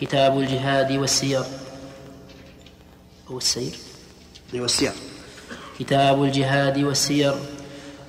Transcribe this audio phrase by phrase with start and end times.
[0.00, 1.42] كتاب الجهاد والسير.
[3.30, 3.72] أو السير؟
[4.54, 4.92] والسير
[5.78, 7.34] كتاب الجهاد والسير.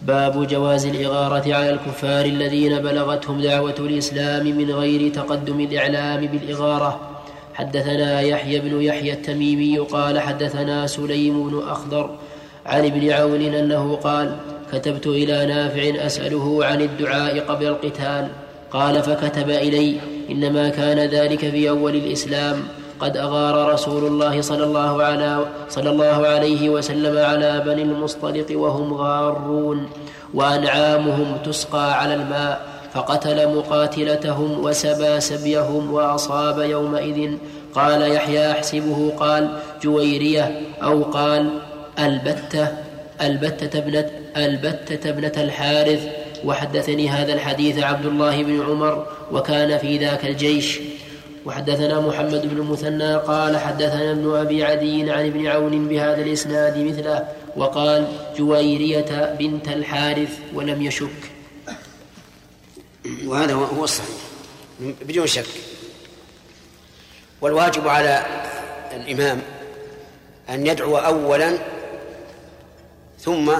[0.01, 7.21] باب جواز الإغارة على الكفار الذين بلغتهم دعوة الإسلام من غير تقدم الإعلام بالإغارة.
[7.53, 12.17] حدثنا يحيى بن يحيى التميمي قال حدثنا سليم بن أخضر
[12.65, 14.37] عن ابن عون أنه قال
[14.73, 18.29] كتبت إلى نافع أسأله عن الدعاء قبل القتال.
[18.71, 19.99] قال فكتب إلي
[20.31, 22.63] إنما كان ذلك في أول الإسلام.
[22.99, 28.93] قد أغار رسول الله صلى الله, على صلى الله عليه وسلم على بني المصطلق وهم
[28.93, 29.89] غارون
[30.33, 32.61] وأنعامهم تسقى على الماء
[32.93, 37.31] فقتل مقاتلتهم وسبى سبيهم وأصاب يومئذ.
[37.75, 39.49] قال يحيى أحسبه قال
[39.83, 41.49] جويرية أو قال
[41.99, 42.67] ألبتة
[43.21, 46.07] ألبتة ابنة ألبتة ابنة الحارث.
[46.45, 50.79] وحدثني هذا الحديث عبد الله بن عمر وكان في ذاك الجيش.
[51.45, 57.27] وحدثنا محمد بن المثنى قال حدثنا ابن أبي عدي عن ابن عون بهذا الإسناد مثله
[57.55, 61.31] وقال جويرية بنت الحارث ولم يشك.
[63.25, 64.17] وهذا هو الصحيح.
[64.79, 65.45] بدون شك.
[67.41, 68.25] والواجب على
[68.95, 69.41] الإمام
[70.49, 71.57] أن يدعو أولا
[73.19, 73.51] ثم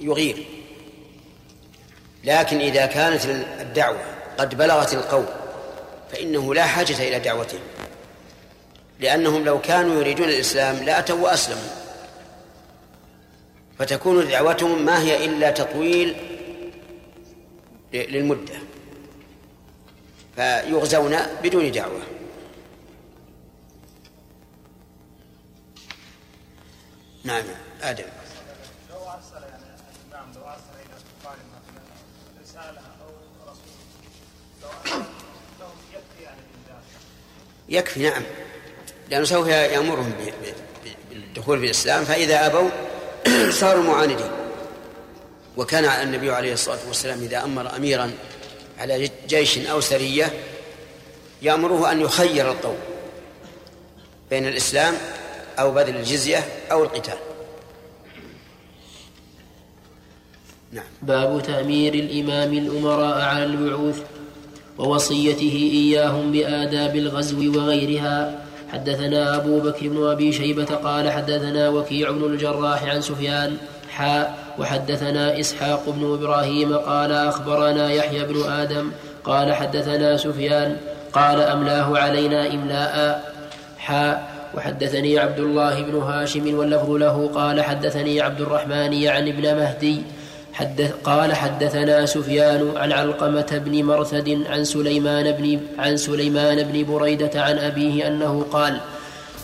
[0.00, 0.53] يغير.
[2.24, 3.24] لكن إذا كانت
[3.60, 4.00] الدعوة
[4.38, 5.26] قد بلغت القوم
[6.12, 7.60] فإنه لا حاجة إلى دعوتهم
[9.00, 11.84] لأنهم لو كانوا يريدون الإسلام لأتوا وأسلموا.
[13.78, 16.16] فتكون دعوتهم ما هي إلا تطويل
[17.92, 18.54] للمدة.
[20.36, 22.00] فيغزون بدون دعوة.
[27.24, 27.44] نعم.
[27.82, 28.04] آدم
[28.90, 29.64] لو أرسل يعني
[30.12, 31.82] الإمام لو أرسل إلى الكفار مثلا
[32.42, 33.10] رسالة أو
[33.50, 35.04] رسول
[35.60, 36.40] لهم يكفي يعني
[37.68, 38.22] يكفي نعم.
[39.10, 40.12] لأنه سوف يأمرهم
[41.10, 42.68] بالدخول في الإسلام فإذا أبوا
[43.60, 44.30] صاروا معاندين.
[45.56, 48.12] وكان النبي عليه الصلاة والسلام إذا أمر أميرا
[48.78, 50.32] على جيش أو سرية
[51.42, 52.76] يأمره أن يخير القوم
[54.30, 54.94] بين الإسلام
[55.58, 57.18] أو بذل الجزية أو القتال.
[60.72, 60.84] نعم.
[61.02, 64.02] باب تأمير الإمام الأمراء على البعوث.
[64.78, 68.44] ووصيته إياهم بآداب الغزو وغيرها.
[68.72, 73.56] حدثنا أبو بكر بن أبي شيبة قال حدثنا وكيع بن الجراح عن سفيان
[73.90, 78.90] حاء وحدثنا إسحاق بن إبراهيم قال أخبرنا يحيى بن آدم
[79.24, 80.76] قال حدثنا سفيان
[81.12, 83.24] قال أملاه علينا إملاء
[83.78, 90.02] حاء وحدثني عبد الله بن هاشم واللفظ له قال حدثني عبد الرحمن يعني ابن مهدي
[90.54, 97.42] حدث قال حدثنا سفيان عن علقمة بن مرثد عن سليمان بن عن سليمان بن بريدة
[97.42, 98.80] عن أبيه أنه قال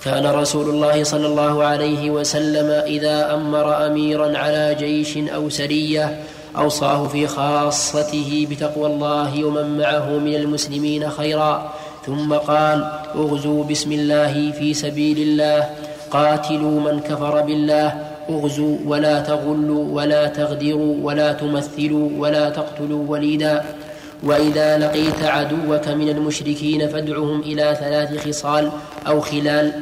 [0.05, 6.21] كان رسول الله صلى الله عليه وسلم إذا أمر أميرا على جيش أو سرية
[6.57, 11.73] أوصاه في خاصته بتقوى الله ومن معه من المسلمين خيرا.
[12.07, 15.71] ثم قال اغزوا بسم الله في سبيل الله
[16.11, 23.65] قاتلوا من كفر بالله أغزوا ولا تغلوا ولا تغدروا ولا تمثلوا ولا تقتلوا وليدا.
[24.23, 28.71] وإذا لقيت عدوك من المشركين فادعهم إلى ثلاث خصال
[29.07, 29.73] أو خلال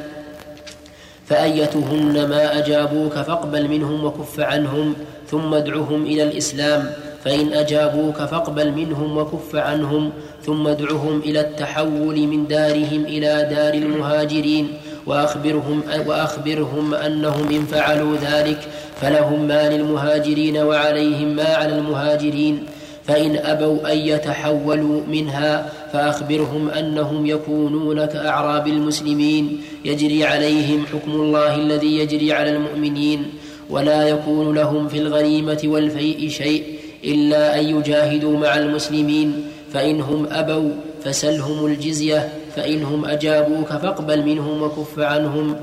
[1.25, 4.93] فايتهن ما أجابوك فاقبل منهم وكف عنهم
[5.31, 6.91] ثم ادعهم إلى الإسلام.
[7.23, 10.11] فإن أجابوك فاقبل منهم وكف عنهم
[10.45, 14.73] ثم ادعهم إلى التحول من دارهم إلى دار المهاجرين.
[15.09, 18.59] وأخبرهم, وأخبرهم أنهم إن فعلوا ذلك
[19.01, 22.63] فلهم ما للمهاجرين وعليهم ما على المهاجرين.
[23.07, 29.61] فإن أبوا أن يتحولوا منها فأخبرهم أنهم يكونون كأعراب المسلمين.
[29.85, 33.25] يجري عليهم حكم الله الذي يجري على المؤمنين.
[33.69, 36.63] ولا يكون لهم في الغنيمة والفيء شيء
[37.03, 39.43] إلا أن يجاهدوا مع المسلمين.
[39.73, 40.69] فإنهم أبوا
[41.03, 45.55] فسلهم الجزية فإنهم أجابوك فاقبل منهم وكف عنهم.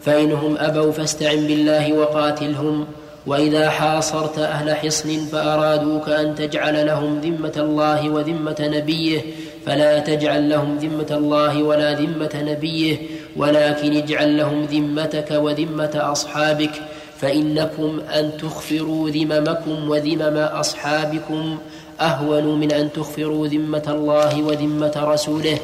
[0.00, 2.86] فإنهم أبوا فاستعن بالله وقاتلهم.
[3.26, 9.20] وإذا حاصرت أهل حصن فأرادوك أن تجعل لهم ذمة الله وذمة نبيه.
[9.66, 12.96] فلا تجعل لهم ذمة الله ولا ذمة نبيه.
[13.36, 16.70] ولكن اجعل لهم ذمتك وذمة أصحابك.
[17.20, 21.58] فإنكم أن تخفروا ذممكم وذمم أصحابكم.
[22.00, 25.58] أهون من أن تخفروا ذمة الله وذمة رسوله.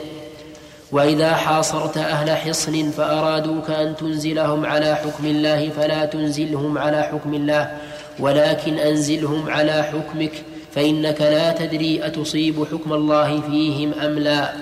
[0.93, 7.71] وإذا حاصرت أهل حصن فأرادوك أن تنزلهم على حكم الله فلا تنزلهم على حكم الله
[8.19, 10.33] ولكن أنزلهم على حكمك
[10.75, 14.53] فإنك لا تدري أتصيب حكم الله فيهم أم لا.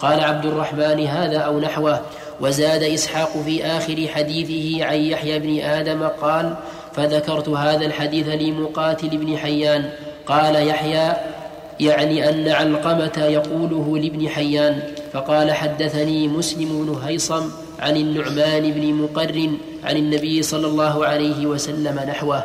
[0.00, 2.00] قال عبد الرحمن هذا أو نحوه.
[2.40, 6.54] وزاد إسحاق في آخر حديثه عن يحيى بن آدم قال
[6.92, 9.90] فذكرت هذا الحديث لمقاتل بن حيان.
[10.26, 11.12] قال يحيى
[11.80, 14.82] يعني أن علقمة يقوله لابن حيان.
[15.12, 19.50] فقال حدثني مسلم بن هيصم عن النعمان بن مقر
[19.84, 22.44] عن النبي صلى الله عليه وسلم نحوه.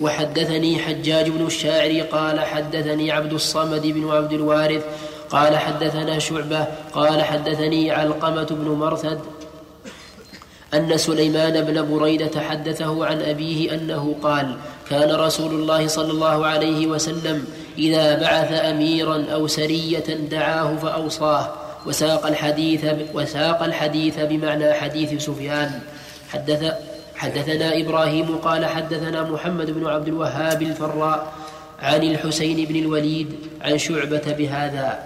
[0.00, 4.84] وحدثني حجاج بن الشاعر قال حدثني عبد الصمد بن عبد الوارث
[5.30, 9.20] قال حدثنا شعبة قال حدثني علقمة بن مرثد
[10.74, 14.56] أن سليمان بن بريدة حدثه عن أبيه أنه قال
[14.90, 17.44] كان رسول الله صلى الله عليه وسلم
[17.78, 21.52] إذا بعث أميرا أو سرية دعاه فأوصاه.
[21.86, 22.84] وساق الحديث
[23.14, 25.80] وساق الحديث بمعنى حديث سفيان.
[26.32, 26.72] حدث
[27.16, 31.32] حدثنا إبراهيم قال حدثنا محمد بن عبد الوهاب الفراء
[31.82, 35.02] عن الحسين بن الوليد عن شعبة بهذا.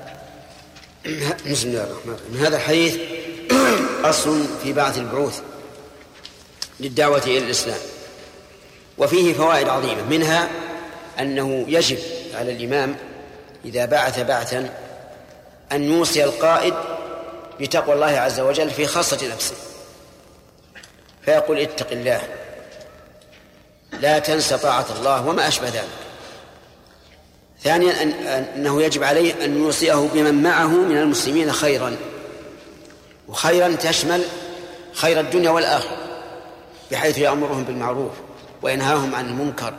[1.50, 2.46] بسم الله الرحمن الرحيم.
[2.46, 2.96] هذا الحديث
[4.10, 5.40] أصل في بعث البعوث
[6.80, 7.80] للدعوة إلى الإسلام.
[8.98, 10.04] وفيه فوائد عظيمة.
[10.10, 10.48] منها
[11.20, 11.98] أنه يجب
[12.34, 12.96] على الإمام
[13.64, 14.70] إذا بعث بعثا
[15.72, 16.74] أن يوصي القائد
[17.60, 19.54] بتقوى الله عز وجل في خاصة نفسه.
[21.24, 22.20] فيقول اتق الله
[24.00, 25.88] لا تنس طاعة الله وما أشبه ذلك.
[27.62, 31.96] ثانيا أن أنه يجب عليه أن يوصيه بمن معه من المسلمين خيرا.
[33.28, 34.24] وخيرا تشمل
[34.92, 35.96] خير الدنيا والآخرة
[36.90, 38.12] بحيث يأمرهم بالمعروف
[38.62, 39.74] وينهاهم عن المنكر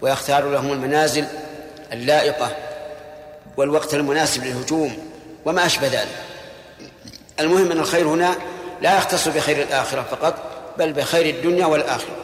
[0.00, 1.26] ويختار لهم المنازل
[1.94, 2.56] اللائقة
[3.56, 5.10] والوقت المناسب للهجوم
[5.44, 6.18] وما أشبه ذلك.
[7.40, 8.36] المهم أن الخير هنا
[8.82, 10.34] لا يختص بخير الآخرة فقط
[10.78, 12.16] بل بخير الدنيا والآخرة.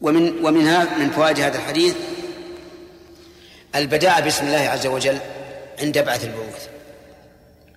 [0.00, 1.94] ومن ومنها من فوائد هذا الحديث
[3.74, 5.18] البداء باسم الله عز وجل
[5.80, 6.68] عند بعث البعوث.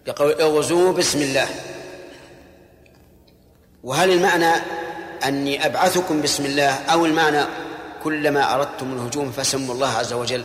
[0.07, 1.47] يقول اغزوا بسم الله.
[3.83, 4.53] وهل المعنى
[5.23, 7.43] أني أبعثكم بسم الله أو المعنى
[8.03, 10.43] كلما أردتم الهجوم فسموا الله عز وجل.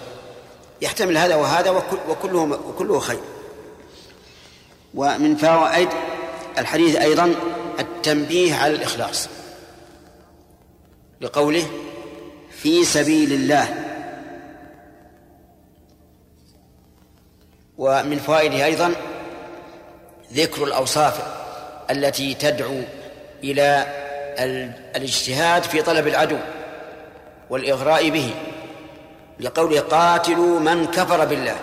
[0.83, 1.71] يحتمل هذا وهذا
[2.09, 3.21] وكله وكله خير.
[4.95, 5.89] ومن فوائد
[6.59, 7.35] الحديث أيضا
[7.79, 9.29] التنبيه على الإخلاص.
[11.21, 11.67] لقوله
[12.51, 13.85] في سبيل الله.
[17.79, 18.95] ومن فوائده أيضا
[20.33, 21.23] ذكر الأوصاف
[21.91, 22.83] التي تدعو
[23.45, 23.87] إلى
[24.97, 26.39] الاجتهاد في طلب العدو.
[27.51, 28.35] والإغراء به
[29.41, 31.57] لقوله قاتلوا من كفر بالله.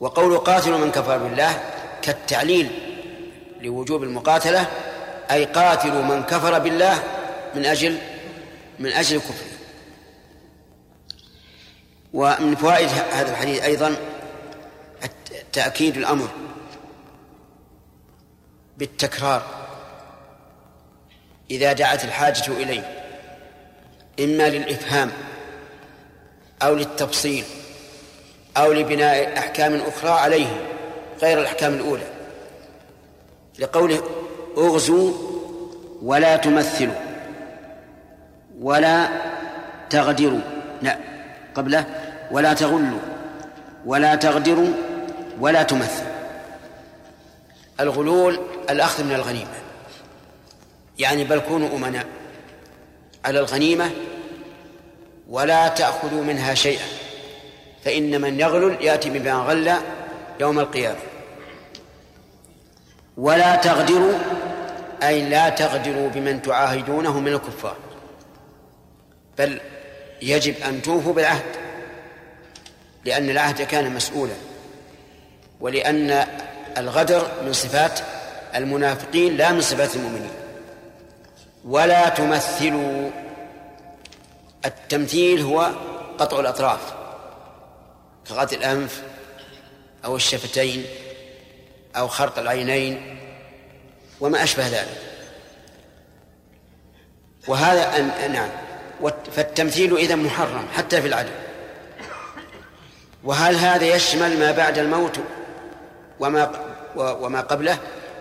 [0.00, 1.60] وقول قاتلوا من كفر بالله
[2.02, 2.70] كالتعليل
[3.60, 4.66] لوجوب المقاتلة
[5.30, 7.02] أي قاتلوا من كفر بالله
[7.54, 7.98] من أجل
[8.78, 9.52] من أجل كفره
[12.12, 13.96] ومن فوائد هذا الحديث أيضا
[15.52, 16.28] تأكيد الأمر
[18.78, 19.42] بالتكرار.
[21.50, 23.01] إذا دعت الحاجة إليه.
[24.20, 25.10] إما للإفهام
[26.62, 27.44] أو للتفصيل
[28.56, 30.46] أو لبناء أحكام أخرى عليه
[31.22, 32.06] غير الأحكام الأولى.
[33.58, 34.02] لقوله
[34.56, 35.12] أغزوا
[36.02, 36.94] ولا تمثلوا
[38.60, 39.08] ولا
[39.90, 40.40] تغدروا.
[40.82, 40.98] لا
[41.54, 41.84] قبله
[42.30, 43.00] ولا تغلوا
[43.86, 44.72] ولا تغدروا
[45.40, 46.12] ولا تمثلوا.
[47.80, 49.54] الغلول الأخذ من الغنيمة
[50.98, 52.06] يعني بل كونوا أمناء.
[53.24, 53.90] على الغنيمة
[55.28, 56.86] ولا تأخذوا منها شيئا
[57.84, 59.72] فإن من يغلل يأتي بما غل
[60.40, 60.98] يوم القيامة.
[63.16, 64.18] ولا تغدروا
[65.02, 67.76] أي لا تغدروا بمن تعاهدونه من الكفار
[69.38, 69.60] بل
[70.22, 71.56] يجب أن توفوا بالعهد
[73.04, 74.34] لأن العهد كان مسؤولا
[75.60, 76.26] ولأن
[76.78, 78.00] الغدر من صفات
[78.54, 80.41] المنافقين لا من صفات المؤمنين.
[81.64, 83.10] ولا تمثلوا.
[84.64, 85.70] التمثيل هو
[86.18, 86.94] قطع الأطراف
[88.28, 89.02] كغط الأنف
[90.04, 90.84] أو الشفتين
[91.96, 93.18] أو خرق العينين
[94.20, 94.98] وما أشبه ذلك.
[97.48, 98.48] وهذا أن نعم.
[99.32, 101.32] فالتمثيل إذا محرم حتى في العدل
[103.24, 105.18] وهل هذا يشمل ما بعد الموت
[106.20, 106.50] وما
[106.96, 107.78] وما قبله؟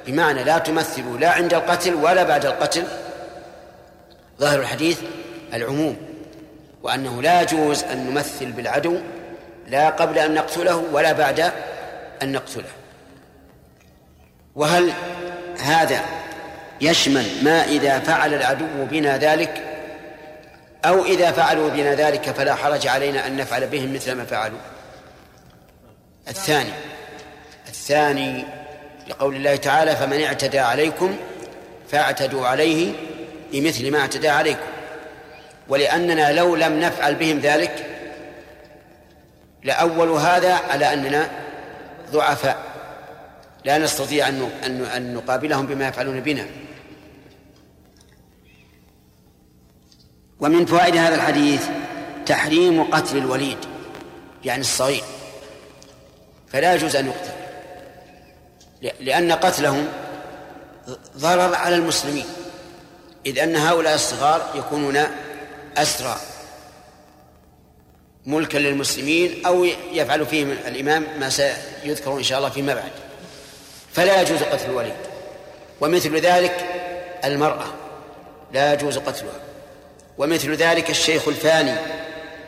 [0.08, 2.84] بمعنى لا تمثلوا لا عند القتل ولا بعد القتل
[4.42, 5.00] ظاهر الحديث
[5.54, 5.98] العموم
[6.84, 8.98] وأنه لا يجوز أن نمثل بالعدو
[9.68, 11.40] لا قبل أن نقتله ولا بعد
[12.22, 12.70] أن نقتله.
[14.56, 14.94] وهل
[15.60, 16.02] هذا
[16.82, 19.64] يشمل ما إذا فعل العدو بنا ذلك؟
[20.86, 24.60] أو إذا فعلوا بنا ذلك فلا حرج علينا أن نفعل بهم مثل ما فعلوا؟
[26.28, 26.74] الثاني
[27.68, 28.46] الثاني
[29.08, 31.16] لقول الله تعالى فمن اعتدى عليكم
[31.92, 32.94] فاعتدوا عليه
[33.52, 34.68] بمثل ما اعتدى عليكم.
[35.68, 37.88] ولأننا لو لم نفعل بهم ذلك
[39.64, 41.30] لأول هذا على أننا
[42.12, 42.72] ضعفاء.
[43.66, 44.28] لا نستطيع
[44.66, 46.46] أن نقابلهم بما يفعلون بنا.
[50.40, 51.68] ومن فوائد هذا الحديث
[52.26, 53.58] تحريم قتل الوليد
[54.46, 55.04] يعني الصغير.
[56.48, 57.32] فلا يجوز أن يقتل
[59.00, 59.88] لأن قتلهم
[61.18, 62.26] ضرر على المسلمين.
[63.26, 65.04] إذ أن هؤلاء الصغار يكونون
[65.78, 66.16] أسرى
[68.26, 72.92] ملكا للمسلمين أو يفعل فيهم الإمام ما سيذكر إن شاء الله فيما بعد.
[73.94, 74.96] فلا يجوز قتل الوليد.
[75.82, 76.66] ومثل ذلك
[77.26, 77.66] المرأة.
[78.54, 79.40] لا يجوز قتلها.
[80.18, 81.76] ومثل ذلك الشيخ الفاني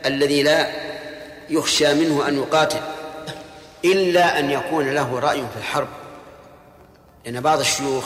[0.06, 0.70] الذي لا
[1.50, 2.80] يخشى منه أن يقاتل
[3.84, 5.88] إلا أن يكون له رأي في الحرب.
[7.24, 8.04] لأن بعض الشيوخ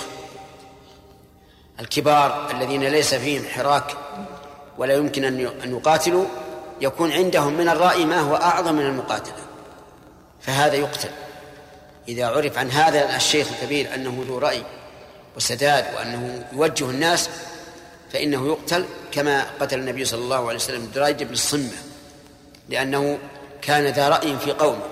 [1.81, 3.97] الكبار الذين ليس فيهم حراك
[4.79, 6.25] ولا يمكن أن يقاتلوا
[6.81, 9.35] يكون عندهم من الرأي ما هو أعظم من المقاتلة.
[10.41, 11.11] فهذا يقتل.
[12.09, 14.63] إذا عرف عن هذا الشيخ الكبير أنه ذو رأي
[15.37, 17.31] وسداد وأنه يوجه الناس
[18.13, 21.77] فإنه يقتل كما قتل النبي صلى الله عليه وسلم درايد بن الصمة
[22.69, 23.19] لأنه
[23.63, 24.83] كان ذا رأي في قومه.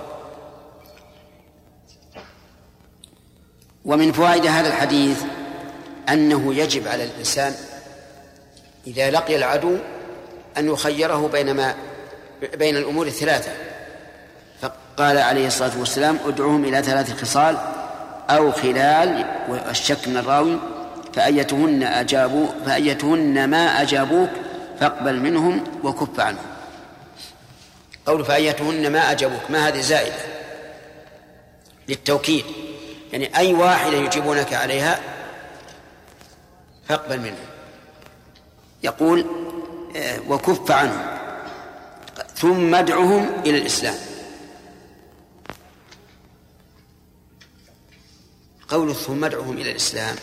[3.85, 5.23] ومن فوائد هذا الحديث
[6.09, 7.55] أنه يجب على الإنسان
[8.87, 9.77] إذا لقي العدو
[10.57, 11.75] أن يخيره بين ما
[12.53, 13.51] بين الأمور الثلاثة.
[14.61, 17.57] فقال عليه الصلاة والسلام ادعوهم إلى ثلاث خصال
[18.29, 20.59] أو خلال والشك من الراوي
[21.13, 24.29] فأيتهن أجابوا فأيتهن ما أجابوك
[24.79, 26.45] فاقبل منهم وكف عنهم.
[28.05, 30.15] قول فأيتهن ما أجابوك ما هذه زائدة
[31.89, 32.45] للتوكيد.
[33.13, 34.99] يعني أي واحدة يجيبونك عليها
[36.87, 37.47] فاقبل منهم
[38.83, 39.25] يقول
[39.95, 41.17] آه، وكف عنهم
[42.35, 43.95] ثم ادعهم إلى الإسلام.
[48.67, 50.15] قول ثم ادعهم إلى الإسلام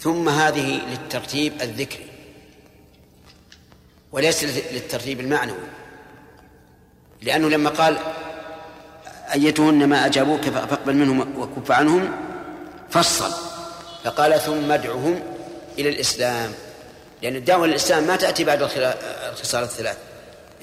[0.00, 2.06] ثم هذه للترتيب الذكري
[4.12, 5.68] وليس للترتيب المعنوي.
[7.22, 7.98] لأنه لما قال
[9.34, 12.12] أيتهن ما أجابوك فاقبل منهم وكف عنهم
[12.90, 13.47] فصل.
[14.08, 15.22] فقال ثم ادعهم
[15.78, 16.52] إلى الإسلام.
[17.22, 18.62] لأن الدعوة للإسلام ما تأتي بعد
[19.32, 19.96] الخصال الثلاث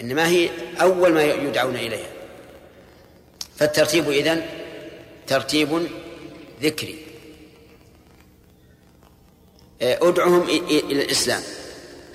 [0.02, 0.50] إنما هي
[0.82, 2.10] أول ما يدعون إليها.
[3.58, 4.46] فالترتيب إذن
[5.28, 5.88] ترتيب
[6.62, 7.06] ذكري.
[9.82, 11.42] ادعهم إلى الإسلام.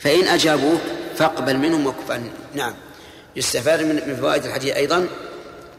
[0.00, 0.80] فإن أجابوك
[1.16, 2.20] فاقبل منهم وكف
[2.54, 2.74] نعم.
[3.36, 5.08] يستفاد من فوائد الحديث أيضا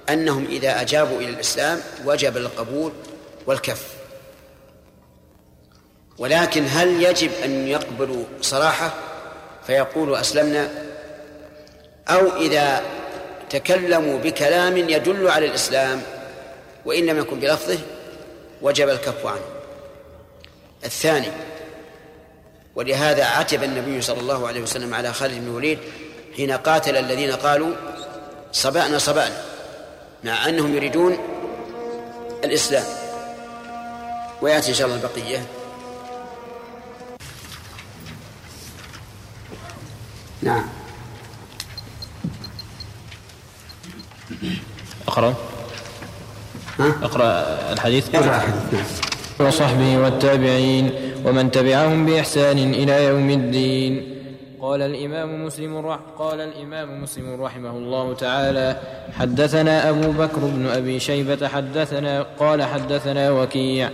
[0.10, 2.92] أنهم إذا أجابوا إلى الإسلام وجب القبول
[3.48, 4.01] والكف.
[6.18, 8.94] ولكن هل يجب أن يقبلوا صراحة؟
[9.68, 10.70] فيقولوا أسلمنا.
[12.10, 12.82] أو إذا
[13.50, 16.02] تكلموا بكلام يدل على الإسلام
[16.86, 17.80] وإن لم يكن بلفظه
[18.62, 19.46] وجب الكف عنه.
[20.86, 21.32] الثاني
[22.76, 25.80] ولهذا عتب النبي صلى الله عليه وسلم على خالد بن الوليد
[26.36, 27.76] حين قاتل الذين قالوا
[28.52, 29.44] صبأنا صبأنا
[30.24, 31.18] مع أنهم يريدون
[32.44, 32.86] الإسلام.
[34.42, 35.46] ويأتي إن شاء الله البقية.
[40.44, 40.64] نعم.
[45.08, 45.34] أقرأ؟
[46.80, 48.16] ها؟ أقرأ الحديث.
[48.16, 49.48] اقرأ الحديث نعم.
[49.48, 50.92] وصحبه والتابعين
[51.26, 54.12] ومن تبعهم بإحسان إلى يوم الدين.
[54.62, 58.78] قال الإمام مسلم رح قال الإمام مسلم رحمه الله تعالى
[59.20, 63.90] حدثنا أبو بكر بن أبي شيبة حدثنا قال حدثنا وكيع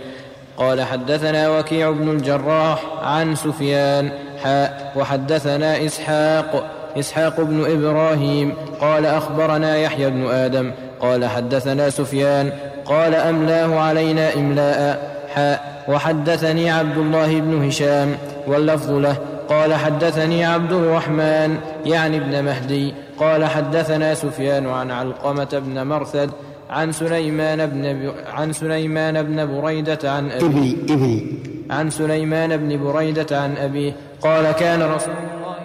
[0.56, 9.76] قال حدثنا وكيع بن الجراح عن سفيان حاء وحدثنا إسحاق إسحاق بن إبراهيم قال أخبرنا
[9.76, 12.50] يحيى بن آدم قال حدثنا سفيان
[12.84, 15.00] قال أملاه علينا إملاء
[15.34, 18.16] حاء وحدثني عبد الله بن هشام
[18.46, 19.16] واللفظ له
[19.48, 26.30] قال حدثني عبد الرحمن يعني ابن مهدي قال حدثنا سفيان عن علقمة بن مرثد
[26.70, 31.26] عن سليمان بن عن سليمان بن بريدة عن أبيه ابني ابني.
[31.70, 33.92] عن سليمان بن بريدة عن أبيه
[34.22, 35.56] قال كان رسول الله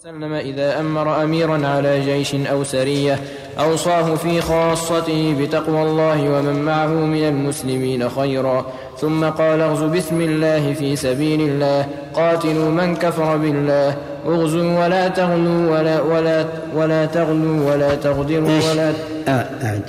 [0.00, 3.18] وسلم إذا أمر أميرا على جيش أو سرية
[3.60, 8.66] أوصاه في خاصته بتقوى الله ومن معه من المسلمين خيرا.
[8.98, 15.70] ثم قال اغزوا بسم الله في سبيل الله قاتلوا من كفر بالله اغزوا ولا تغلوا
[15.70, 16.44] ولا ولا
[16.74, 18.92] ولا تغلوا ولا تغدروا ولا
[19.28, 19.82] آه، أعد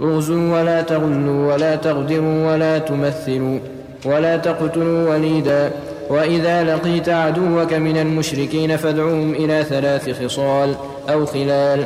[0.00, 3.58] اغزوا ولا تغلوا ولا تغدروا ولا تمثلوا
[4.04, 5.70] ولا تقتلوا وليدا.
[6.10, 10.74] وإذا لقيت عدوك من المشركين فادعوهم إلى ثلاث خصال
[11.08, 11.84] أو خلال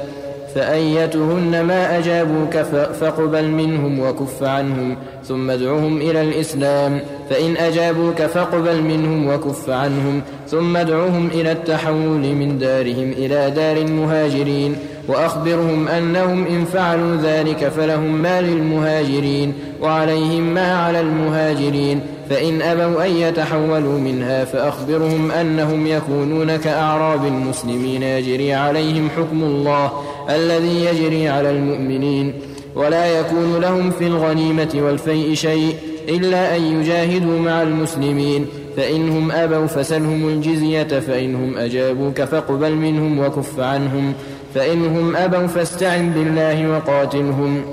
[0.54, 2.56] فأيتهن ما أجابوك
[3.00, 7.00] فاقبل منهم وكف عنهم ثم ادعهم إلى الإسلام
[7.30, 14.76] فإن أجابوك فاقبل منهم وكف عنهم ثم ادعهم إلى التحول من دارهم إلى دار المهاجرين
[15.08, 22.00] وأخبرهم أنهم إن فعلوا ذلك فلهم ما للمهاجرين وعليهم ما على المهاجرين
[22.30, 29.92] فإن أبوا أن يتحولوا منها فأخبرهم أنهم يكونون كأعراب المسلمين يجري عليهم حكم الله
[30.30, 32.32] الذي يجري على المؤمنين
[32.74, 35.74] ولا يكون لهم في الغنيمة والفيء شيء
[36.08, 44.12] إلا أن يجاهدوا مع المسلمين فإنهم أبوا فسلهم الجزية فإنهم أجابوك فاقبل منهم وكف عنهم
[44.54, 47.64] فإنهم أبوا فاستعن بالله وقاتلهم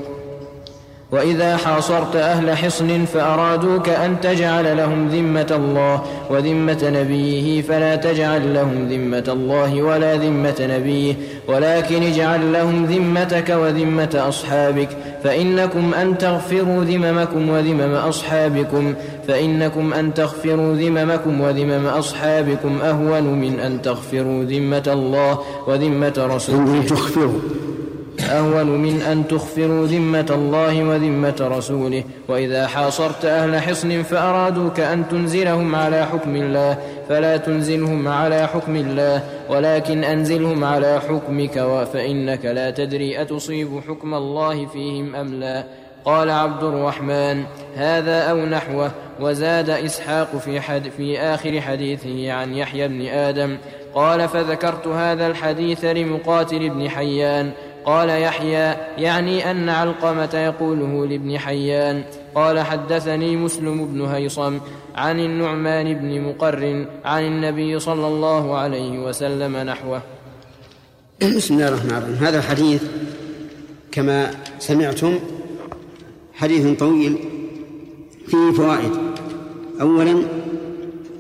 [1.12, 8.88] وإذا حاصرت أهل حصن فأرادوك أن تجعل لهم ذمة الله وذمة نبيه فلا تجعل لهم
[8.90, 11.16] ذمة الله ولا ذمة نبيه
[11.48, 14.90] ولكن اجعل لهم ذمتك وذمة أصحابك
[15.24, 18.94] فإنكم أن تغفروا ذممكم وذمم أصحابكم
[19.28, 26.84] فإنكم أن تغفروا ذممكم وذمم أصحابكم أهون من أن تغفروا ذمة الله وذمة رسوله.
[28.32, 32.04] أهون من أن تخفروا ذمة الله وذمة رسوله.
[32.28, 36.78] وإذا حاصرت أهل حصن فأرادوك أن تنزلهم على حكم الله
[37.10, 44.66] فلا تنزلهم على حكم الله ولكن أنزلهم على حكمك فإنك لا تدري أتصيب حكم الله
[44.66, 45.64] فيهم أم لا.
[46.06, 47.44] قال عبد الرحمن
[47.76, 48.92] هذا أو نحوه.
[49.20, 53.58] وزاد إسحاق في, حد في آخر حديثه عن يحيى بن آدم
[53.96, 57.52] قال فذكرت هذا الحديث لمقاتل بن حيان.
[57.86, 62.04] قال يحيى يعني أن علقمة يقوله لابن حيان
[62.36, 64.60] قال حدثني مسلم بن هيصم
[64.96, 70.02] عن النعمان بن مقر عن النبي صلى الله عليه وسلم نحوه.
[71.22, 72.16] بسم الله الرحمن الرحيم.
[72.16, 72.84] هذا الحديث
[73.92, 75.20] كما سمعتم
[76.34, 77.18] حديث طويل
[78.28, 78.92] فيه فوائد.
[79.82, 80.24] أولا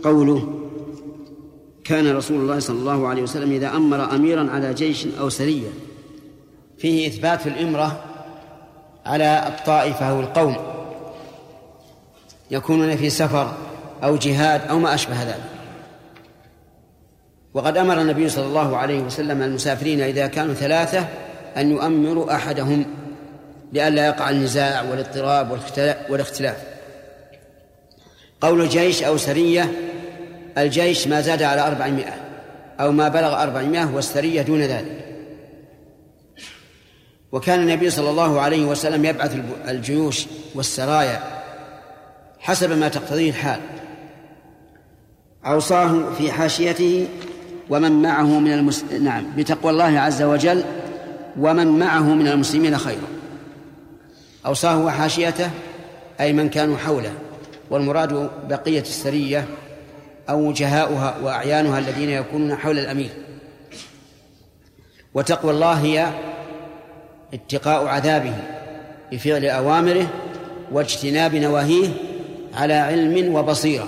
[0.04, 0.54] قوله
[1.84, 5.68] كان رسول الله صلى الله عليه وسلم إذا أمر أميرا على جيش أو سرية
[6.82, 8.04] فيه إثبات الإمرة
[9.06, 10.56] على الطائفة أو القوم
[12.52, 13.54] يكونون في سفر
[14.04, 15.44] أو جهاد أو ما أشبه ذلك.
[17.54, 21.08] وقد أمر النبي صلى الله عليه وسلم المسافرين إذا كانوا ثلاثة
[21.58, 22.86] أن يؤمروا أحدهم
[23.74, 25.60] لئلا يقع النزاع والاضطراب
[26.10, 26.58] والاختلاف
[28.41, 29.72] قول الجيش أو سرية
[30.58, 32.13] الجيش ما زاد على أربعمائة
[32.80, 35.11] أو ما بلغ أربعمائة والسرية دون ذلك.
[37.32, 41.24] وكان النبي صلى الله عليه وسلم يبعث الجيوش والسرايا
[42.39, 43.60] حسب ما تقتضيه الحال.
[45.46, 47.08] أوصاه في حاشيته
[47.70, 48.84] ومن معه من المس...
[48.84, 50.63] نعم بتقوى الله عز وجل
[51.39, 53.08] ومن معه من المسلمين خيرا.
[54.46, 55.50] أوصاه وحاشيته
[56.20, 57.13] أي من كانوا حوله
[57.70, 59.48] والمراد بقية السرية
[60.30, 63.10] أو وجهاؤها وأعيانها الذين يكونون حول الأمير.
[65.13, 66.12] وتقوى الله هي
[67.34, 68.34] اتقاء عذابه
[69.12, 70.08] بفعل أوامره
[70.72, 71.88] واجتناب نواهيه
[72.54, 73.88] على علم وبصيرة.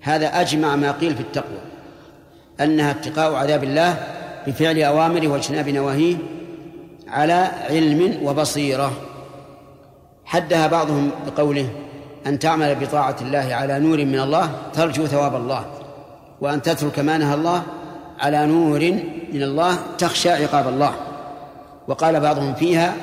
[0.00, 1.58] هذا أجمع ما قيل في التقوى
[2.60, 3.96] أنها اتقاء عذاب الله
[4.46, 6.16] بفعل أوامره واجتناب نواهيه
[7.08, 8.92] على علم وبصيرة.
[10.24, 11.68] حدها بعضهم بقوله
[12.26, 15.64] أن تعمل بطاعة الله على نور من الله ترجو ثواب الله
[16.40, 17.62] وأن تترك ما نهى الله
[18.18, 18.80] على نور
[19.32, 20.94] من الله تخشى عقاب الله.
[21.88, 22.94] وقال بعضهم فيها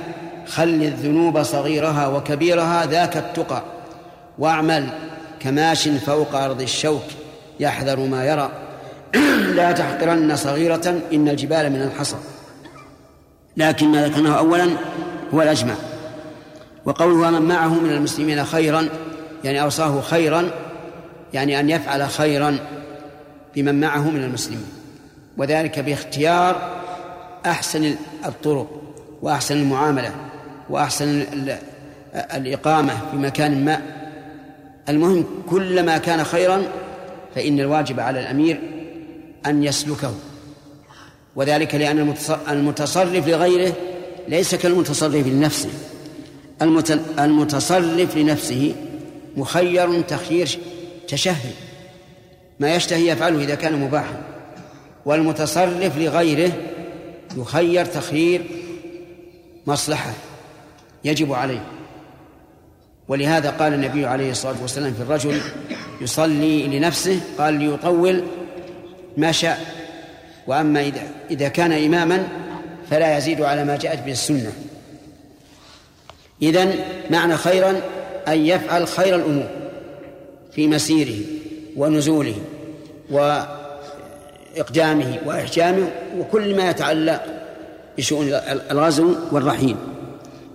[0.48, 3.64] خل الذنوب صغيرها وكبيرها ذاك التقى
[4.40, 4.88] واعمل
[5.40, 7.04] كماش فوق أرض الشوك
[7.60, 8.52] يحذر ما يرى.
[9.56, 12.16] لا تحقرن صغيرة إن الجبال من الحصى.
[13.58, 14.68] لكن ما ذكرناه أولا
[15.34, 15.74] هو الأجمع.
[16.86, 18.90] وقوله من معه من المسلمين خيرا
[19.44, 20.52] يعني أوصاه خيرا
[21.34, 22.58] يعني أن يفعل خيرا
[23.56, 24.68] بمن معه من المسلمين.
[25.38, 26.81] وذلك باختيار
[27.46, 28.68] أحسن الطرق
[29.22, 30.16] وأحسن المعاملة
[30.70, 31.26] وأحسن
[32.16, 33.82] الإقامة في مكان ما.
[34.90, 36.64] المهم كلما كان خيرا
[37.36, 38.60] فإن الواجب على الأمير
[39.46, 40.14] أن يسلكه.
[41.36, 42.16] وذلك لأن
[42.50, 43.74] المتصرف لغيره
[44.28, 45.70] ليس كالمتصرف لنفسه.
[47.20, 48.76] المتصرف لنفسه
[49.38, 50.60] مخير تخيير
[51.08, 51.52] تشهي.
[52.60, 54.22] ما يشتهي يفعله إذا كان مباحا.
[55.06, 56.52] والمتصرف لغيره
[57.38, 58.42] يخير تخيير
[59.68, 60.14] مصلحة
[61.04, 61.64] يجب عليه.
[63.08, 65.42] ولهذا قال النبي عليه الصلاة والسلام في الرجل
[66.02, 68.24] يصلي لنفسه قال ليطول
[69.18, 69.76] ما شاء.
[70.48, 72.28] وأما إذا إذا كان إماما
[72.90, 74.52] فلا يزيد على ما جاءت به السنة.
[76.42, 76.76] إذن
[77.12, 77.82] معنى خيرا
[78.28, 79.50] أن يفعل خير الأمور
[80.52, 81.20] في مسيره
[81.78, 82.36] ونزوله
[84.56, 87.26] وإقدامه وإحجامه وكل ما يتعلق
[87.98, 88.28] بشؤون
[88.72, 89.76] الغزو والرحيل.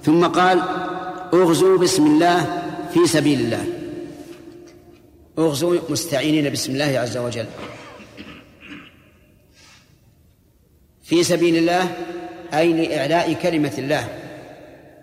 [0.02, 0.62] ثم قال
[1.34, 2.62] اغزوا بسم الله
[2.94, 3.64] في سبيل الله.
[5.38, 7.46] اغزوا مستعينين بسم الله عز وجل.
[11.02, 11.88] في سبيل الله
[12.54, 14.08] أي لإعلاء كلمة الله.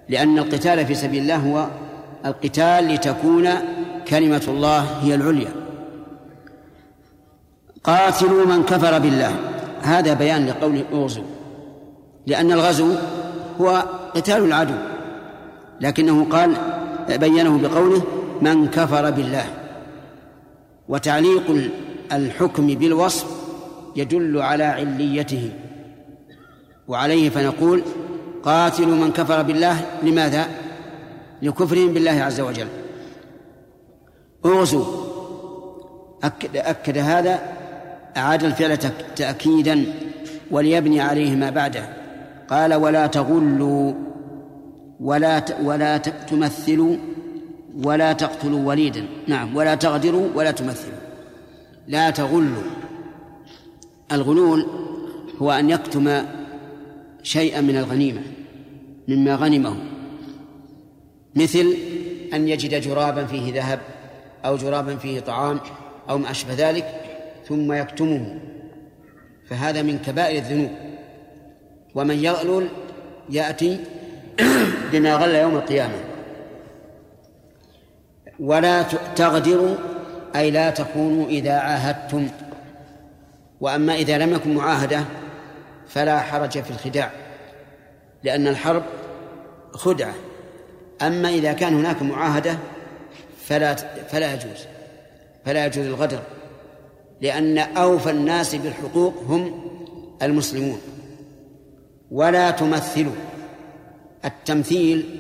[0.09, 1.67] لأن القتال في سبيل الله هو
[2.25, 3.49] القتال لتكون
[4.07, 5.62] كلمة الله هي العليا.
[7.83, 9.35] قاتلوا من كفر بالله.
[9.81, 11.23] هذا بيان لقوله اغزوا
[12.27, 12.95] لأن الغزو
[13.61, 13.83] هو
[14.15, 14.75] قتال العدو.
[15.81, 16.55] لكنه قال
[17.09, 18.01] بينه بقوله
[18.41, 19.45] من كفر بالله.
[20.87, 21.71] وتعليق
[22.11, 23.25] الحكم بالوصف
[23.95, 25.51] يدل على عليته.
[26.87, 27.83] وعليه فنقول
[28.43, 29.85] قاتلوا من كفر بالله.
[30.03, 30.47] لماذا؟
[31.41, 32.67] لكفرهم بالله عز وجل.
[34.45, 34.85] اغزوا
[36.23, 37.52] أكد, أكد هذا
[38.17, 38.77] أعاد الفعل
[39.15, 39.85] تأكيدا
[40.51, 41.89] وليبني عليه ما بعده.
[42.49, 43.93] قال ولا تغلوا
[44.99, 46.95] ولا ولا تمثلوا
[47.83, 49.05] ولا تقتلوا وليدا.
[49.27, 50.99] نعم ولا تغدروا ولا تمثلوا.
[51.87, 52.63] لا تغلوا.
[54.11, 54.65] الغلول
[55.41, 56.25] هو أن يكتم
[57.23, 58.21] شيئا من الغنيمة
[59.07, 59.75] مما غنمه.
[61.35, 61.77] مثل
[62.33, 63.79] أن يجد جرابا فيه ذهب
[64.45, 65.59] أو جرابا فيه طعام
[66.09, 66.99] أو ما أشبه ذلك.
[67.47, 68.39] ثم يكتمه.
[69.49, 70.71] فهذا من كبائر الذنوب.
[71.95, 72.67] ومن يغلل
[73.29, 73.79] يأتي
[74.91, 75.95] بما غل يوم القيامة.
[78.39, 78.81] ولا
[79.15, 79.75] تغدروا
[80.35, 82.27] أي لا تكونوا إذا عاهدتم.
[83.61, 85.03] وأما إذا لم يكن معاهدة
[85.87, 87.11] فلا حرج في الخداع.
[88.23, 88.83] لأن الحرب
[89.71, 90.13] خدعة.
[91.01, 92.57] أما إذا كان هناك معاهدة
[93.45, 93.75] فلا
[94.11, 94.67] فلا يجوز.
[95.45, 96.19] فلا يجوز الغدر.
[97.23, 99.63] لأن أوفى الناس بالحقوق هم
[100.21, 100.81] المسلمون.
[102.11, 103.15] ولا تمثلوا
[104.25, 105.19] التمثيل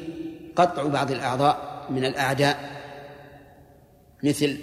[0.55, 2.57] قطع بعض الأعضاء من الأعداء.
[4.23, 4.57] مثل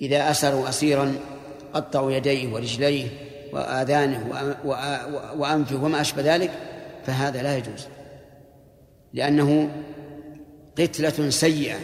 [0.00, 1.14] إذا أسروا أسيرا
[1.72, 3.06] قطعوا يديه ورجليه
[3.52, 4.46] وآذانه
[5.36, 6.50] وأنفه وما أشبه ذلك
[7.06, 7.86] فهذا لا يجوز.
[9.12, 9.70] لأنه
[10.78, 11.76] قتلة سيئة.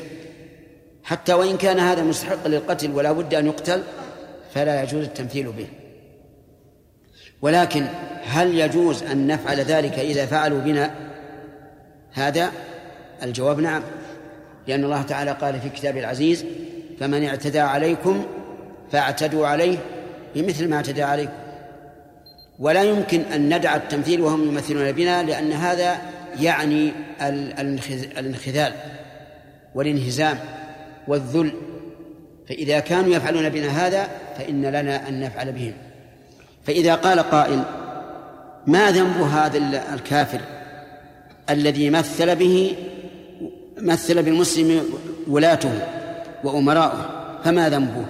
[1.04, 3.82] حتى وإن كان هذا مستحقا للقتل ولا بد أن يقتل
[4.54, 5.66] فلا يجوز التمثيل به.
[7.42, 7.86] ولكن
[8.24, 10.90] هل يجوز أن نفعل ذلك إذا فعلوا بنا؟
[12.12, 12.52] هذا
[13.22, 13.82] الجواب نعم.
[14.66, 16.44] لأن الله تعالى قال في كتابه العزيز
[17.00, 18.26] فمن اعتدى عليكم
[18.92, 19.78] فاعتدوا عليه
[20.34, 21.32] بمثل ما اعتدى عليكم.
[22.58, 25.98] ولا يمكن أن ندع التمثيل وهم يمثلون بنا لأن هذا
[26.40, 28.72] يعني الانخذال
[29.74, 30.38] والانهزام
[31.08, 31.52] والذل.
[32.48, 34.08] فإذا كانوا يفعلون بنا هذا
[34.38, 35.72] فإن لنا أن نفعل بهم.
[36.66, 37.62] فإذا قال قائل
[38.66, 39.58] ما ذنب هذا
[39.94, 40.40] الكافر
[41.50, 42.76] الذي مثل به
[43.78, 44.82] مثل بالمسلم
[45.26, 45.72] ولاته
[46.44, 47.06] وأمراؤه؟
[47.44, 48.04] فما ذنبه؟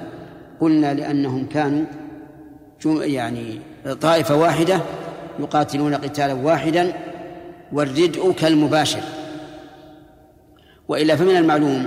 [0.60, 1.84] قلنا لأنهم كانوا
[2.86, 3.60] يعني
[4.00, 4.80] طائفة واحدة
[5.40, 6.92] يقاتلون قتالا واحدا
[7.72, 9.02] والردء كالمباشر.
[10.88, 11.86] وإلا فمن المعلوم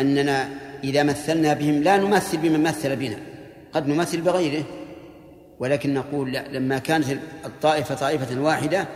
[0.00, 0.48] أننا
[0.84, 3.16] إذا مثلنا بهم لا نمثل بمن مثل بنا
[3.72, 4.64] قد نمثل بغيره.
[5.58, 7.06] ولكن نقول لا لما كانت
[7.44, 8.86] الطائفة طائفة واحدة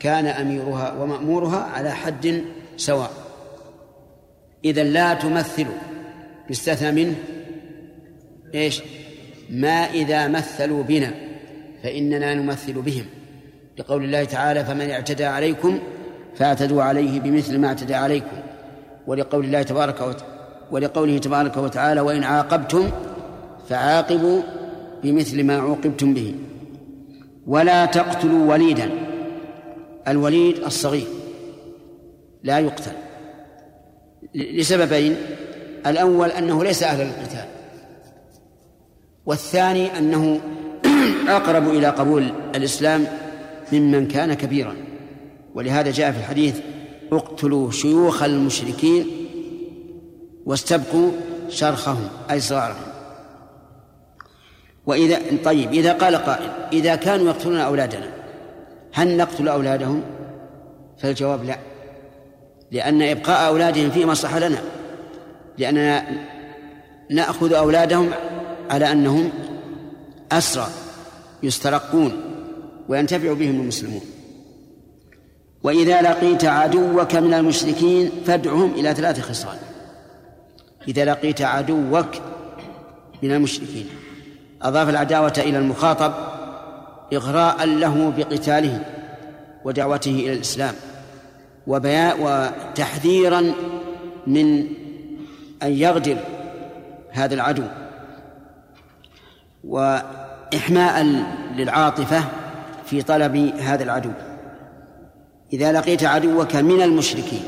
[0.00, 2.44] كان أميرها ومأمورها على حد
[2.76, 3.10] سواء.
[4.64, 5.74] إذا لا تمثلوا
[6.50, 7.14] يستثنى منه.
[8.54, 8.82] إيش؟
[9.50, 11.14] ما إذا مثلوا بنا
[11.82, 13.04] فإننا نمثل بهم.
[13.78, 15.78] لقول الله تعالى فمن اعتدى عليكم
[16.36, 18.36] فاعتدوا عليه بمثل ما اعتدى عليكم.
[19.06, 20.39] ولقول الله تبارك وتعالى
[20.70, 22.90] ولقوله تبارك وتعالى وإن عاقبتم
[23.68, 24.42] فعاقبوا
[25.02, 26.34] بمثل ما عوقبتم به.
[27.46, 28.90] ولا تقتلوا وليدا
[30.08, 31.06] الوليد الصغير
[32.42, 32.92] لا يقتل.
[34.34, 35.16] لسببين
[35.86, 37.44] الأول أنه ليس أهلا للقتال
[39.26, 40.40] والثاني أنه
[41.28, 43.06] أقرب إلى قبول الإسلام
[43.72, 44.74] ممن كان كبيرا.
[45.54, 46.60] ولهذا جاء في الحديث
[47.12, 49.19] اقتلوا شيوخ المشركين
[50.46, 51.10] واستبقوا
[51.48, 52.90] شرخهم أي صغارهم.
[54.86, 58.12] وإذا طيب إذا قال قائل إذا كانوا يقتلون أولادنا
[58.92, 60.02] هل نقتل أولادهم؟
[60.98, 61.58] فالجواب لا.
[62.70, 64.58] لأن إبقاء أولادهم فيه مصلحة لنا.
[65.58, 66.06] لأننا
[67.10, 68.10] نأخذ أولادهم
[68.70, 69.30] على أنهم
[70.32, 70.66] أسرى
[71.42, 72.12] يسترقون
[72.88, 74.02] وينتفع بهم المسلمون.
[75.62, 79.69] وإذا لقيت عدوك من المشركين فادعهم إلى ثلاث خصال.
[80.88, 82.06] إذا لقيت عدوك
[83.22, 83.88] من المشركين.
[84.62, 86.12] أضاف العداوة إلى المخاطب
[87.12, 88.84] إغراء له بقتاله
[89.64, 90.74] ودعوته إلى الإسلام
[91.66, 93.40] وتحذيرا
[94.26, 94.66] من
[95.62, 96.16] أن يغدر
[97.10, 97.64] هذا العدو.
[99.64, 101.06] وإحماء
[101.56, 102.24] للعاطفة
[102.86, 104.10] في طلب هذا العدو.
[105.52, 107.42] إذا لقيت عدوك من المشركين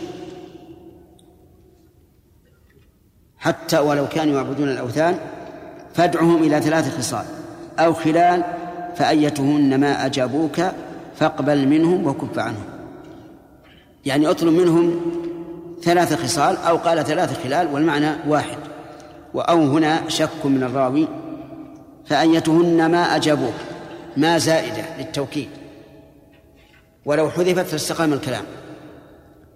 [3.43, 5.19] حتى ولو كانوا يعبدون الأوثان
[5.95, 7.25] فادعهم إلى ثلاث خصال.
[7.79, 8.45] أو خلال
[8.97, 10.61] فأيتهن ما أجابوك
[11.17, 12.65] فاقبل منهم وكف عنهم.
[14.07, 15.01] يعني اطلب منهم
[15.83, 18.59] ثلاث خصال أو قال ثلاث خلال والمعنى واحد.
[19.35, 21.09] وأو هنا شك من الراوي
[22.07, 23.55] فأيتهن ما أجابوك
[24.17, 25.49] ما زائدة للتوكيد.
[27.05, 28.45] ولو حذفت لاستقام الكلام.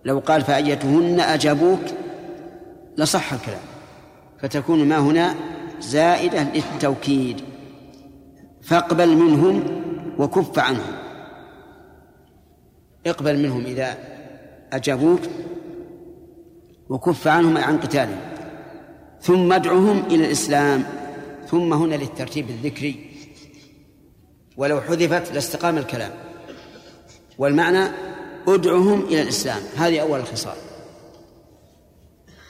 [0.05, 1.81] لو قال فأيتهن أجابوك
[2.99, 3.76] لصح الكلام.
[4.39, 5.35] فتكون ما هنا
[5.81, 7.41] زائدة للتوكيد.
[8.63, 9.83] فاقبل منهم
[10.19, 10.97] وكف عنهم.
[13.07, 13.99] اقبل منهم إذا
[14.73, 15.21] أجابوك
[16.89, 18.21] وكف عنهم عن قتالهم.
[19.21, 20.85] ثم ادعهم إلى الإسلام.
[21.49, 23.11] ثم هنا للترتيب الذكري.
[24.57, 26.11] ولو حذفت لاستقام الكلام.
[27.39, 27.89] والمعنى
[28.49, 29.63] ادعهم إلى الإسلام.
[29.77, 30.57] هذه أول الخصال.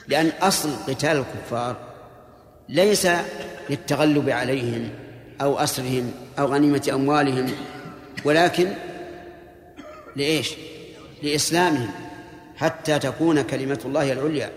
[0.08, 1.76] لأن أصل قتال الكفار
[2.68, 3.08] ليس
[3.70, 4.88] للتغلب عليهم
[5.40, 7.46] أو أسرهم أو غنيمة أموالهم
[8.24, 8.68] ولكن
[10.16, 10.54] لإيش؟
[11.22, 11.90] لإسلامهم
[12.56, 14.50] حتى تكون كلمة الله العليا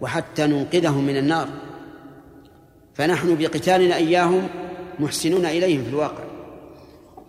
[0.00, 1.48] وحتى ننقذهم من النار.
[2.94, 4.48] فنحن بقتالنا إياهم
[4.98, 6.24] محسنون إليهم في الواقع.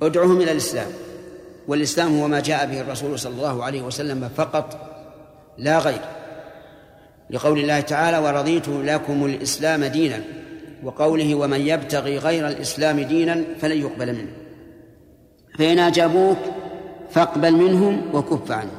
[0.01, 0.91] ادعوهم إلى الإسلام
[1.67, 4.91] والإسلام هو ما جاء به الرسول صلى الله عليه وسلم فقط
[5.57, 6.01] لا غير.
[7.31, 10.19] لقول الله تعالى ورضيت لكم الإسلام دينا
[10.83, 14.31] وقوله ومن يبتغي غير الإسلام دينا فلن يقبل منه.
[15.57, 16.37] فإن أجابوك
[17.11, 18.77] فاقبل منهم وكف عنهم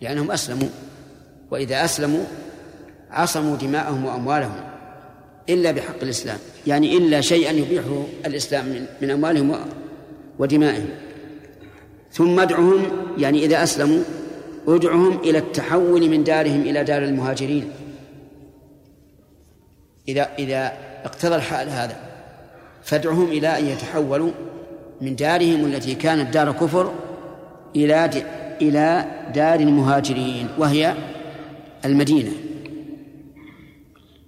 [0.00, 0.68] لأنهم أسلموا
[1.50, 2.24] وإذا أسلموا
[3.10, 4.60] عصموا دماءهم وأموالهم
[5.48, 9.56] إلا بحق الإسلام يعني إلا شيئا يبيحه الإسلام من أموالهم
[10.38, 10.88] ودمائهم.
[12.12, 12.82] ثم ادعهم
[13.18, 14.02] يعني إذا أسلموا
[14.68, 17.70] ادعهم إلى التحول من دارهم إلى دار المهاجرين.
[20.08, 20.72] إذا إذا
[21.04, 21.96] اقتضى الحال هذا
[22.82, 24.30] فادعهم إلى أن يتحولوا
[25.00, 26.92] من دارهم التي كانت دار كفر
[27.76, 28.10] إلى
[28.62, 30.94] إلى دار المهاجرين وهي
[31.84, 32.30] المدينة.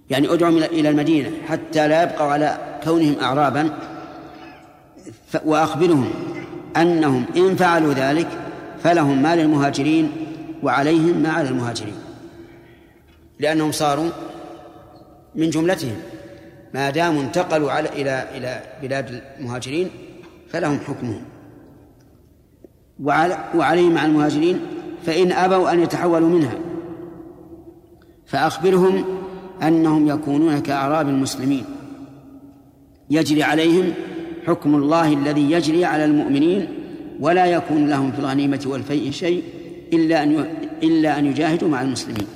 [0.09, 3.69] يعني ادعهم إلى المدينة حتى لا يبقوا على كونهم أعرابا
[5.45, 6.09] وأخبرهم
[6.77, 8.27] أنهم إن فعلوا ذلك
[8.83, 10.11] فلهم ما للمهاجرين
[10.63, 11.95] وعليهم ما على المهاجرين
[13.39, 14.09] لأنهم صاروا
[15.35, 15.95] من جملتهم.
[16.73, 19.89] ما داموا انتقلوا على إلى إلى بلاد المهاجرين
[20.49, 21.21] فلهم حكمهم.
[23.55, 24.59] وعليهم مع المهاجرين
[25.05, 26.57] فإن أبوا أن يتحولوا منها.
[28.25, 29.05] فأخبرهم
[29.63, 31.65] أنهم يكونون كأعراب المسلمين.
[33.09, 33.93] يجري عليهم
[34.47, 36.67] حكم الله الذي يجري على المؤمنين
[37.19, 39.43] ولا يكون لهم في الغنيمة والفيء شيء
[39.93, 40.39] إلا أن
[40.83, 42.27] إلا أن يجاهدوا مع المسلمين.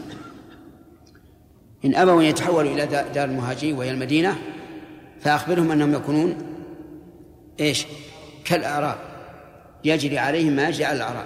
[1.86, 4.38] إن أبوا أن يتحولوا إلى دار المهاجرين وهي المدينة
[5.22, 6.36] فأخبرهم أنهم يكونون
[7.60, 7.86] إيش؟
[8.46, 8.98] كالأعراب.
[9.84, 11.26] يجري عليهم ما يجري على الأعراب.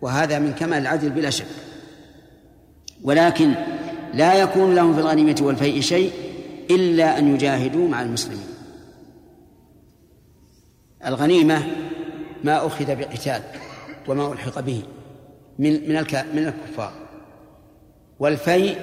[0.00, 1.46] وهذا من كمال العدل بلا شك.
[3.02, 3.54] ولكن
[4.14, 6.12] لا يكون لهم في الغنيمة والفيء شيء
[6.70, 8.46] إلا أن يجاهدوا مع المسلمين.
[11.06, 11.62] الغنيمة
[12.44, 13.42] ما أخذ بقتال.
[14.08, 14.82] وما ألحق به
[15.58, 16.92] من من من الكفار.
[18.18, 18.78] والفيء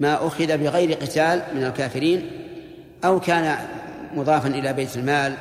[0.00, 2.30] ما أخذ بغير قتال من الكافرين
[3.04, 3.58] أو كان
[4.14, 5.34] مضافا إلى بيت المال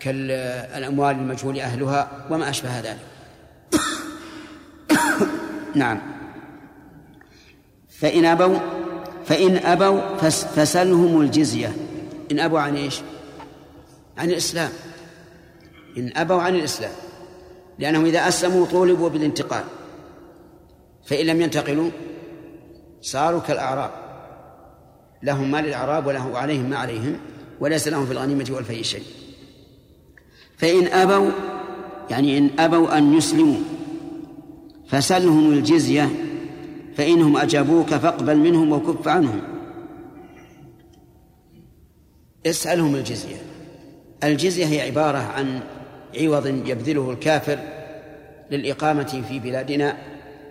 [0.00, 2.98] كالأموال المجهول أهلها وما أشبه ذلك.
[5.74, 6.00] نعم.
[7.88, 8.58] فإن أبوا
[9.26, 11.76] فإن أبوا فسلهم الجزية.
[12.32, 13.00] إن أبوا عن إيش؟
[14.18, 14.70] عن الإسلام.
[15.96, 16.92] إن أبوا عن الإسلام.
[17.78, 19.64] لأنهم إذا أسلموا طولبوا بالانتقال.
[21.06, 21.90] فإن لم ينتقلوا
[23.00, 23.90] صاروا كالأعراب.
[25.22, 27.20] لهم ما للأعراب وله وعليهم ما عليهم
[27.60, 29.02] وليس لهم في الغنيمة والفيء شيء.
[30.56, 31.30] فإن أبوا
[32.10, 33.60] يعني إن أبوا أن يسلموا
[34.88, 36.08] فسلهم الجزية
[36.96, 39.40] فإنهم أجابوك فاقبل منهم وكف عنهم.
[42.46, 43.36] اسألهم الجزية.
[44.24, 45.60] الجزية هي عبارة عن
[46.16, 47.58] عوض يبذله الكافر
[48.50, 49.96] للإقامة في بلادنا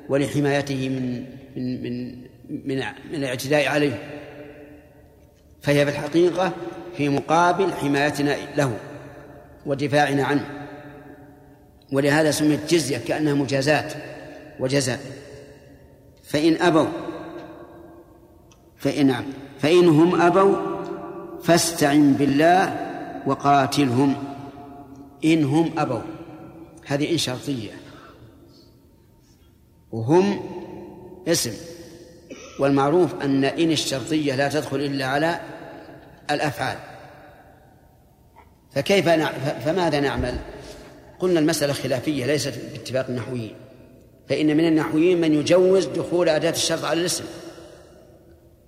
[0.09, 2.17] ولحمايته من من من
[2.65, 2.77] من,
[3.11, 3.99] من الاعتداء عليه.
[5.61, 6.51] فهي في الحقيقة
[6.97, 8.77] في مقابل حمايتنا له
[9.65, 10.45] ودفاعنا عنه.
[11.91, 13.93] ولهذا سميت جزية كأنها مجازات
[14.59, 14.99] وجزاء.
[16.23, 16.87] فإن أبوا
[18.77, 19.15] فإن
[19.59, 20.55] فإن هم أبوا
[21.43, 22.73] فاستعن بالله
[23.25, 24.36] وقاتلهم.
[25.25, 26.01] إن هم أبوا.
[26.85, 27.71] هذه إن شرطية.
[29.91, 30.39] وهم
[31.27, 31.53] اسم.
[32.59, 35.39] والمعروف أن إن الشرطية لا تدخل إلا على
[36.31, 36.77] الأفعال.
[38.71, 39.09] فكيف
[39.65, 40.37] فماذا نعمل؟
[41.19, 43.55] قلنا المسألة خلافية ليست باتفاق النحويين.
[44.29, 47.23] فإن من النحويين من يجوز دخول أداة الشرط على الاسم.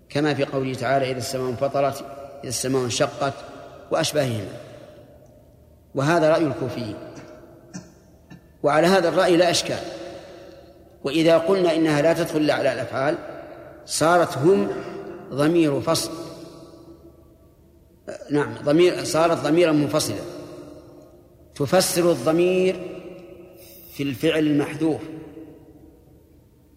[0.10, 2.06] كما في قوله تعالى إذا السماء انفطرت
[2.44, 3.34] إذا السماء انشقت
[3.92, 4.69] وأشباههما.
[5.96, 6.96] وهذا رأي الكوفيين.
[8.64, 9.80] وعلى هذا الرأي لا إشكال.
[11.04, 13.18] وإذا قلنا إنها لا تدخل على الأفعال
[13.86, 14.68] صارت هم
[15.32, 16.12] ضمير فصل.
[18.32, 20.20] نعم ضمير صارت ضميرا منفصلا
[21.56, 22.76] تفسر الضمير
[23.94, 25.02] في الفعل المحذوف.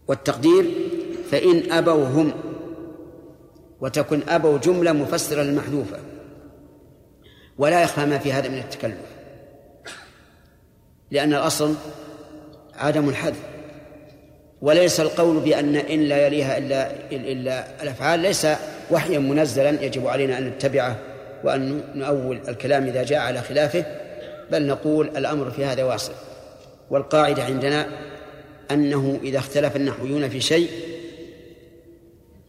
[0.09, 0.71] والتقدير
[1.31, 2.33] فإن أبوا هم
[3.81, 5.99] وتكن أبوا جملة مفسرة للمحذوفة
[7.63, 8.97] ولا يخفى ما في هذا من التكلف.
[11.11, 11.75] لأن الأصل
[12.75, 13.41] عدم الحذف.
[14.63, 18.21] وليس القول بأن إن لا يليها إلا إلا الأفعال.
[18.21, 18.47] ليس
[18.91, 20.99] وحيا منزلا يجب علينا أن نتبعه
[21.45, 23.85] وأن نؤول الكلام إذا جاء على خلافه
[24.51, 26.13] بل نقول الأمر في هذا واسع
[26.91, 27.87] والقاعدة عندنا
[28.71, 30.71] أنه إذا اختلف النحويون في شيء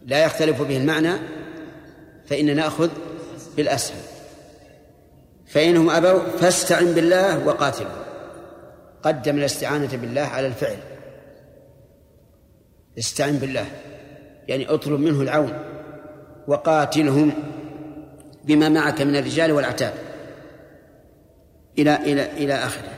[0.05, 1.13] لا يختلف به المعنى
[2.25, 2.89] فإن نأخذ
[3.57, 4.12] بالأسهل.
[5.53, 7.91] فإنهم أبوا فاستعن بالله وقاتلوا.
[9.03, 10.77] قدم الاستعانة بالله على الفعل.
[12.97, 13.65] استعن بالله.
[14.47, 15.53] يعني اطلب منه العون
[16.47, 17.33] وقاتلهم
[18.43, 19.93] بما معك من الرجال والعتاد
[21.79, 22.89] إلى إلى إلى آخره.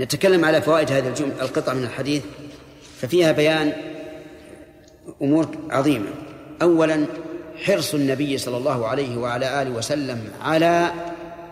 [0.00, 2.22] نتكلم على فوائد هذه الجملة القطع من الحديث
[3.00, 3.72] ففيها بيان
[5.22, 6.10] أمور عظيمة.
[6.62, 7.06] أولا
[7.64, 10.90] حرص النبي صلى الله عليه وعلى آله وسلم على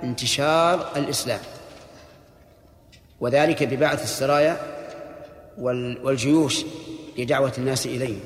[0.03, 1.41] انتشار الإسلام
[3.21, 4.57] وذلك ببعث السرايا
[5.59, 6.65] والجيوش
[7.19, 8.19] لدعوة الناس إليه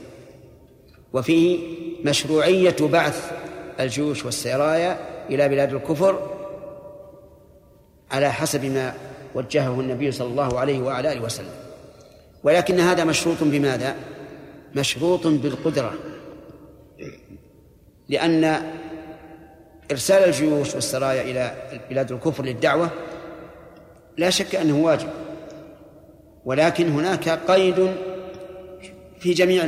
[1.12, 1.58] وفيه
[2.04, 3.32] مشروعية بعث
[3.80, 4.98] الجيوش والسرايا
[5.30, 6.30] إلى بلاد الكفر
[8.10, 8.94] على حسب ما
[9.34, 11.54] وجهه النبي صلى الله عليه وعلى آله وسلم
[12.42, 13.96] ولكن هذا مشروط بماذا؟
[14.74, 15.94] مشروط بالقدرة
[18.08, 18.62] لأن
[19.90, 21.52] إرسال الجيوش والسرايا إلى
[21.90, 22.90] بلاد الكفر للدعوة
[24.16, 25.08] لا شك أنه واجب
[26.44, 27.94] ولكن هناك قيد
[29.20, 29.64] في جميع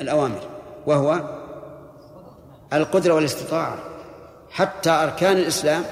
[0.00, 0.40] الأوامر
[0.86, 1.20] وهو
[2.72, 3.78] القدرة والاستطاعة.
[4.50, 5.84] حتى أركان الإسلام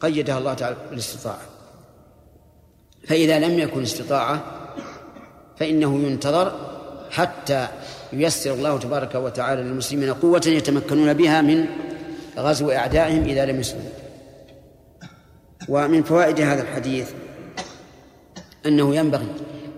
[0.00, 1.40] قيدها الله تعالى بالاستطاعة.
[3.08, 4.42] فإذا لم يكن استطاعة
[5.56, 6.52] فإنه ينتظر
[7.10, 7.68] حتى
[8.12, 11.66] ييسر الله تبارك وتعالى للمسلمين قوة يتمكنون بها من
[12.40, 13.90] غزو أعدائهم إذا لم يسلموا
[15.68, 17.10] ومن فوائد هذا الحديث
[18.66, 19.28] أنه ينبغي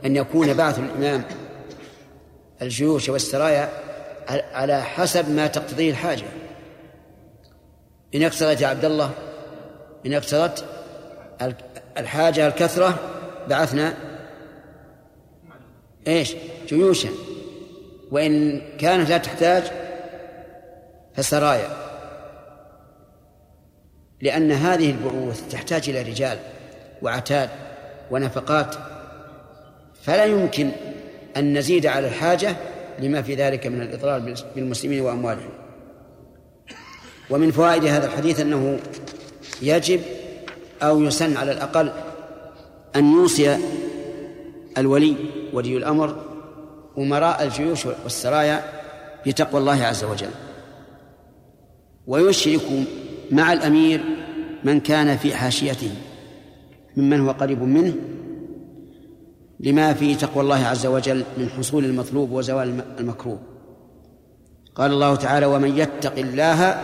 [0.04, 1.24] أن يكون بعث الإمام
[2.62, 3.68] الجيوش والسرايا
[4.28, 6.24] على حسب ما تقتضيه الحاجة.
[8.14, 9.10] إن اقتضت يا عبد الله
[10.06, 10.64] إن اقتضت
[11.98, 12.98] الحاجة الكثرة
[13.48, 13.94] بعثنا
[16.06, 16.34] إيش؟
[16.68, 17.08] جيوشا.
[18.10, 19.62] وإن كانت لا تحتاج
[21.14, 21.91] فسرايا.
[24.22, 26.38] لأن هذه البعوث تحتاج إلى رجال
[27.02, 27.48] وعتاد
[28.10, 28.74] ونفقات.
[30.02, 30.70] فلا يمكن
[31.36, 32.56] أن نزيد على الحاجة
[32.98, 35.50] لما في ذلك من الإضرار بالمسلمين وأموالهم.
[37.30, 38.78] ومن فوائد هذا الحديث أنه
[39.62, 40.00] يجب
[40.82, 41.92] أو يسن على الأقل
[42.96, 43.58] أن يوصي
[44.78, 45.16] الولي
[45.52, 46.24] ولي الأمر
[46.98, 48.64] أمراء الجيوش والسرايا
[49.26, 50.30] بتقوى الله عز وجل.
[52.06, 52.62] ويشرك
[53.32, 54.00] مع الأمير
[54.64, 55.90] من كان في حاشيته
[56.96, 57.94] ممن هو قريب منه
[59.60, 63.38] لما في تقوى الله عز وجل من حصول المطلوب وزوال المكروه.
[64.74, 66.80] قال الله تعالى ومن يتق الله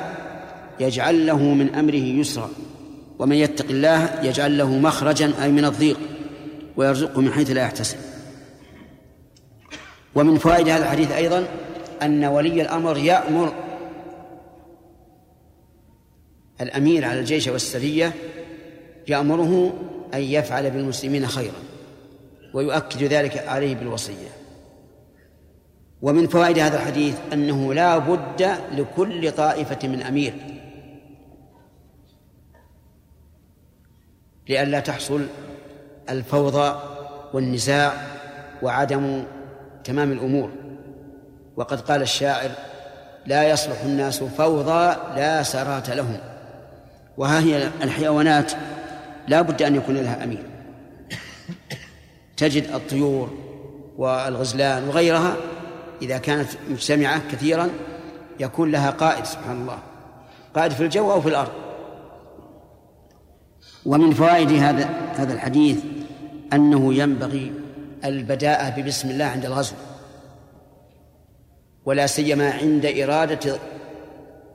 [0.80, 2.51] يجعل له من أمره يسرا
[3.18, 5.99] ومن يتق الله يجعل له مخرجا أي من الضيق
[6.76, 7.96] ويرزقه من حيث لا يحتسب.
[10.14, 11.49] ومن فوائد هذا الحديث أيضا
[12.03, 13.53] أن ولي الأمر يأمر
[16.61, 18.12] الأمير على الجيش والسرية
[19.09, 19.72] يأمره
[20.14, 21.62] أن يفعل بالمسلمين خيرا
[22.54, 24.28] ويؤكد ذلك عليه بالوصية.
[26.02, 30.34] ومن فوائد هذا الحديث أنه لا بد لكل طائفة من أمير
[34.48, 35.26] لئلا تحصل
[36.11, 36.80] الفوضى
[37.32, 37.92] والنزاع
[38.62, 39.24] وعدم
[39.84, 40.50] تمام الأمور.
[41.56, 42.50] وقد قال الشاعر
[43.26, 46.18] لا يصلح الناس فوضى لا سرات لهم.
[47.19, 48.53] وها هي الحيوانات
[49.29, 50.43] لا بد أن يكون لها أمير.
[52.37, 53.31] تجد الطيور
[53.97, 55.37] والغزلان وغيرها
[56.03, 57.69] إذا كانت مجتمعة كثيرا
[58.41, 59.79] يكون لها قائد سبحان الله.
[60.55, 61.53] قائد في الجو أو في الأرض.
[63.87, 64.85] ومن فوائد هذا
[65.16, 65.79] هذا الحديث
[66.53, 67.53] أنه ينبغي
[68.05, 69.75] البداءة ببسم الله عند الغزو.
[71.85, 73.59] ولا سيما عند إرادة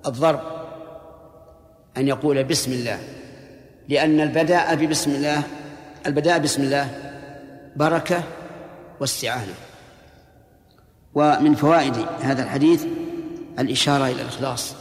[0.06, 0.63] الضرب.
[1.98, 3.00] أن يقول بسم الله.
[3.90, 5.44] لأن البداء ببسم الله
[6.06, 6.90] البداء بسم الله
[7.76, 8.24] بركة
[9.00, 9.54] واستعانة.
[11.14, 12.86] ومن فوائد هذا الحديث
[13.60, 14.76] الإشارة إلى الإخلاص.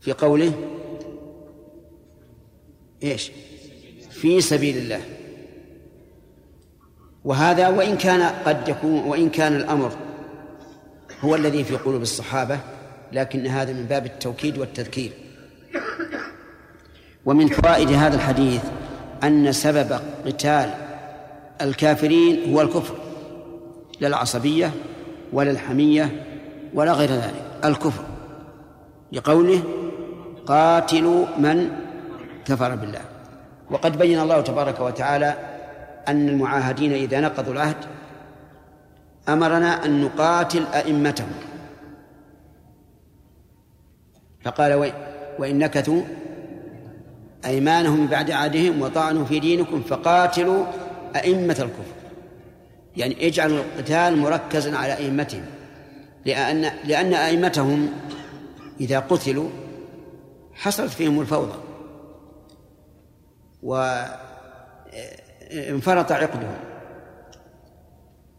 [0.00, 0.52] في قوله
[3.02, 3.30] إيش؟
[4.10, 5.00] في سبيل الله.
[7.24, 9.92] وهذا وإن كان قد يكون وإن كان الأمر
[11.20, 12.60] هو الذي في قلوب الصحابة
[13.12, 15.12] لكن هذا من باب التوكيد والتذكير.
[17.26, 18.62] ومن فوائد هذا الحديث
[19.24, 20.74] أن سبب قتال
[21.62, 22.94] الكافرين هو الكفر
[24.00, 24.70] لا العصبية
[25.32, 26.24] ولا الحمية
[26.74, 28.04] ولا غير ذلك الكفر.
[29.12, 29.62] لقوله
[30.46, 31.70] قاتلوا من
[32.44, 33.00] كفر بالله.
[33.70, 35.34] وقد بين الله تبارك وتعالى
[36.08, 37.76] أن المعاهدين إذا نقضوا العهد
[39.28, 41.32] أمرنا أن نقاتل أئمتهم.
[44.48, 44.92] فقال
[45.38, 46.02] وإن نكثوا
[47.46, 50.64] أيمانهم بعد عهدهم وطعنوا في دينكم فقاتلوا
[51.16, 51.98] أئمة الكفر.
[52.96, 55.44] يعني اجعلوا القتال مركزا على أئمتهم.
[56.26, 57.88] لأن لأن أئمتهم
[58.80, 59.48] إذا قتلوا
[60.54, 61.58] حصلت فيهم الفوضى.
[65.52, 66.48] وانفرط عقده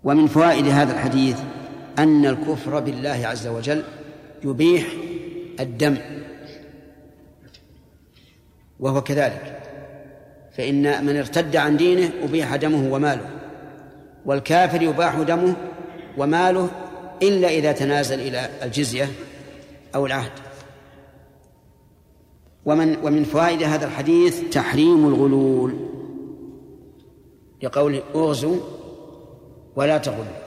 [0.03, 1.39] ومن فوائد هذا الحديث
[1.99, 3.84] أن الكفر بالله عز وجل
[4.43, 4.88] يبيح
[5.60, 5.97] الدم
[8.80, 9.55] وهو كذلك.
[10.57, 13.30] فإن من ارتد عن دينه أبيح دمه وماله
[14.26, 15.55] والكافر يباح دمه
[16.18, 16.70] وماله
[17.22, 19.10] إلا إذا تنازل إلى الجزية
[19.95, 20.32] أو العهد.
[22.66, 25.74] ومن ومن فوائد هذا الحديث تحريم الغلول
[27.64, 28.57] لقول اغزوا
[29.76, 30.39] ولا تغلوا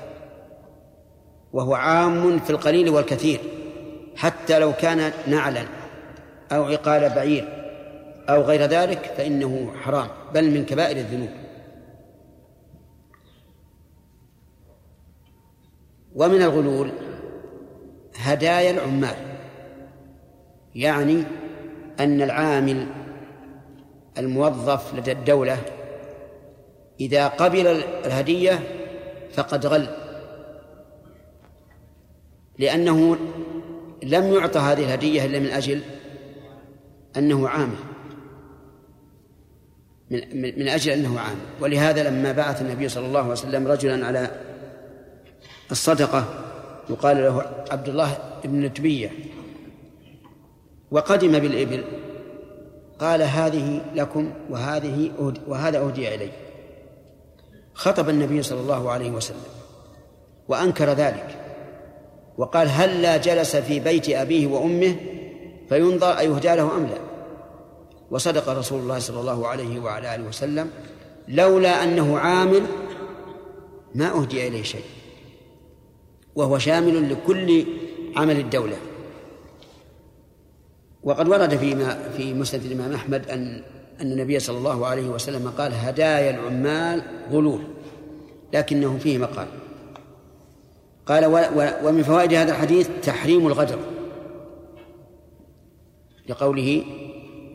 [1.52, 3.40] وهو عام في القليل والكثير.
[4.22, 5.64] حتى لو كان نعلا
[6.52, 7.48] أو عقال بعير
[8.28, 11.30] أو غير ذلك فإنه حرام بل من كبائر الذنوب.
[16.14, 16.90] ومن الغلول
[18.16, 19.16] هدايا العمال
[20.74, 21.24] يعني
[22.00, 22.86] أن العامل
[24.18, 25.58] الموظف لدى الدولة
[27.00, 27.66] إذا قبل
[28.06, 28.58] الهدية
[29.32, 29.86] فقد غل
[32.58, 33.16] لأنه
[34.02, 35.80] لم يعطى هذه الهدية إلا من أجل
[37.16, 37.76] أنه عامل
[40.10, 44.30] من, أجل أنه عامل ولهذا لما بعث النبي صلى الله عليه وسلم رجلا على
[45.70, 46.24] الصدقة
[46.90, 49.10] يقال له عبد الله بن نتبية.
[50.90, 51.84] وقدم بالإبل
[52.98, 55.12] قال هذه لكم وهذه
[55.46, 56.30] وهذا أهدي إلي
[57.74, 59.44] خطب النبي صلى الله عليه وسلم
[60.48, 61.41] وأنكر ذلك.
[62.38, 64.96] وقال هل لا جلس في بيت أبيه وأمه
[65.68, 66.98] فينظر أيهدى له أم لا؟
[68.10, 70.70] وصدق رسول الله صلى الله عليه وعلى آله وسلم
[71.28, 72.62] لولا أنه عامل
[73.94, 74.84] ما أهدي إليه شيء
[76.34, 77.64] وهو شامل لكل
[78.16, 78.76] عمل الدولة.
[81.02, 83.62] وقد ورد فيما في مسند الإمام أحمد أن
[84.00, 87.60] أن النبي صلى الله عليه وسلم قال هدايا العمال غلول
[88.52, 89.46] لكنه فيه مقال.
[91.06, 91.26] قال
[91.84, 93.78] ومن فوائد هذا الحديث تحريم الغدر
[96.28, 96.84] لقوله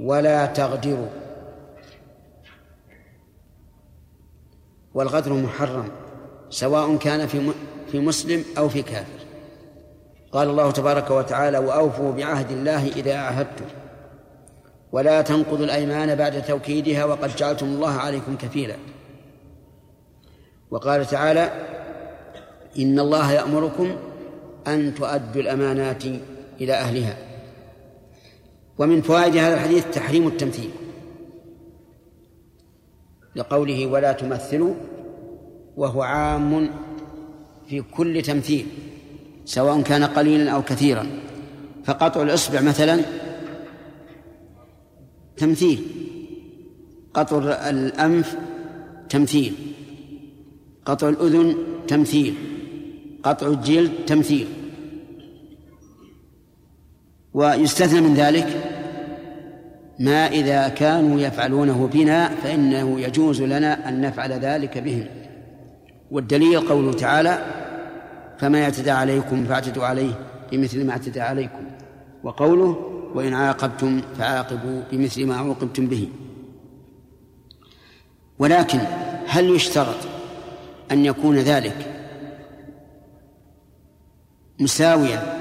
[0.02, 1.08] ولا تغدروا.
[4.93, 5.89] والغدر محرم
[6.50, 7.52] سواء كان في
[7.91, 9.20] في مسلم أو في كافر.
[10.32, 13.66] قال الله تبارك وتعالى وأوفوا بعهد الله إذا عاهدتم.
[14.91, 18.76] ولا تنقضوا الأيمان بعد توكيدها وقد جعلتم الله عليكم كفيلا.
[20.72, 21.77] وقال تعالى
[22.80, 23.95] إن الله يأمركم
[24.68, 26.03] أن تؤدوا الأمانات
[26.61, 27.18] إلى أهلها.
[28.78, 30.70] ومن فوائد هذا الحديث تحريم التمثيل.
[33.36, 34.74] لقوله ولا تمثلوا
[35.78, 36.70] وهو عام
[37.70, 38.65] في كل تمثيل
[39.45, 41.07] سواء كان قليلا أو كثيرا.
[41.86, 43.01] فقطع الإصبع مثلا
[45.38, 45.84] تمثيل.
[47.13, 47.38] قطع
[47.70, 48.38] الأنف
[49.09, 49.53] تمثيل.
[50.86, 51.57] قطع الأذن
[51.88, 52.57] تمثيل.
[53.24, 54.47] قطع الجلد تمثيل.
[57.34, 58.74] ويستثنى من ذلك
[59.99, 65.05] ما إذا كانوا يفعلونه بنا فإنه يجوز لنا أن نفعل ذلك بهم.
[66.11, 67.45] والدليل قوله تعالى
[68.38, 70.13] فما يعتدى عليكم فاعتدوا عليه
[70.51, 71.63] بمثل ما اعتدى عليكم
[72.24, 72.78] وقوله
[73.15, 76.09] وإن عاقبتم فعاقبوا بمثل ما عوقبتم به
[78.39, 78.80] ولكن
[79.28, 79.97] هل يشترط
[80.91, 81.97] أن يكون ذلك
[84.60, 85.38] مساويا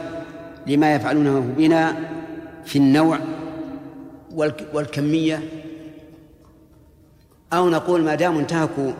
[0.67, 1.97] لما يفعلونه بنا
[2.65, 3.19] في النوع
[4.73, 5.43] والكمية.
[7.53, 8.93] أو نقول ما دام انتهكوا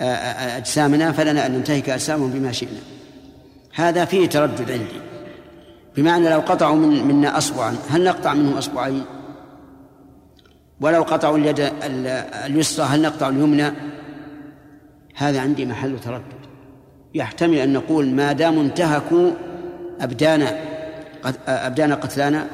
[0.00, 2.80] أجسامنا فلنا أن ننتهك أجسامهم بما شئنا.
[3.74, 5.00] هذا فيه تردد عندي.
[5.96, 9.04] بمعنى لو قطعوا من منا أصبعا هل نقطع منهم أصبعين؟
[10.80, 11.72] ولو قطعوا اليد
[12.44, 13.72] اليسرى هل نقطع اليمنى؟
[15.14, 16.35] هذا عندي محل تردد.
[17.14, 19.30] يحتمل أن نقول ما دام انتهكوا
[20.00, 20.46] أبدان
[21.48, 22.46] أبدان قتلانا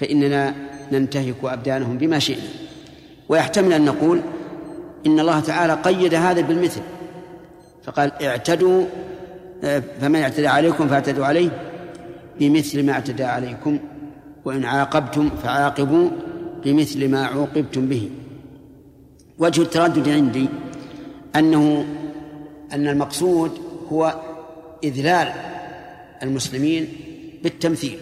[0.00, 0.54] فإننا
[0.92, 2.42] ننتهك أبدانهم بما شئنا.
[3.28, 4.20] ويحتمل أن نقول
[5.06, 6.80] إن الله تعالى قيد هذا بالمثل
[7.84, 8.84] فقال اعتدوا
[10.00, 11.50] فمن اعتدى عليكم فاعتدوا عليه
[12.40, 13.78] بمثل ما اعتدى عليكم
[14.44, 16.10] وإن عاقبتم فعاقبوا
[16.64, 18.10] بمثل ما عوقبتم به.
[19.38, 20.48] وجه التردد عندي
[21.36, 21.86] أنه
[22.74, 23.60] أن المقصود
[23.92, 24.20] هو
[24.84, 25.32] إذلال
[26.22, 26.88] المسلمين
[27.42, 27.98] بالتمثيل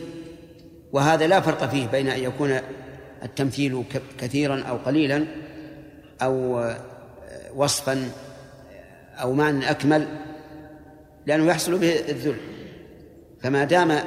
[0.92, 2.60] وهذا لا فرق فيه بين أن يكون
[3.22, 3.84] التمثيل
[4.18, 5.24] كثيرا أو قليلا
[6.22, 6.64] أو
[7.56, 8.10] وصفا
[9.16, 10.06] أو معنى أكمل
[11.26, 12.36] لأنه يحصل به الذل.
[13.40, 13.98] فما دام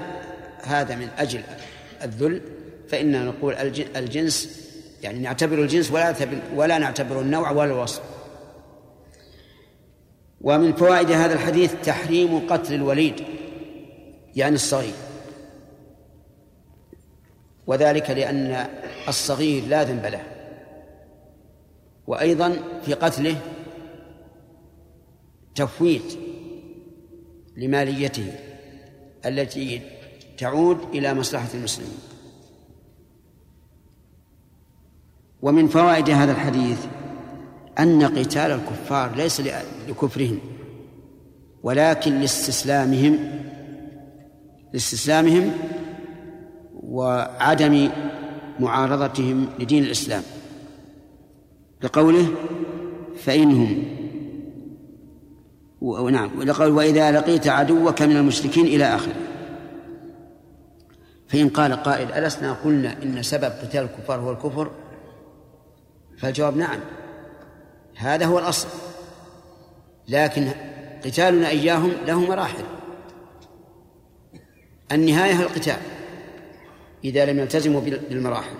[0.64, 1.42] هذا من أجل
[2.04, 2.42] الذل
[2.90, 3.54] فإننا نقول
[3.96, 4.66] الجنس
[5.04, 6.16] يعني نعتبر الجنس ولا
[6.56, 8.02] ولا نعتبر النوع ولا الوصف.
[10.46, 13.24] ومن فوائد هذا الحديث تحريم قتل الوليد
[14.36, 14.94] يعني الصغير.
[17.68, 18.68] وذلك لأن
[19.08, 20.24] الصغير لا ذنب له.
[22.08, 23.42] وأيضا في قتله
[25.56, 26.18] تفويت
[27.58, 28.32] لماليته
[29.26, 29.82] التي
[30.38, 31.98] تعود إلى مصلحة المسلمين.
[35.42, 36.86] ومن فوائد هذا الحديث
[37.80, 39.42] أن قتال الكفار ليس
[39.90, 40.40] لكفرهم
[41.64, 43.18] ولكن لاستسلامهم
[44.74, 45.52] لاستسلامهم
[46.84, 47.90] وعدم
[48.60, 50.24] معارضتهم لدين الإسلام.
[51.84, 52.28] لقوله
[53.24, 53.84] فإنهم
[55.82, 59.16] ونعم ولقول وإذا لقيت عدوك من المشركين إلى آخره.
[61.28, 64.72] فإن قال قائل ألسنا قلنا إن سبب قتال الكفار هو الكفر؟
[66.18, 66.80] فالجواب نعم.
[67.96, 68.68] هذا هو الأصل.
[70.08, 70.52] لكن
[71.06, 72.64] قتالنا إياهم له مراحل.
[74.92, 75.80] النهاية القتال
[77.04, 78.56] إذا لم يلتزموا بالمراحل.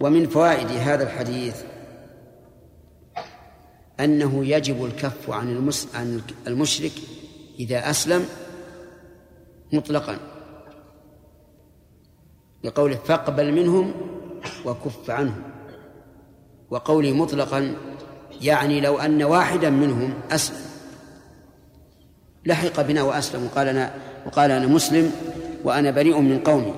[0.00, 1.62] ومن فوائد هذا الحديث
[4.00, 5.88] أنه يجب الكف عن المس...
[5.94, 6.92] عن المشرك
[7.58, 8.28] إذا أسلم
[9.72, 10.18] مطلقا.
[12.64, 13.92] لقوله فاقبل منهم
[14.64, 15.57] وكف عنهم.
[16.70, 17.74] وقوله مطلقا
[18.42, 20.68] يعني لو أن واحدا منهم أسلم.
[22.46, 23.94] لحق بنا وأسلم وقال أنا
[24.26, 25.12] وقال أنا مسلم
[25.64, 26.74] وأنا بريء من قومي.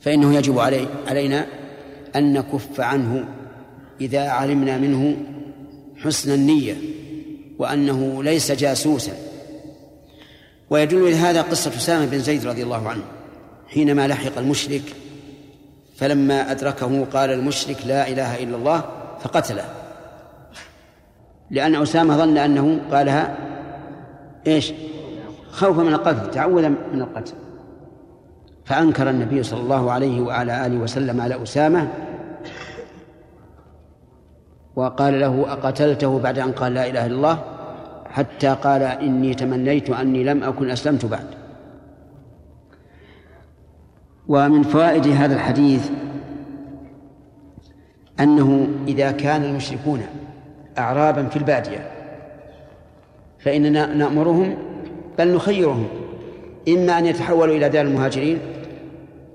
[0.00, 1.46] فإنه يجب علي علينا
[2.16, 3.28] أن نكف عنه
[4.00, 5.16] إذا علمنا منه
[5.96, 6.76] حسن النية
[7.58, 9.12] وأنه ليس جاسوسا.
[10.70, 13.02] ويدل لهذا قصة أسامة بن زيد رضي الله عنه
[13.68, 14.82] حينما لحق المشرك
[15.96, 18.84] فلما أدركه قال المشرك لا إله إلا الله
[19.20, 19.64] فقتله.
[21.50, 23.36] لأن أسامة ظن أنه قالها
[24.46, 24.72] إيش؟
[25.50, 27.34] خوفا من القتل تعوذا من القتل.
[28.64, 31.88] فأنكر النبي صلى الله عليه وعلى آله وسلم على أسامة
[34.76, 37.38] وقال له أقتلته بعد أن قال لا إله إلا الله
[38.10, 41.45] حتى قال إني تمنيت أني لم أكن أسلمت بعد.
[44.28, 45.90] ومن فوائد هذا الحديث
[48.20, 50.02] أنه إذا كان المشركون
[50.78, 51.90] أعرابا في البادية
[53.38, 54.54] فإننا نأمرهم
[55.18, 55.88] بل نخيرهم
[56.68, 58.38] إما أن يتحولوا إلى دار المهاجرين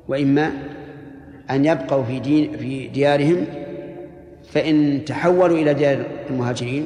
[0.07, 0.51] وإما
[1.49, 3.45] أن يبقوا في دين في ديارهم
[4.49, 6.85] فإن تحولوا إلى ديار المهاجرين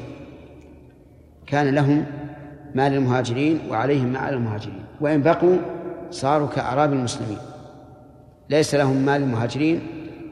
[1.48, 2.06] كان لهم
[2.76, 5.58] مال المهاجرين وعليهم ما المهاجرين وإن بقوا
[6.12, 7.38] صاروا كأعراب المسلمين.
[8.50, 9.82] ليس لهم مال المهاجرين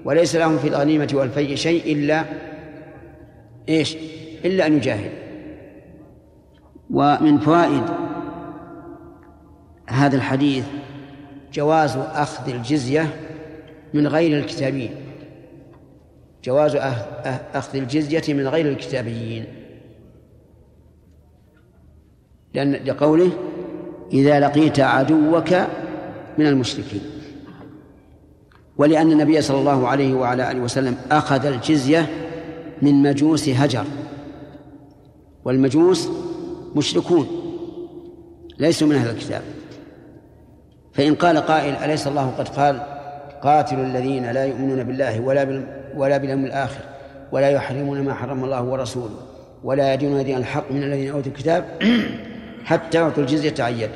[0.06, 2.26] وليس لهم في الغنيمة والفيء شيء إلا
[3.70, 3.98] إيش؟
[4.46, 5.12] إلا أن يجاهد.
[6.90, 7.84] ومن فوائد
[9.88, 10.66] هذا الحديث
[11.54, 13.08] جواز أخذ الجزية
[13.94, 14.92] من غير الكتابيين.
[16.44, 16.76] جواز
[17.56, 19.46] أخذ الجزية من غير الكتابيين.
[22.54, 23.32] لأن لقوله
[24.14, 25.54] إذا لقيت عدوك
[26.38, 27.13] من المشركين.
[28.78, 32.10] ولأن النبي صلى الله عليه وعلى آله وسلم أخذ الجزية
[32.82, 33.86] من مجوس هجر.
[35.46, 36.10] والمجوس
[36.76, 37.28] مشركون
[38.60, 39.42] ليسوا من أهل الكتاب.
[40.94, 42.82] فإن قال قائل أليس الله قد قال
[43.44, 45.64] قاتلوا الذين لا يؤمنون بالله ولا
[45.96, 46.82] ولا باليوم الآخر
[47.32, 49.18] ولا يحرمون ما حرم الله ورسوله
[49.64, 51.66] ولا يدينون دين الحق من الذين أوتوا الكتاب
[52.66, 53.90] حتى يعطوا الجزية عن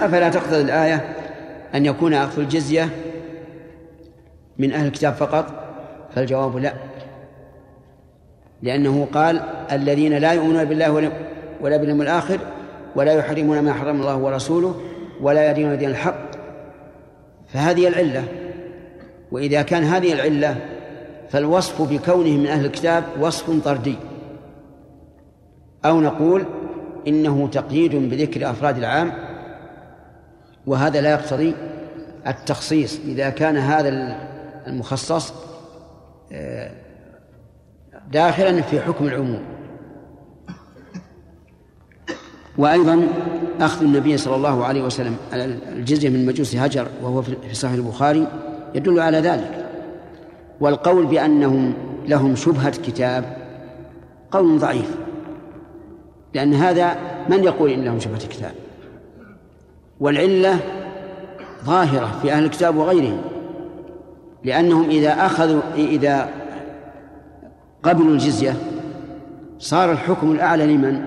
[0.00, 1.16] أفلا تقتضي الآية؟
[1.74, 2.88] أن يكون أخذ الجزية
[4.58, 5.46] من أهل الكتاب فقط؟
[6.14, 6.74] فالجواب لا.
[8.62, 11.10] لأنه قال الذين لا يؤمنون بالله
[11.60, 12.38] ولا باليوم الآخر
[12.96, 14.80] ولا يحرمون ما حرم الله ورسوله
[15.20, 16.30] ولا يدينون دين الحق.
[17.48, 18.24] فهذه العلة.
[19.32, 20.56] وإذا كان هذه العلة
[21.30, 23.96] فالوصف بكونه من أهل الكتاب وصف طردي.
[25.84, 26.44] أو نقول
[27.06, 29.12] إنه تقييد بذكر أفراد العام
[30.66, 31.54] وهذا لا يقتضي
[32.26, 33.00] التخصيص.
[33.04, 34.16] إذا كان هذا
[34.66, 35.32] المخصص
[36.32, 36.70] آه،
[38.12, 39.42] داخلا في حكم العموم.
[42.58, 43.08] وأيضا
[43.60, 48.26] أخذ النبي صلى الله عليه وسلم الجزية من مجوس هجر وهو في صحيح البخاري
[48.74, 49.64] يدل على ذلك.
[50.60, 51.74] والقول بأنهم
[52.06, 53.36] لهم شبهة كتاب
[54.30, 54.96] قول ضعيف
[56.34, 56.96] لأن هذا
[57.28, 58.52] من يقول إن لهم شبهة كتاب؟
[60.00, 60.58] والعلة
[61.64, 63.22] ظاهرة في أهل الكتاب وغيرهم
[64.44, 66.28] لأنهم إذا أخذوا إذا
[67.82, 68.56] قبلوا الجزية
[69.58, 71.06] صار الحكم الأعلى لمن؟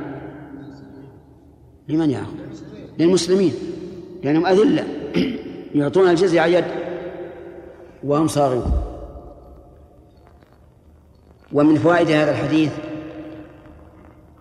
[1.87, 2.33] لمن يأخذ؟
[2.99, 3.53] للمسلمين
[4.23, 4.83] لأنهم أذلة
[5.75, 6.65] يعطون الجزية على يد
[8.03, 8.71] وهم صاغرون
[11.53, 12.71] ومن فوائد هذا الحديث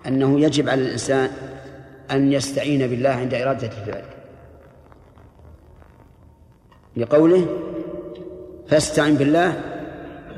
[0.07, 1.31] أنه يجب على الإنسان
[2.11, 4.16] أن يستعين بالله عند إرادة الفعل
[6.97, 7.47] لقوله
[8.69, 9.61] فاستعن بالله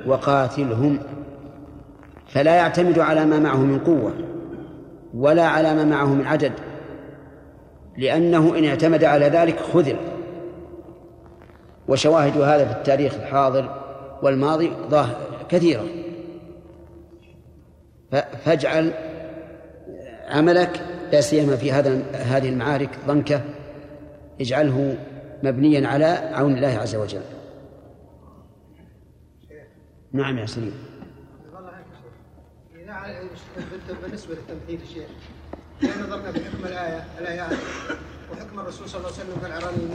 [0.06, 0.98] وقاتلهم
[2.28, 4.12] فلا يعتمد على ما معه من قوة
[5.14, 6.52] ولا على ما معه من عدد
[7.98, 9.96] لأنه إن اعتمد على ذلك خذل.
[11.88, 13.80] وشواهد هذا في التاريخ الحاضر
[14.22, 14.72] والماضي
[15.48, 15.84] كثيرة.
[18.44, 18.92] فاجعل
[20.28, 20.80] عملك
[21.12, 23.40] لا سيما في هذا هذه المعارك ضنكة
[24.40, 24.96] اجعله
[25.42, 27.22] مبنيا على عون الله عز وجل.
[30.12, 30.74] نعم يا سليم.
[34.02, 35.08] بالنسبة للتمثيل الشيخ
[35.82, 37.58] إذا نظرنا بحكم الآية الآيات
[38.32, 39.90] وحكم الرسول صلى الله عليه وسلم في العرانيين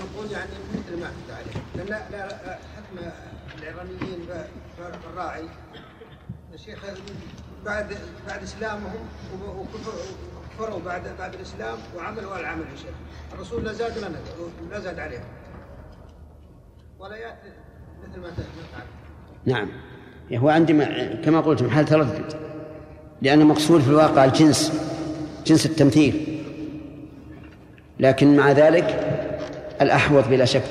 [0.00, 1.62] نقول يعني مثل ما أفتى عليه.
[1.76, 2.98] لأن لا, لا حكم
[3.58, 4.26] العرانيين
[5.12, 5.44] الراعي
[6.54, 6.84] الشيخ
[7.64, 7.96] بعد
[8.28, 9.08] بعد إسلامهم
[10.60, 12.94] وكفروا بعد بعد الإسلام وعملوا العمل يا شيخ.
[13.34, 14.18] الرسول لا زاد لنا
[14.70, 15.24] لا زاد عليهم
[16.98, 17.52] ولا ياتي
[18.02, 18.84] مثل ما تفعل
[19.46, 19.68] نعم.
[20.32, 20.72] هو عندي
[21.24, 22.34] كما قلت محل تردد.
[23.22, 24.72] لأن مقصود في الواقع الجنس
[25.46, 26.42] جنس التمثيل.
[28.00, 28.84] لكن مع ذلك
[29.80, 30.64] الأحوط بلا شك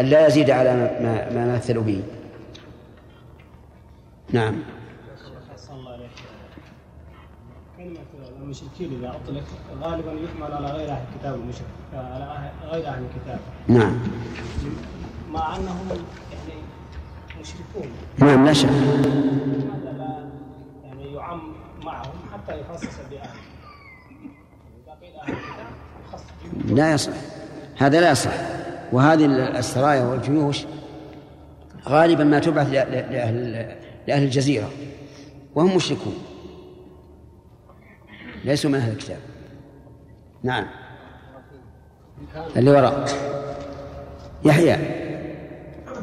[0.00, 2.02] أن لا يزيد على ما, ما مثلوا به.
[4.32, 4.62] نعم.
[8.50, 9.44] المشركين إذا أطلق
[9.82, 13.40] غالبا يحمل على غير أهل الكتاب المشرك على غير أهل الكتاب.
[13.68, 13.98] نعم.
[15.32, 16.60] مع أنهم يعني
[17.40, 17.90] مشركون.
[18.18, 18.68] نعم لا شك.
[18.68, 20.28] لماذا لا
[20.84, 21.40] يعني يعم
[21.84, 23.30] معهم حتى يخصص بأهل؟
[26.76, 27.12] لا يصح.
[27.78, 28.32] هذا لا يصح.
[28.92, 29.26] وهذه
[29.58, 30.64] السرايا والجيوش
[31.88, 33.52] غالبا ما تبعث لأهل,
[34.06, 34.70] لأهل الجزيرة.
[35.54, 36.29] وهم مشركون.
[38.44, 39.18] ليسوا من أهل الكتاب.
[40.42, 40.66] نعم.
[42.56, 43.04] اللي وراء.
[44.44, 44.76] يحيى.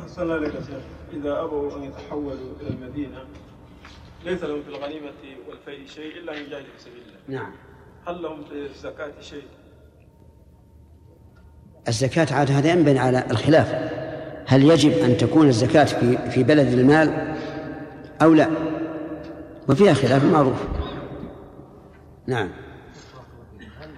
[0.07, 0.81] صلى الله عليه وسلم.
[1.13, 3.17] إذا أبوا أن يتحولوا إلى المدينة
[4.25, 5.11] ليس لهم في الغنيمة
[5.49, 7.39] والفيء شيء إلا أن يجاهدوا في سبيل الله.
[7.39, 7.51] نعم.
[8.07, 9.43] هل لهم في الزكاة شيء؟
[11.87, 13.91] الزكاة عاد هذا ينبني على الخلاف.
[14.45, 17.35] هل يجب أن تكون الزكاة في في بلد المال
[18.21, 18.49] أو لا؟
[19.69, 20.63] وفيها خلاف معروف.
[22.27, 22.49] نعم.
[23.81, 23.89] هل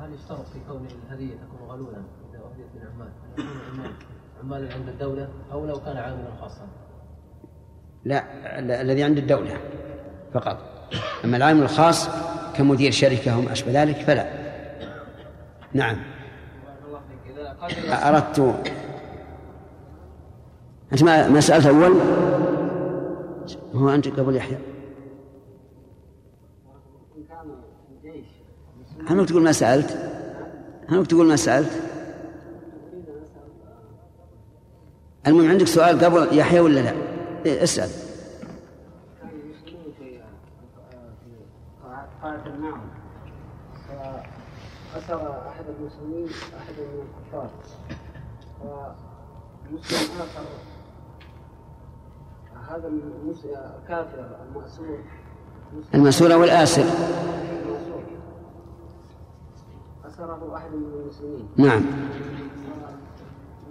[0.00, 3.92] هل يشترط في كون الهدية تكون غلولا إذا أهديت للعمال أن يكون عمال
[4.42, 6.66] عمال عند الدولة أو لو كان عاملا خاصا؟
[8.04, 8.24] لا
[8.58, 9.56] ال- الذي عند الدولة
[10.34, 10.58] فقط.
[11.24, 12.08] أما العامل الخاص
[12.56, 14.26] كمدير شركة وما أشبه ذلك فلا.
[15.74, 15.96] نعم.
[17.88, 18.54] أردت.
[20.92, 21.92] أنت ما ما سألت أول؟
[23.74, 24.58] هو أنت قبل يحيى.
[29.06, 30.12] هل تقول ما سألت؟
[30.88, 31.82] هل تقول ما سألت؟
[35.26, 36.92] المهم عندك سؤال قبل يحيى ولا لا؟
[37.46, 37.88] إيه، اسأل.
[44.92, 46.28] فأسر أحد المسلمين
[46.58, 47.50] أحد من الكفار.
[48.64, 50.44] ومسلم آخر
[52.70, 53.50] هذا المسلم
[53.82, 54.98] الكافر المأسور.
[55.94, 56.82] المسؤول أو الآسر.
[56.82, 57.45] المأسور
[60.16, 61.48] أسره أحد من المسلمين.
[61.56, 61.82] نعم.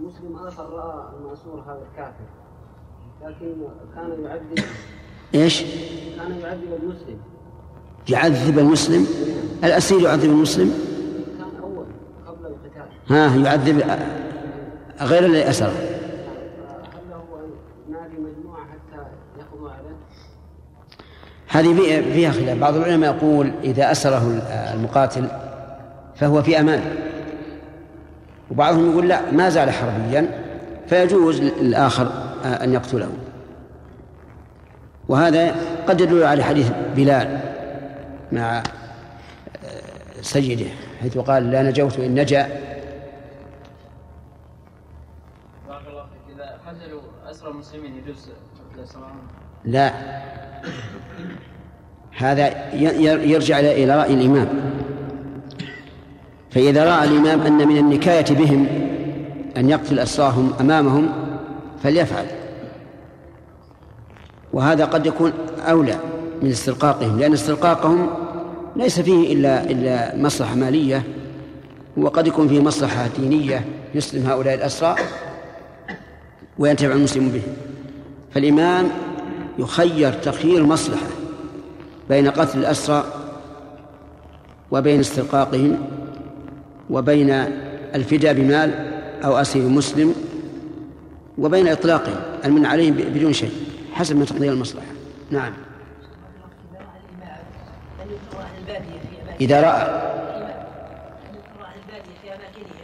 [0.01, 2.25] مسلم آخر رأى المأسور هذا الكافر.
[3.23, 3.55] لكن
[3.95, 4.65] كان يعذب
[5.35, 5.61] إيش؟
[6.17, 7.17] كان يعذب المسلم.
[8.09, 9.07] يعذب المسلم؟
[9.63, 10.73] الأسير يعذب المسلم؟
[11.37, 11.85] كان أول
[12.27, 13.15] قبل القتال.
[13.15, 13.77] ها يعذب
[15.01, 19.01] غير الذي أسره هل له أن نادي مجموعة حتى
[19.39, 19.95] يقضوا عليه؟
[21.47, 22.57] هذه في- فيها خلاف.
[22.59, 24.41] بعض العلماء يقول إذا أسره
[24.73, 25.27] المقاتل
[26.15, 26.81] فهو في أمان.
[28.51, 30.43] وبعضهم يقول لا ما زال حربيا
[30.87, 32.11] فيجوز للآخر
[32.45, 33.09] أن يقتله.
[35.07, 35.55] وهذا
[35.87, 37.39] قد يدل على حديث بلال
[38.31, 38.63] مع
[40.21, 40.65] سيده
[41.01, 42.47] حيث قال لا نجوت إن نجا.
[46.35, 47.01] إذا قتلوا
[47.31, 48.29] أسرى المسلمين يجوز
[49.65, 49.93] لا.
[52.17, 52.73] هذا
[53.25, 54.47] يرجع إلى رأي الإمام.
[56.55, 58.67] فإذا رأى الإمام أن من النكاية بهم
[59.57, 61.09] أن يقتل أسراهم أمامهم
[61.83, 62.25] فليفعل.
[64.53, 65.99] وهذا قد يكون أولى
[66.41, 68.09] من استرقاقهم لأن استرقاقهم
[68.75, 71.03] ليس فيه إلا إلا مصلحة مالية
[71.97, 74.95] وقد يكون فيه مصلحة دينية يسلم هؤلاء الأسرى
[76.59, 77.41] وينتفع المسلم به.
[78.33, 78.89] فالإمام
[79.59, 81.07] يخير تخيير مصلحة
[82.09, 83.03] بين قتل الأسرى
[84.71, 85.77] وبين استرقاقهم
[86.89, 87.29] وبين
[87.95, 88.71] الفداء بمال
[89.23, 90.15] أو أسير مسلم
[91.37, 93.51] وبين إطلاقهم المن عليهم بدون شيء
[93.93, 94.85] حسب ما تقضي المصلحة
[95.31, 95.53] نعم
[99.41, 102.75] إذا رأى أهل البادية في أماكنهم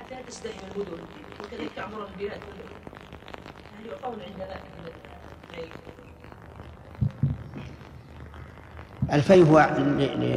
[0.00, 1.02] حتى لا تزدحم المدن
[1.40, 2.74] وكذلك تعمر البلاد كلها
[3.80, 4.62] هل يعطون عند ذلك
[5.52, 5.70] الفيء؟
[9.12, 9.70] الفيء هو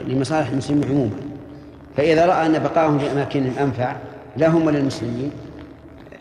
[0.08, 1.37] لمصالح المسلمين عموما
[1.98, 3.96] فإذا رأى أن بقاءهم في أماكنهم أنفع
[4.38, 5.32] لهم وللمسلمين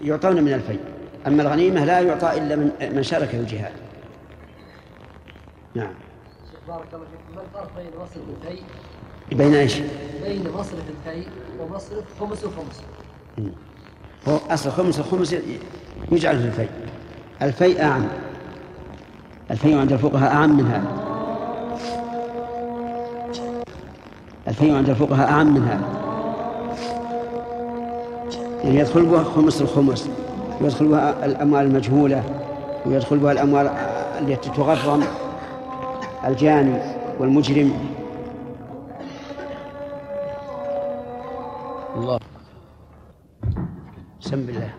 [0.01, 0.81] يعطون من الفيء
[1.27, 3.73] أما الغنيمة لا يعطى إلا من من شارك في الجهاد.
[5.75, 5.91] نعم.
[6.69, 7.37] بارك الله فيك.
[7.37, 8.63] ما الفرق بين مصرف الفيء
[9.33, 9.79] بين إيش؟
[10.23, 11.29] بين مصرف الفيء
[11.61, 12.83] ومصرف خمس وخمس.
[14.29, 15.37] هو أصل خمس الخمس
[16.13, 16.71] يجعل في الفيء
[17.43, 18.09] الفيء أعم.
[19.51, 21.07] الفيء عند الفقهاء أعم من هذا.
[24.49, 25.89] الفيء عند الفقهاء أعم من هذا.
[28.65, 30.11] يعني يدخل بها خمس الخمس
[30.61, 32.25] ويدخل بها الأموال المجهولة
[32.87, 33.67] ويدخل بها الأموال
[34.21, 35.03] التي تغرم
[36.27, 36.81] الجاني
[37.19, 37.73] والمجرم.
[41.97, 42.19] الله.
[44.21, 44.71] سم بالله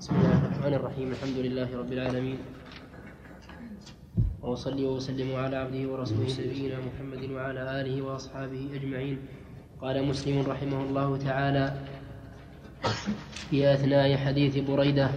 [0.00, 1.10] بسم الله الرحمن الرحيم.
[1.10, 2.38] الحمد لله رب العالمين.
[4.52, 9.18] وأصلي وأسلم على عبده ورسوله نبينا محمد وعلى آله وأصحابه أجمعين.
[9.80, 11.72] قال مسلم رحمه الله تعالى
[13.50, 15.08] في أثناء حديث بريدة.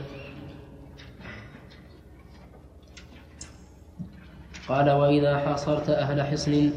[4.68, 6.72] قال وإذا حاصرت أهل حصن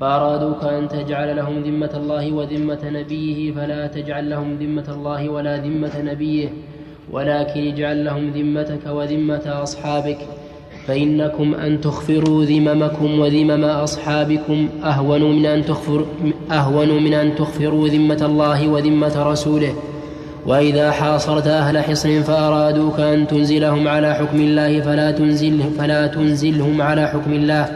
[0.00, 6.02] فأرادوك أن تجعل لهم ذمة الله وذمة نبيه فلا تجعل لهم ذمة الله ولا ذمة
[6.02, 6.48] نبيه
[7.10, 10.18] ولكن اجعل لهم ذمتك وذمة أصحابك.
[10.86, 16.06] فإنكم أن تخفروا ذممكم وذمم أصحابكم أهون من أن تخفر
[16.52, 19.74] أهون من أن تخفروا ذمة الله وذمة رسوله.
[20.46, 27.06] وإذا حاصرت أهل حصن فأرادوك أن تنزلهم على حكم الله فلا تنزل فلا تنزلهم على
[27.06, 27.68] حكم الله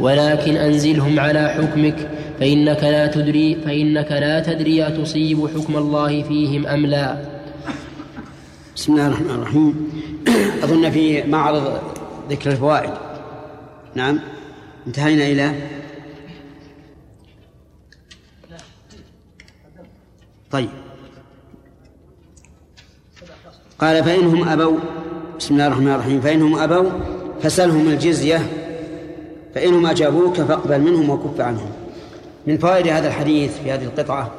[0.00, 1.96] ولكن أنزلهم على حكمك.
[2.40, 7.16] فإنك لا تدري فإنك لا تدري أتصيب حكم الله فيهم أم لا.
[8.76, 9.74] بسم الله الرحمن الرحيم.
[10.64, 11.72] أظن في معرض
[12.30, 12.90] ذكر الفوائد.
[13.94, 14.20] نعم.
[14.86, 15.54] انتهينا إلى
[20.50, 20.68] طيب.
[23.78, 24.78] قال فإنهم أبوا.
[25.38, 26.20] بسم الله الرحمن الرحيم.
[26.20, 26.90] فإنهم أبوا
[27.42, 28.46] فسلهم الجزية.
[29.54, 31.72] فإنهم أجابوك فاقبل منهم وكف عنهم.
[32.46, 34.30] من فوائد هذا الحديث في هذه القطعة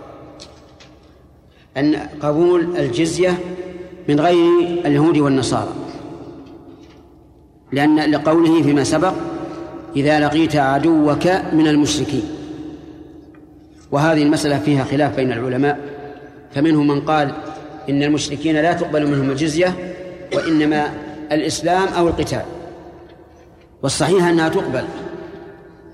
[1.78, 3.40] أن قبول الجزية
[4.10, 5.81] من غير اليهود والنصارى.
[7.72, 9.14] لأن لقوله فيما سبق
[9.96, 12.24] إذا لقيت عدوك من المشركين.
[13.92, 15.80] وهذه المسألة فيها خلاف بين العلماء.
[16.56, 17.32] فمنهم من قال
[17.90, 19.96] إن المشركين لا تقبل منهم الجزية
[20.34, 20.90] وإنما
[21.32, 22.44] الإسلام أو القتال.
[23.84, 24.84] والصحيح أنها تقبل.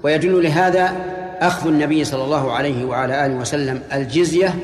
[0.03, 0.95] ويدل لهذا
[1.39, 4.55] أخذ النبي صلى الله عليه وعلى آله وسلم الجزية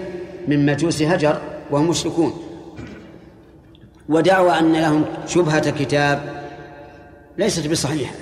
[0.47, 1.41] من مجوس هجر
[1.71, 2.33] وهم مشركون.
[4.09, 6.42] ودعوى أن لهم شبهة كتاب
[7.37, 8.15] ليست بصحيحة.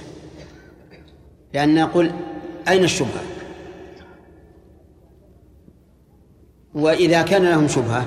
[1.54, 2.12] لأن نقول
[2.68, 3.22] أين الشبهة؟
[6.74, 8.06] وإذا كان لهم شبهة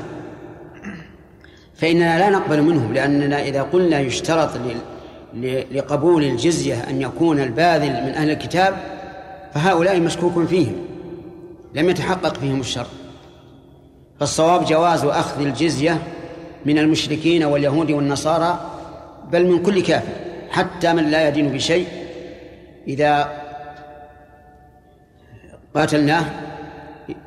[1.74, 4.50] فإننا لا نقبل منهم لأننا إذا قلنا يشترط
[5.72, 8.76] لقبول الجزية أن يكون الباذل من أهل الكتاب
[9.55, 10.76] فهؤلاء مشكوك فيهم
[11.74, 12.86] لم يتحقق فيهم الشر.
[14.20, 16.02] فالصواب جواز أخذ الجزية
[16.66, 18.70] من المشركين واليهود والنصارى
[19.32, 20.23] بل من كل كافر.
[20.55, 21.86] حتى من لا يدين بشيء
[22.88, 23.32] إذا
[25.74, 26.24] قاتلناه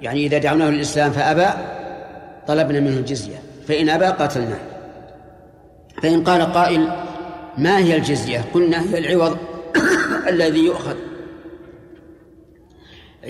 [0.01, 1.47] يعني إذا دعوناه للإسلام فأبى
[2.47, 3.35] طلبنا منه الجزية
[3.67, 4.59] فإن أبى قاتلناه.
[6.03, 6.91] فإن قال قائل
[7.57, 9.37] ما هي الجزية؟ قلنا هي العوض
[10.31, 10.95] الذي يؤخذ.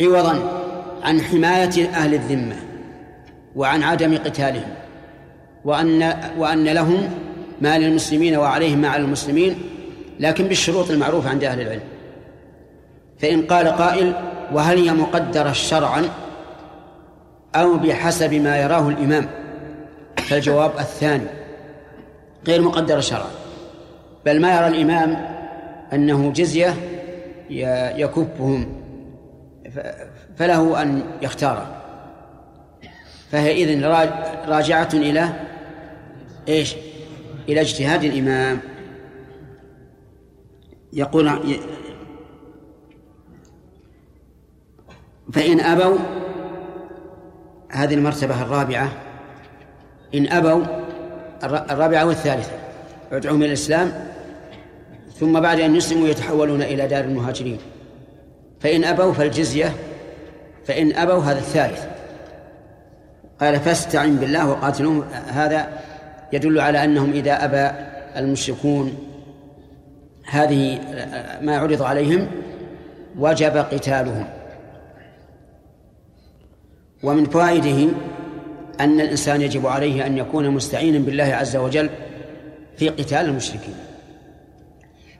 [0.01, 0.63] عوضا
[1.03, 2.55] عن حماية أهل الذمة
[3.55, 4.73] وعن عدم قتالهم
[5.65, 7.09] وأن وأن لهم
[7.61, 9.76] ما للمسلمين وعليهم ما على المسلمين
[10.19, 11.81] لكن بالشروط المعروفة عند أهل العلم.
[13.19, 14.13] فإن قال قائل
[14.53, 16.03] وهل هي مقدرة شرعا؟
[17.55, 19.29] أو بحسب ما يراه الإمام.
[20.17, 21.27] فالجواب الثاني
[22.47, 23.31] غير مقدرة شرعا.
[24.25, 25.37] بل ما يرى الإمام
[25.93, 26.73] أنه جزية
[27.95, 28.81] يكفهم
[30.37, 31.67] فله أن يختار
[33.31, 33.85] فهي إذن
[34.47, 35.29] راجعة إلى
[36.47, 36.75] إيش؟
[37.49, 38.59] إلى اجتهاد الإمام.
[40.97, 41.39] يقول
[45.33, 45.97] فإن أبوا
[47.69, 48.91] هذه المرتبة الرابعة
[50.15, 50.63] إن أبوا
[51.43, 52.51] الرابعة والثالثة
[53.11, 54.07] يدعوهم إلى الإسلام
[55.19, 57.57] ثم بعد أن يسلموا يتحولون إلى دار المهاجرين.
[58.59, 59.73] فإن أبوا فالجزية
[60.65, 61.85] فإن أبوا هذا الثالث.
[63.41, 65.67] قال فاستعن بالله وقاتلوهم هذا
[66.33, 67.77] يدل على أنهم إذا أبى
[68.19, 69.06] المشركون
[70.29, 70.79] هذه
[71.41, 72.27] ما عرض عليهم
[73.17, 74.25] وجب قتالهم.
[77.03, 77.91] ومن فوائده
[78.79, 81.89] أن الإنسان يجب عليه أن يكون مستعينا بالله عز وجل
[82.77, 83.75] في قتال المشركين.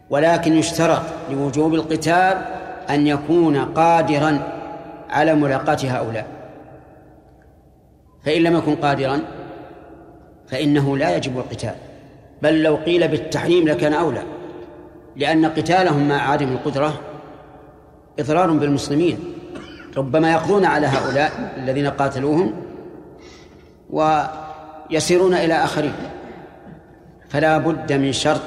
[0.09, 1.01] ولكن يشترط
[1.31, 2.41] لوجوب القتال
[2.89, 4.39] أن يكون قادرا
[5.09, 6.27] على ملاقاة هؤلاء.
[8.25, 9.21] فإن لم يكن قادرا
[10.47, 11.75] فإنه لا يجب القتال.
[12.41, 14.21] بل لو قيل بالتحريم لكان أولى.
[15.17, 16.93] لأن قتالهم مع عدم القدرة
[18.19, 19.19] إضرار بالمسلمين
[19.97, 22.53] ربما يقضون على هؤلاء الذين قاتلوهم
[23.89, 25.93] ويسيرون إلى آخرين.
[27.29, 28.41] فلا بد من شرط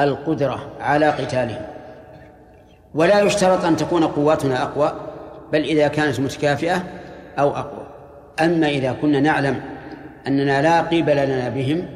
[0.00, 1.66] القدرة على قتالهم.
[2.94, 4.92] ولا يشترط أن تكون قواتنا أقوى
[5.52, 6.84] بل إذا كانت متكافئة
[7.38, 7.86] أو أقوى.
[8.40, 9.60] أما إذا كنا نعلم
[10.26, 11.86] أننا لا قيبل لنا بهم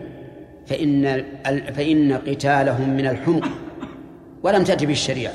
[0.66, 1.24] فإن
[1.74, 3.48] فإن قتالهم من الحمق.
[4.43, 5.32] ولم تأتي به الشريعة.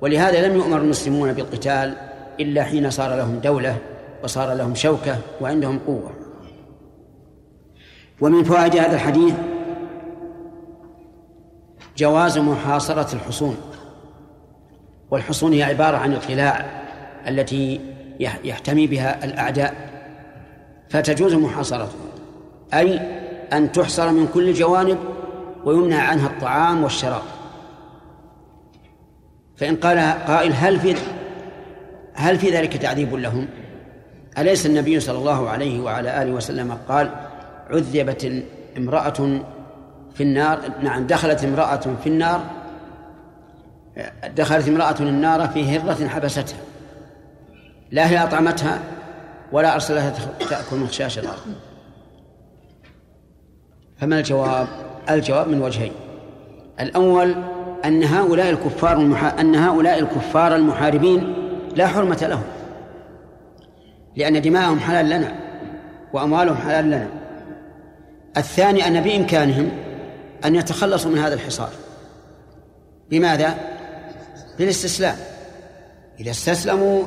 [0.00, 1.96] ولهذا لم يؤمر المسلمون بالقتال
[2.40, 3.76] إلا حين صار لهم دولة
[4.24, 6.10] وصار لهم شوكة وعندهم قوة.
[8.20, 9.34] ومن فوائد هذا الحديث
[11.96, 13.56] جواز محاصرة الحصون.
[15.10, 16.66] والحصون هي عبارة عن القلاع
[17.28, 17.80] التي
[18.20, 19.74] يحتمي بها الأعداء.
[20.88, 22.06] فتجوز محاصرتها.
[22.74, 23.00] أي
[23.52, 24.98] أن تحصر من كل الجوانب
[25.64, 27.22] ويمنع عنها الطعام والشراب.
[29.56, 30.94] فإن قال قائل هل في
[32.14, 33.48] هل في ذلك تعذيب لهم؟
[34.38, 37.10] أليس النبي صلى الله عليه وعلى آله وسلم قال
[37.70, 38.44] عذبت
[38.76, 39.40] امرأة
[40.14, 42.40] في النار نعم دخلت امرأة في النار
[44.36, 46.58] دخلت امرأة النار في هرة حبستها
[47.90, 48.80] لا هي أطعمتها
[49.52, 50.12] ولا أرسلها
[50.50, 51.54] تأكل من خشاش الأرض
[53.98, 54.66] فما الجواب؟
[55.10, 55.92] الجواب من وجهين
[56.80, 57.34] الأول
[57.86, 59.40] أن هؤلاء الكفار المحا...
[59.40, 61.34] أن هؤلاء الكفار المحاربين
[61.74, 62.42] لا حرمة لهم
[64.16, 65.34] لأن دماءهم حلال لنا
[66.12, 67.08] وأموالهم حلال لنا.
[68.36, 69.70] الثاني أن بإمكانهم
[70.44, 71.70] أن يتخلصوا من هذا الحصار.
[73.10, 73.54] بماذا؟
[74.58, 75.16] بالاستسلام.
[76.20, 77.02] إذا استسلموا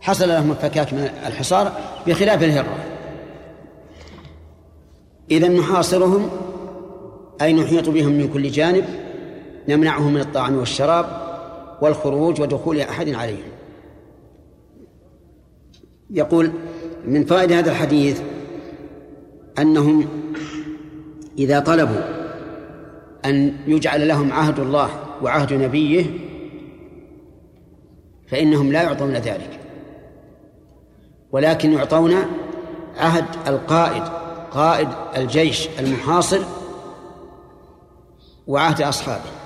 [0.00, 1.72] حصل لهم الفكاك من الحصار
[2.06, 2.84] بخلاف الهرة.
[5.30, 6.30] إذا نحاصرهم
[7.42, 8.84] أي نحيط بهم من كل جانب
[9.68, 11.06] نمنعهم من الطعام والشراب
[11.82, 13.52] والخروج ودخول أحد عليهم
[16.10, 16.52] يقول
[17.04, 18.22] من فوائد هذا الحديث
[19.58, 20.08] أنهم
[21.38, 22.00] إذا طلبوا
[23.24, 24.90] أن يجعل لهم عهد الله
[25.22, 26.06] وعهد نبيه
[28.26, 29.60] فإنهم لا يعطون ذلك
[31.32, 32.14] ولكن يعطون
[32.96, 34.02] عهد القائد
[34.50, 36.40] قائد الجيش المحاصر
[38.46, 39.37] وعهد أصحابه.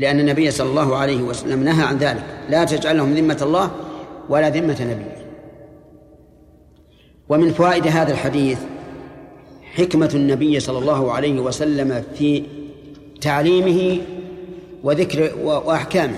[0.00, 2.24] لأن النبي صلى الله عليه وسلم نهى عن ذلك.
[2.50, 3.70] لا تجعل لهم ذمة الله
[4.28, 5.22] ولا ذمة نبيه.
[7.28, 8.58] ومن فوائد هذا الحديث
[9.74, 12.42] حكمة النبي صلى الله عليه وسلم في
[13.20, 13.98] تعليمه
[14.82, 16.16] وذكر وأحكامه.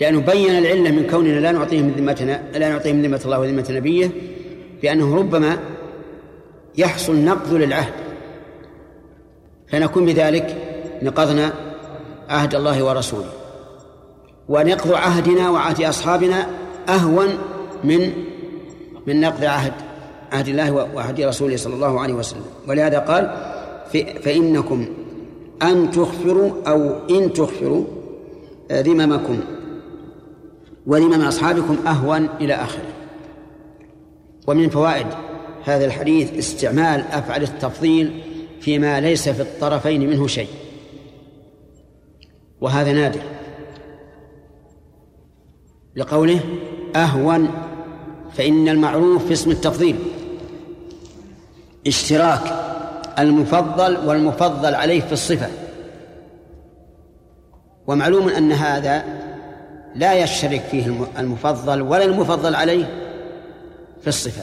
[0.00, 4.10] لأنه بين العلة من كوننا لا نعطيهم ذمتنا لا نعطيهم ذمة الله وذمة نبيه
[4.82, 5.58] بأنه ربما
[6.78, 7.92] يحصل نقض للعهد.
[9.68, 10.56] فنكون بذلك
[11.02, 11.52] نقضنا
[12.28, 13.32] عهد الله ورسوله.
[14.48, 16.46] ونقض عهدنا وعهد أصحابنا
[16.88, 17.28] أهون
[17.84, 18.12] من
[19.06, 19.72] من نقض عهد
[20.32, 22.44] عهد الله وعهد رسوله صلى الله عليه وسلم.
[22.68, 23.52] ولهذا قال
[24.22, 24.86] فإنكم
[25.62, 27.84] أن تخفروا أو إن تخفروا
[28.72, 29.40] ذممكم
[30.86, 32.92] وذمم أصحابكم أهون إلى آخره.
[34.46, 35.06] ومن فوائد
[35.64, 38.22] هذا الحديث استعمال أفعل التفضيل
[38.60, 40.48] فيما ليس في الطرفين منه شيء.
[42.60, 43.22] وهذا نادر.
[45.96, 46.40] لقوله
[46.96, 47.50] أهون
[48.34, 49.96] فإن المعروف في اسم التفضيل.
[51.86, 52.40] اشتراك
[53.18, 55.48] المفضل والمفضل عليه في الصفة.
[57.86, 59.04] ومعلوم أن هذا
[59.94, 62.84] لا يشترك فيه المفضل ولا المفضل عليه
[64.00, 64.42] في الصفة.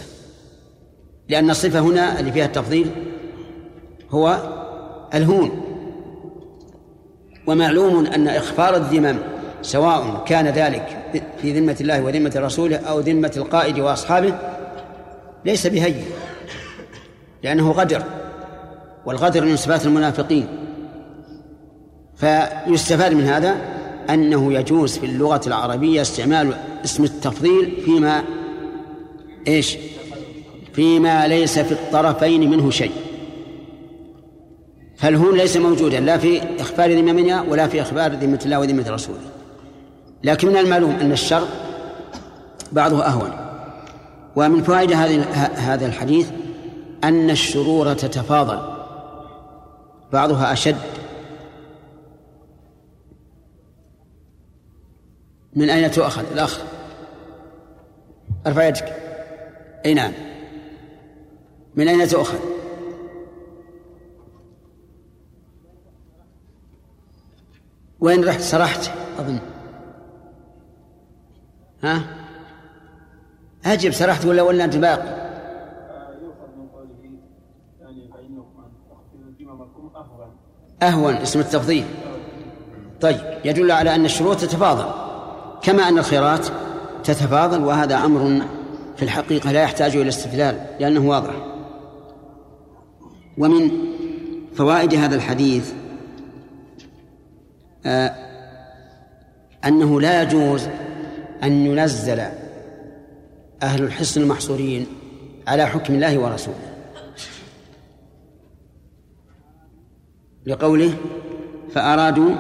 [1.30, 2.92] لأن الصفة هنا اللي فيها التفضيل
[4.12, 4.38] هو
[5.14, 5.63] الهون.
[7.48, 9.18] ومعلوم أن إخفار الذمم
[9.62, 11.04] سواء كان ذلك
[11.42, 14.34] في ذمة الله وذمة رسوله أو ذمة القائد وأصحابه
[15.46, 16.06] ليس بهين
[17.44, 18.04] لأنه غدر
[19.06, 20.48] والغدر من صفات المنافقين
[22.16, 23.56] فيستفاد من هذا
[24.10, 26.54] أنه يجوز في اللغة العربية استعمال
[26.86, 28.24] اسم التفضيل فيما
[29.48, 29.78] إيش؟
[30.74, 32.92] فيما ليس في الطرفين منه شيء
[35.04, 39.20] فالهون ليس موجودا لا في إخبار ذممنا ولا في إخبار ذمة الله وذمة رسوله.
[40.24, 41.48] لكن من المعلوم أن الشر
[42.72, 43.32] بعضه أهون.
[44.36, 44.92] ومن فوائد
[45.56, 46.30] هذا الحديث
[47.04, 48.60] أن الشرور تتفاضل.
[50.14, 50.78] بعضها أشد.
[55.56, 56.60] من أين تؤخذ؟ الأخ
[58.48, 58.96] أرفع يدك.
[59.86, 60.12] أي نعم.
[61.76, 62.38] من أين تؤخذ؟
[68.04, 69.40] وين رحت سرحت؟ أظن.
[71.84, 72.04] ها؟
[73.66, 75.24] أجب سرحت ولا ولا أنت باقي
[80.82, 81.86] أهون اسم التفضيل.
[83.02, 84.86] طيب يدل على أن الشروط تتفاضل.
[85.62, 86.48] كما أن الخيرات
[87.04, 88.42] تتفاضل وهذا أمر
[88.96, 91.34] في الحقيقة لا يحتاج إلى استدلال لأنه واضح.
[93.38, 93.72] ومن
[94.56, 95.74] فوائد هذا الحديث
[99.66, 100.68] أنه لا يجوز
[101.44, 102.20] أن ينزل
[103.64, 104.88] أهل الحصن المحصورين
[105.48, 106.74] على حكم الله ورسوله.
[110.46, 110.94] لقوله
[111.74, 112.36] فأرادوا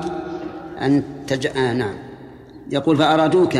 [0.81, 1.47] أن تج...
[1.47, 1.95] آه نعم.
[2.71, 3.55] يقول فأرادوك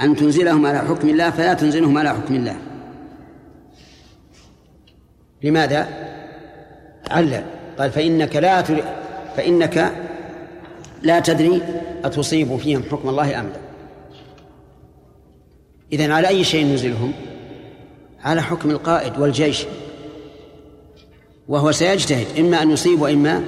[0.00, 2.56] أن تنزلهم على حكم الله فلا تنزلهم على حكم الله.
[5.42, 5.88] لماذا؟
[7.10, 7.44] علل
[7.78, 8.82] قال فإنك لا تر...
[9.36, 9.92] فإنك
[11.02, 11.62] لا تدري
[12.04, 13.60] أتصيب فيهم حكم الله أم لا.
[15.92, 17.12] إذن على أي شيء نزلهم
[18.24, 19.66] على حكم القائد والجيش.
[21.48, 23.44] وهو سيجتهد إما أن يصيب وإما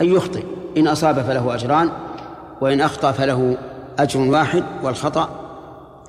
[0.00, 0.42] أن يخطئ.
[0.76, 1.90] إن أصاب فله أجران
[2.60, 3.56] وإن أخطأ فله
[3.98, 5.40] أجر واحد والخطأ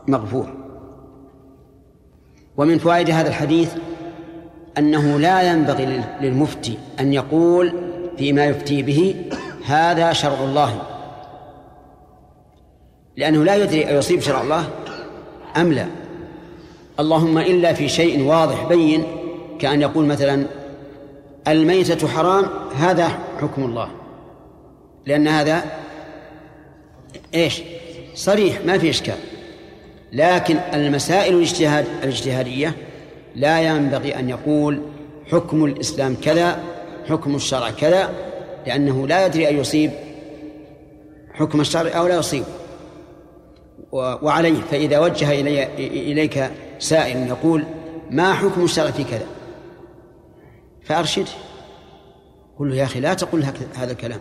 [0.08, 0.54] مغفور.
[2.58, 3.74] ومن فوائد هذا الحديث
[4.78, 7.74] أنه لا ينبغي للمفتي أن يقول
[8.18, 9.16] فيما يفتي به
[9.68, 10.82] هذا شرع الله.
[13.18, 14.70] لأنه لا يدري أيصيب شرع الله
[15.58, 15.88] أم لا.
[17.00, 19.04] اللهم إلا في شيء واضح بين
[19.60, 20.46] كأن يقول مثلا
[21.48, 22.46] الميتة حرام
[22.76, 23.08] هذا
[23.42, 23.90] حكم الله.
[25.06, 25.64] لأن هذا
[27.34, 27.62] إيش؟
[28.16, 29.18] صريح ما في إشكال.
[30.14, 32.76] لكن المسائل الاجتهاد الاجتهادية
[33.36, 34.82] لا ينبغي أن يقول
[35.32, 36.60] حكم الإسلام كذا
[37.10, 38.27] حكم الشرع كذا
[38.68, 39.92] لأنه لا يدري أن يصيب
[41.34, 42.44] حكم الشرع أو لا يصيب.
[43.92, 45.64] وعليه فإذا وجه إلي
[46.12, 47.64] إليك سائل يقول
[48.10, 49.26] ما حكم الشرع في كذا؟
[50.84, 51.32] فأرشده.
[52.60, 53.44] قل له يا أخي لا تقل
[53.76, 54.20] هذا الكلام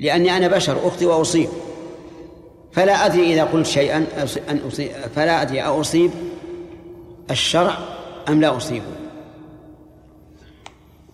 [0.00, 1.48] لأني أنا بشر أخطي وأصيب.
[2.72, 4.06] فلا أدري إذا قلت شيئا
[4.50, 6.10] أن أصيب فلا أدري أصيب
[7.30, 7.78] الشرع
[8.28, 8.84] أم لا أصيبه.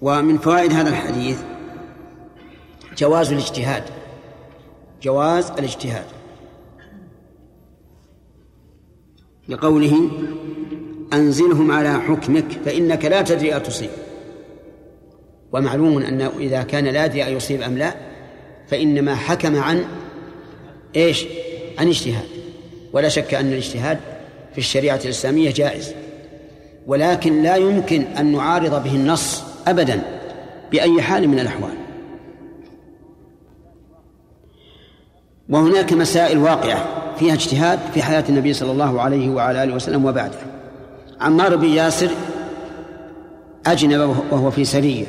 [0.01, 1.39] ومن فوائد هذا الحديث
[2.99, 3.83] جواز الاجتهاد.
[5.03, 6.05] جواز الاجتهاد.
[9.49, 10.11] لقوله
[11.13, 13.91] أنزلهم على حكمك فإنك لا تدري أتصيب
[15.53, 17.95] ومعلوم أنه إذا كان لا يدري أيصيب أم لا
[18.69, 19.85] فإنما حكم عن
[20.97, 21.27] إيش؟
[21.79, 22.25] عن اجتهاد.
[22.93, 23.99] ولا شك أن الاجتهاد
[24.53, 25.95] في الشريعة الإسلامية جائز.
[26.87, 30.03] ولكن لا يمكن أن نعارض به النص أبدا
[30.73, 31.84] بأي حال من الأحوال.
[35.49, 36.85] وهناك مسائل واقعة
[37.19, 40.39] فيها اجتهاد في حياة النبي صلى الله عليه وعلى آله وسلم وبعده.
[41.21, 42.11] عمار بن ياسر
[43.67, 45.07] أجنب وهو في سرية.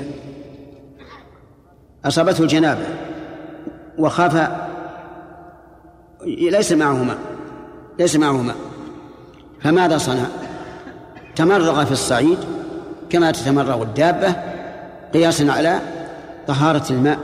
[2.06, 2.86] أصابته الجنابة
[3.98, 4.50] وخاف
[6.26, 7.18] ليس معه ماء
[8.00, 8.56] ليس معه ماء
[9.62, 10.26] فماذا صنع؟
[11.36, 12.38] تمرغ في الصعيد
[13.10, 14.36] كما تتمرغ الدابة
[15.14, 15.80] قياسا على
[16.48, 17.20] طهارة الماء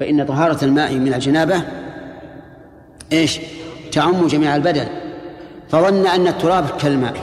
[0.00, 1.62] فإن طهارة الماء من الجنابة
[3.12, 3.40] إيش؟
[3.92, 4.88] تعم جميع البدن.
[5.68, 7.16] فظن أن التراب كالماء.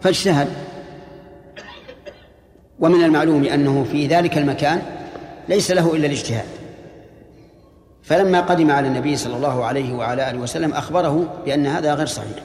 [0.00, 0.48] فاجتهد.
[2.80, 4.82] ومن المعلوم أنه في ذلك المكان
[5.48, 6.46] ليس له إلا الاجتهاد.
[8.02, 12.42] فلما قدم على النبي صلى الله عليه وعلى آله وسلم أخبره بأن هذا غير صحيح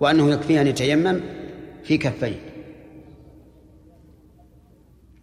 [0.00, 1.20] وأنه يكفيه أن يتيمم
[1.84, 2.40] في كفيه.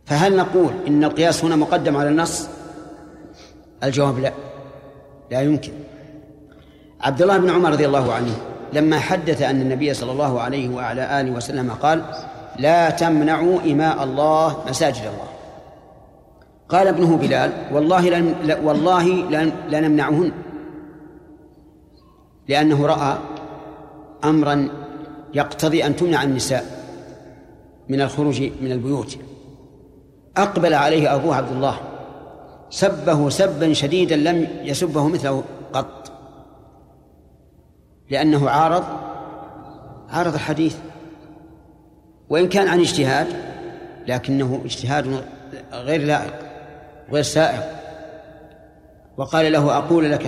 [0.06, 2.48] فهل نقول إن القياس هنا مقدم على النص؟
[3.84, 4.34] الجواب لا.
[5.32, 5.72] لا يمكن.
[7.06, 8.38] عبد الله بن عمر رضي الله عنه
[8.74, 12.02] لما حدث أن النبي صلى الله عليه وعلى آله وسلم قال
[12.60, 15.30] لا تمنعوا إماء الله مساجد الله.
[16.70, 19.06] قال ابنه بلال والله لن والله
[19.70, 20.32] لا نمنعهن
[22.48, 23.18] لأنه رأى
[24.24, 24.70] أمرا
[25.34, 26.66] يقتضي أن تمنع النساء
[27.90, 29.18] من الخروج من البيوت.
[30.38, 31.80] أقبل عليه أبوه عبد الله.
[32.70, 35.44] سبه سبا شديدا لم يسبه مثله
[35.74, 36.05] قط.
[38.10, 38.84] لأنه عارض
[40.10, 40.78] عارض الحديث.
[42.30, 43.28] وإن كان عن اجتهاد
[44.08, 45.24] لكنه اجتهاد
[45.74, 46.34] غير لائق
[47.12, 47.62] غير سائغ
[49.18, 50.28] وقال له أقول لك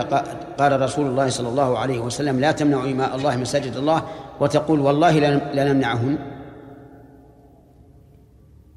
[0.59, 4.03] قال رسول الله صلى الله عليه وسلم لا تمنعوا إماء الله مساجد الله
[4.39, 5.19] وتقول والله
[5.53, 6.17] لا نمنعهن.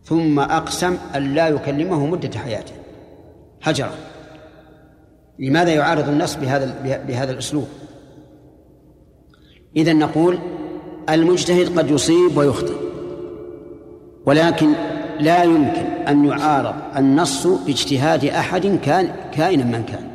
[0.05, 2.73] ثم أقسم أن لا يكلمه مدة حياته.
[3.63, 3.95] هجره
[5.39, 6.75] لماذا يعارض النص بهذا
[7.07, 7.69] بهذا الأسلوب؟
[9.77, 10.39] إذا نقول
[11.09, 12.75] المجتهد قد يصيب ويخطئ
[14.27, 14.73] ولكن
[15.21, 20.11] لا يمكن أن يعارض النص باجتهاد أحد كان كائنا من كان.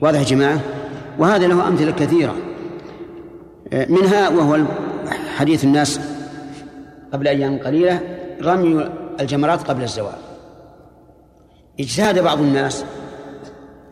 [0.00, 0.60] واضح يا جماعة؟
[1.18, 2.34] وهذا له أمثلة كثيرة.
[3.72, 4.64] منها وهو
[5.36, 6.00] حديث الناس
[7.12, 8.00] قبل أيام قليلة
[8.42, 8.90] رمي
[9.20, 10.18] الجمرات قبل الزوال.
[11.80, 12.84] اجتهد بعض الناس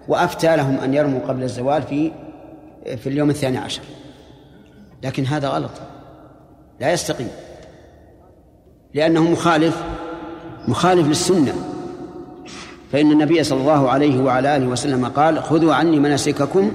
[0.09, 2.13] وأفتى لهم أن يرموا قبل الزوال في
[2.85, 3.83] في اليوم الثاني عشر.
[5.03, 5.71] لكن هذا غلط.
[6.81, 7.29] لا يستقيم.
[8.95, 9.83] لأنه مخالف
[10.69, 11.55] مخالف للسنة.
[12.93, 16.73] فإن النبي صلى الله عليه وعلى آله وسلم قال خذوا عني مناسككم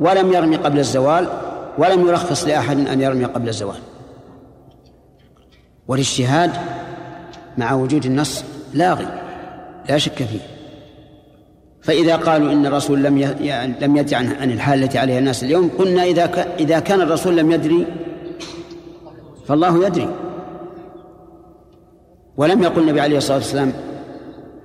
[0.00, 1.28] ولم يرمي قبل الزوال
[1.78, 3.80] ولم يرخص لأحد أن يرمي قبل الزوال.
[5.88, 6.52] والاجتهاد
[7.58, 8.44] مع وجود النص
[8.74, 9.06] لاغي
[9.88, 10.40] لا شك فيه.
[11.82, 13.18] فإذا قالوا إن الرسول لم.
[13.80, 16.54] لم يدع عن عن الحال التي عليها الناس اليوم قلنا إذا.
[16.58, 17.86] إذا كان الرسول لم يدري
[19.46, 20.08] فالله يدري
[22.36, 23.72] ولم يقل النبي عليه الصلاة والسلام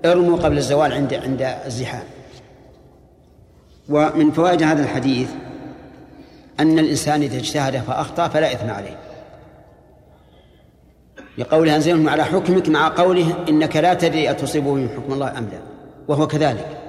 [0.06, 2.04] ارموا قبل الزوال عند عند الزحام
[3.90, 5.30] ومن فوائد هذا الحديث
[6.60, 8.98] أن الإنسان إذا اجتهد فأخطأ فلا إثم عليه
[11.38, 15.60] لقوله أنزلهم على حكمك مع قوله إنك لا تدري أتصيبه من حكم الله أم لا
[16.08, 16.85] وهو كذلك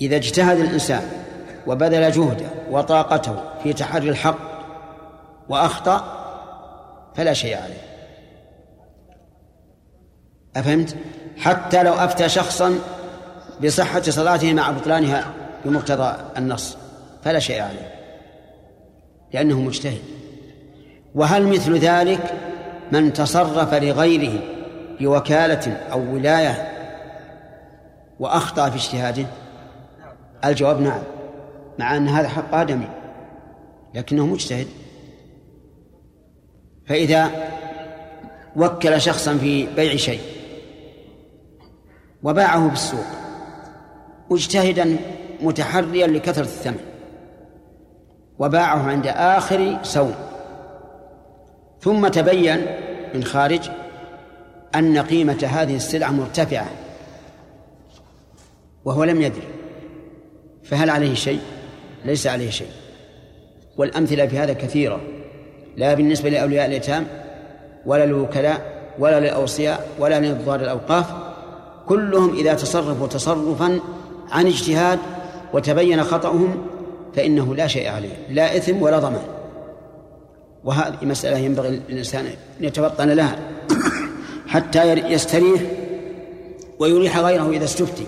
[0.00, 1.02] إذا اجتهد الإنسان
[1.66, 4.38] وبذل جهده وطاقته في تحري الحق
[5.48, 6.18] وأخطأ
[7.14, 7.88] فلا شيء عليه.
[10.56, 10.96] أفهمت؟
[11.36, 12.78] حتى لو أفتى شخصا
[13.64, 15.24] بصحة صلاته مع بطلانها
[15.64, 16.76] بمقتضى النص
[17.24, 17.94] فلا شيء عليه
[19.32, 20.02] لأنه مجتهد.
[21.14, 22.34] وهل مثل ذلك
[22.92, 24.40] من تصرف لغيره
[25.00, 26.72] بوكالة أو ولاية
[28.20, 29.26] وأخطأ في اجتهاده؟
[30.44, 31.02] الجواب نعم
[31.78, 32.88] مع أن هذا حق آدمي
[33.94, 34.66] لكنه مجتهد.
[36.86, 37.30] فإذا
[38.56, 40.20] وكل شخصا في بيع شيء
[42.22, 43.06] وباعه بالسوق
[44.30, 44.96] مجتهدا
[45.42, 46.80] متحريا لكثرة الثمن
[48.38, 50.14] وباعه عند آخر سوم
[51.80, 52.66] ثم تبين
[53.14, 53.70] من خارج
[54.74, 56.68] أن قيمة هذه السلعة مرتفعة
[58.84, 59.57] وهو لم يدري.
[60.70, 61.40] فهل عليه شيء؟
[62.04, 62.70] ليس عليه شيء.
[63.76, 65.00] والأمثلة في هذا كثيرة.
[65.76, 67.06] لا بالنسبة لأولياء اليتام
[67.86, 71.06] ولا للوكلاء ولا للأوصياء ولا لنظار الأوقاف
[71.86, 73.80] كلهم إذا تصرفوا تصرفا
[74.30, 74.98] عن اجتهاد
[75.52, 76.66] وتبين خطأهم
[77.16, 79.22] فإنه لا شيء عليه لا إثم ولا ضمان.
[80.64, 83.38] وهذه مسألة ينبغي للإنسان أن يتفطن لها
[84.46, 85.60] حتى يستريح
[86.78, 88.06] ويريح غيره إذا استفتي.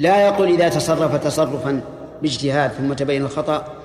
[0.00, 1.82] لا يقول إذا تصرف تصرفا
[2.22, 3.82] باجتهاد ثم تبين الخطأ.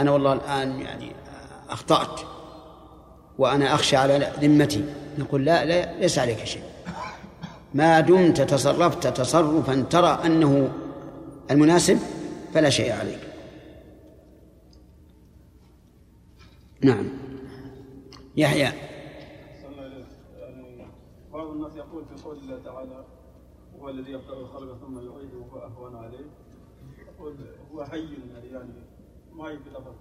[0.00, 1.12] أنا والله الآن يعني
[1.70, 2.20] أخطأت
[3.38, 4.84] وأنا أخشى على ذمتي.
[5.18, 6.62] نقول لا, لا ليس عليك شيء.
[7.74, 10.72] ما دمت تصرفت تصرفا ترى أنه
[11.50, 11.98] المناسب
[12.54, 13.20] فلا شيء عليك.
[16.80, 17.08] نعم.
[18.36, 18.72] يحيى.
[21.32, 23.11] بعض الناس يقول في قول الله تعالى
[23.82, 26.26] هو الذي يبدأ الخلق ثم يعيده وهو أهون عليه.
[27.74, 28.08] هو حي
[28.52, 28.68] يعني
[29.32, 29.94] ما يبي لفظ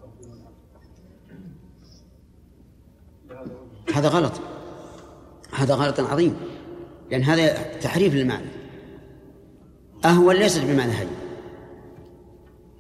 [3.94, 4.34] هذا غلط.
[5.52, 6.36] هذا غلط عظيم.
[7.12, 8.50] لأن هذا تحريف للمعنى.
[10.06, 11.10] أهون ليست بمعنى هين.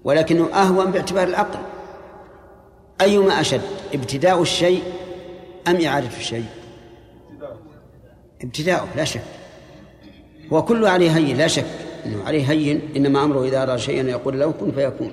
[0.03, 1.59] ولكنه أهون باعتبار العقل.
[3.01, 3.61] أيما أشد؟
[3.93, 4.83] ابتداء الشيء
[5.67, 6.45] أم إعادة الشيء؟
[8.41, 9.40] ابتداؤه لا شك.
[10.53, 11.65] هو كله عليه هين لا شك
[12.05, 15.11] أنه عليه هين إنما أمره إذا أراد شيئا يقول له كن فيكون.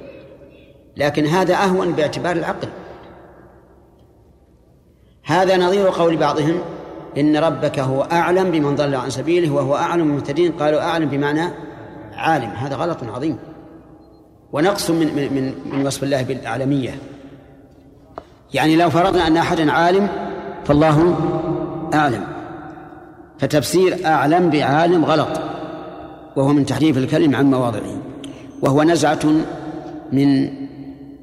[0.96, 2.68] لكن هذا أهون باعتبار العقل.
[5.24, 6.60] هذا نظير قول بعضهم
[7.18, 11.48] إن ربك هو أعلم بمن ضل عن سبيله وهو أعلم بالمهتدين قالوا أعلم بمعنى
[12.14, 12.50] عالم.
[12.50, 13.38] هذا غلط عظيم.
[14.52, 16.98] ونقص من من من, من وصف الله بالأعلمية
[18.54, 20.08] يعني لو فرضنا أن أحدا عالم
[20.64, 21.16] فالله
[21.94, 22.37] أعلم.
[23.38, 25.40] فتفسير أعلم بعالم غلط
[26.36, 28.02] وهو من تحريف الكلم عن مواضعه
[28.62, 29.26] وهو نزعة
[30.12, 30.50] من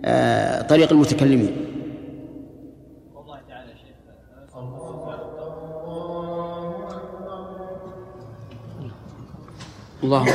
[0.05, 1.65] آه، طريق المتكلمين.
[10.03, 10.25] الله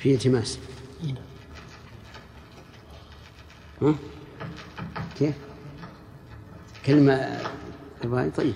[0.00, 0.58] في التماس.
[3.82, 3.94] ها؟
[5.18, 5.34] كيف؟
[6.86, 7.40] كلمة
[8.04, 8.54] رباعي طيب.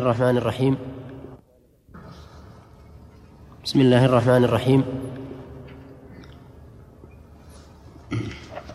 [0.00, 0.76] الرحمن الرحيم.
[3.64, 4.84] بسم الله الرحمن الرحيم.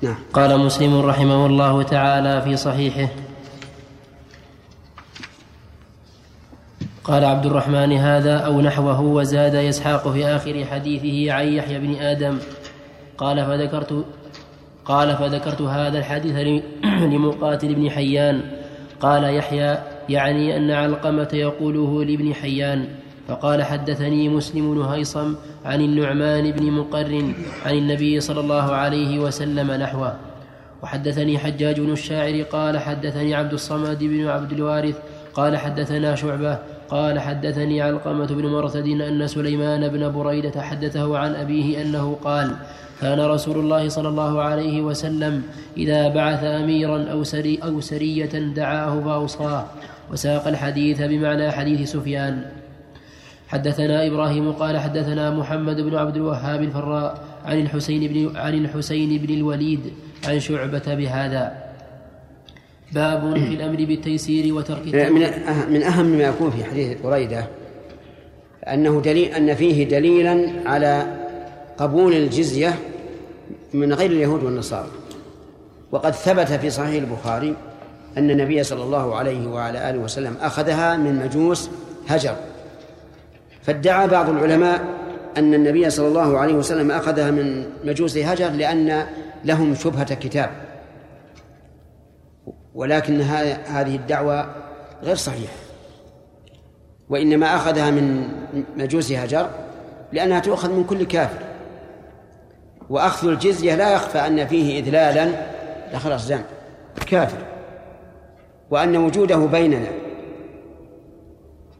[0.01, 0.15] نعم.
[0.33, 3.20] قال مسلم رحمه الله تعالى في صحيحه
[7.11, 12.37] قال عبد الرحمن هذا أو نحوه وزاد إسحاق في آخر حديثه عن يحيى بن آدم.
[13.17, 14.05] قال فذكرت
[14.85, 18.41] قال فذكرت هذا الحديث لمقاتل بن حيان.
[18.99, 19.77] قال يحيى
[20.09, 22.85] يعني أن علقمة يقوله لابن حيان.
[23.27, 25.35] فقال حدثني مسلم بن هيصم
[25.65, 27.33] عن النعمان بن مقرن
[27.65, 30.15] عن النبي صلى الله عليه وسلم نحوه.
[30.83, 34.95] وحدثني حجاج بن الشاعر قال حدثني عبد الصمد بن عبد الوارث
[35.33, 36.57] قال حدثنا شعبة
[36.91, 42.55] قال حدثني علقمة بن مرثد أن سليمان بن بريدة حدثه عن أبيه أنه قال
[43.01, 45.43] كان رسول الله صلى الله عليه وسلم
[45.77, 49.65] إذا بعث أميرا أو, سري أو سرية دعاه فأوصاه.
[50.11, 52.45] وساق الحديث بمعنى حديث سفيان.
[53.47, 59.33] حدثنا إبراهيم قال حدثنا محمد بن عبد الوهاب الفراء عن الحسين بن عن الحسين بن
[59.33, 59.93] الوليد
[60.27, 61.60] عن شعبة بهذا.
[62.93, 67.47] باب في الأمر بالتيسير وترك من أه- من أهم ما يكون في حديث بريدة
[68.67, 71.05] أنه دليل أن فيه دليلا على
[71.77, 72.75] قبول الجزية
[73.73, 74.87] من غير اليهود والنصارى.
[75.91, 77.55] وقد ثبت في صحيح البخاري
[78.17, 81.69] أن النبي صلى الله عليه وعلى آله وسلم أخذها من مجوس
[82.07, 82.35] هجر.
[83.63, 84.81] فادعى بعض العلماء
[85.37, 89.05] أن النبي صلى الله عليه وسلم أخذها من مجوس هجر لأن
[89.45, 90.49] لهم شبهة كتاب.
[92.75, 94.55] ولكن هذه الدعوة
[95.03, 95.53] غير صحيحة
[97.09, 98.27] وإنما أخذها من
[98.77, 99.49] مجوس هجر
[100.13, 101.39] لأنها تؤخذ من كل كافر.
[102.89, 105.31] وأخذ الجزية لا يخفى أن فيه إذلالا
[105.93, 106.43] دخل الزام
[107.07, 107.37] كافر.
[108.69, 109.87] وأن وجوده بيننا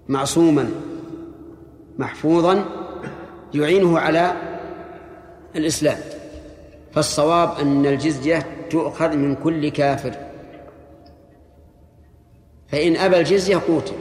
[0.07, 0.69] معصوما
[1.97, 2.65] محفوظا
[3.53, 4.34] يعينه على
[5.55, 5.97] الإسلام.
[6.93, 10.30] فالصواب أن الجزية تؤخذ من كل كافر.
[12.72, 13.93] فإن أبى الجزية قوتل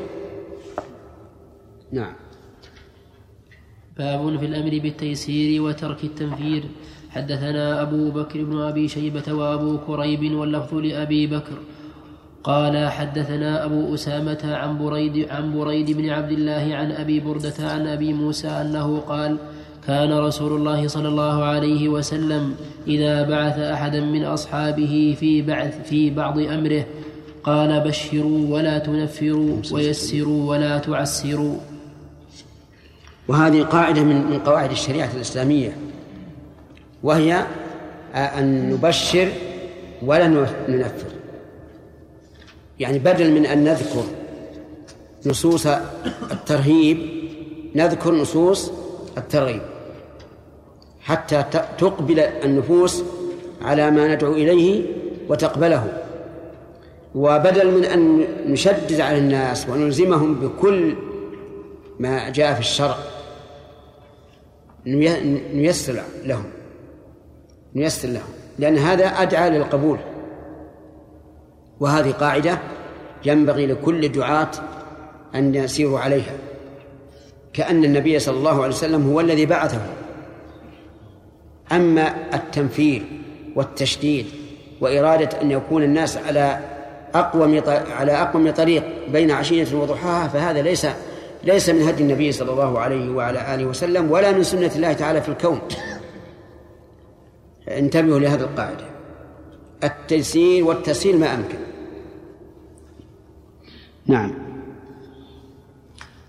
[1.92, 2.12] نعم.
[3.98, 6.64] باب في الأمر بالتيسير وترك التنفير.
[7.10, 11.58] حدثنا أبو بكر بن أبي شيبة وأبو كريب واللفظ لأبي بكر.
[12.44, 17.86] قال حدثنا أبو أسامة عن بريد, عن بريد بن عبد الله عن أبي بردة عن
[17.86, 19.36] أبي موسى أنه قال
[19.86, 22.54] كان رسول الله صلى الله عليه وسلم
[22.86, 26.84] إذا بعث أحدا من أصحابه في بعث في بعض أمره
[27.44, 31.56] قال بشروا ولا تنفروا ويسروا ولا تعسروا.
[33.28, 35.76] وهذه قاعدة من من قواعد الشريعة الإسلامية
[37.02, 37.46] وهي
[38.14, 39.28] أن نبشر
[40.02, 40.26] ولا
[40.68, 41.10] ننفر.
[42.80, 44.04] يعني بدل من أن نذكر
[45.26, 45.66] نصوص
[46.30, 46.98] الترهيب
[47.74, 48.70] نذكر نصوص
[49.18, 49.62] الترغيب
[51.00, 51.44] حتى
[51.78, 53.02] تقبل النفوس
[53.62, 54.82] على ما ندعو إليه
[55.28, 55.99] وتقبله.
[57.14, 60.94] وبدل من أن نشدد على الناس ونلزمهم بكل
[61.98, 62.96] ما جاء في الشرع
[64.86, 66.44] نيسر لهم
[67.74, 68.28] نيسر لهم
[68.58, 69.98] لأن هذا أدعى للقبول.
[71.80, 72.58] وهذه قاعدة
[73.24, 74.50] ينبغي لكل دعاة
[75.34, 76.32] أن يسيروا عليها.
[77.52, 79.80] كأن النبي صلى الله عليه وسلم هو الذي بعثه.
[81.72, 83.02] أما التنفير
[83.56, 84.26] والتشديد
[84.80, 86.60] وإرادة أن يكون الناس على
[87.14, 87.62] أقوم
[87.98, 90.86] على أقوم طريق بين عشية وضحاها فهذا ليس
[91.44, 95.22] ليس من هدي النبي صلى الله عليه وعلى آله وسلم ولا من سنة الله تعالى
[95.22, 95.60] في الكون.
[97.68, 98.84] انتبهوا لهذه القاعدة.
[99.84, 101.58] التيسير والتسهيل ما أمكن.
[104.06, 104.34] نعم.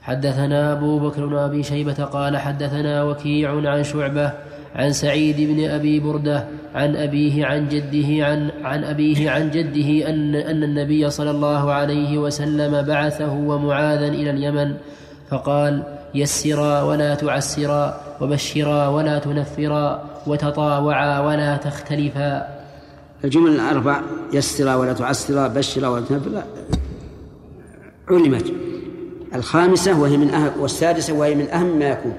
[0.02, 4.34] حدثنا أبو بكر بن أبي شيبة قال حدثنا وكيع عن شعبة
[4.76, 10.36] عن سعيد بن أبي بردة عن أبيه عن جده عن عن أبيه عن جده أن
[10.36, 14.76] أن النبي صلى الله عليه وسلم بعثه ومعاذا إلى اليمن
[15.30, 15.84] فقال
[16.16, 22.48] يسرا ولا تعسرا وبشرا ولا تنفرا وتطاوعا ولا تختلفا.
[23.24, 24.02] الجمل الأربع
[24.34, 26.44] يسرا ولا تعسرا بشرا ولا تنفرا.
[28.10, 28.54] علمت.
[29.36, 32.14] الخامسة وهي من أهم والسادسة وهي من أهم ما يكون.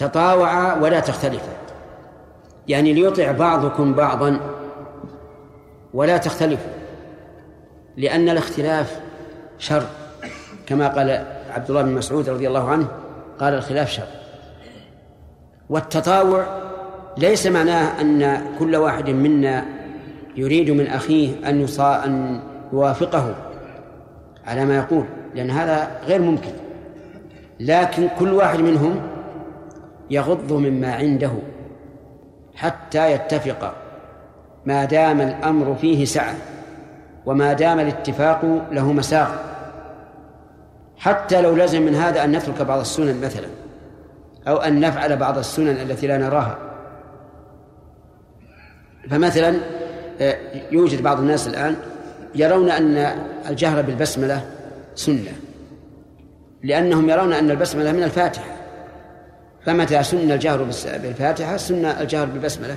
[0.00, 1.52] تطاوعا ولا تختلفا.
[2.68, 4.40] يعني ليطع بعضكم بعضا
[5.94, 6.72] ولا تختلفوا
[7.96, 9.00] لأن الاختلاف
[9.58, 9.82] شر.
[10.66, 12.88] كما قال عبد الله بن مسعود رضي الله عنه
[13.40, 14.06] قال الخلاف شر.
[15.70, 16.46] والتطاوع
[17.18, 19.64] ليس معناه أن كل واحد منا
[20.36, 22.40] يريد من أخيه أن أن
[22.72, 23.34] يوافقه
[24.46, 25.04] على ما يقول
[25.34, 26.52] لأن هذا غير ممكن.
[27.60, 29.09] لكن كل واحد منهم
[30.10, 31.32] يغض مما عنده
[32.54, 33.74] حتى يتفق
[34.66, 36.34] ما دام الأمر فيه سعة
[37.26, 39.28] وما دام الاتفاق له مساغ
[40.96, 43.46] حتى لو لزم من هذا أن نترك بعض السنن مثلا
[44.48, 46.58] أو أن نفعل بعض السنن التي لا نراها.
[49.10, 49.54] فمثلا
[50.20, 50.36] آه،
[50.70, 51.76] يوجد بعض الناس الآن
[52.34, 52.96] يرون أن
[53.48, 54.46] الجهر بالبسملة
[54.94, 55.32] سنة
[56.62, 58.59] لأنهم يرون أن البسملة من الفاتحة.
[59.66, 60.62] فمتى سن الجهر
[61.02, 62.76] بالفاتحة؟ سن الجهر بالبسملة.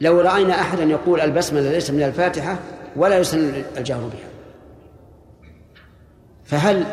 [0.00, 2.56] لو رأينا أحدا يقول البسملة ليس من الفاتحة
[2.96, 4.28] ولا يسن الجهر بها.
[6.44, 6.84] فهل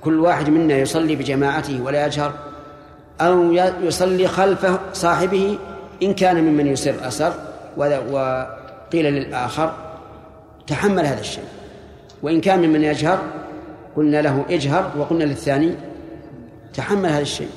[0.00, 2.32] كل واحد منا يصلي بجماعته ولا يجهر؟
[3.20, 3.52] أو
[3.82, 5.58] يصلي خلف صاحبه
[6.02, 7.34] إن كان ممن يسر أسر
[7.76, 9.74] وقيل للآخر
[10.66, 11.44] تحمل هذا الشيء.
[12.22, 13.18] وإن كان ممن يجهر
[13.96, 15.74] قلنا له اجهر وقلنا للثاني
[16.74, 17.50] تحمل هذا الشيء.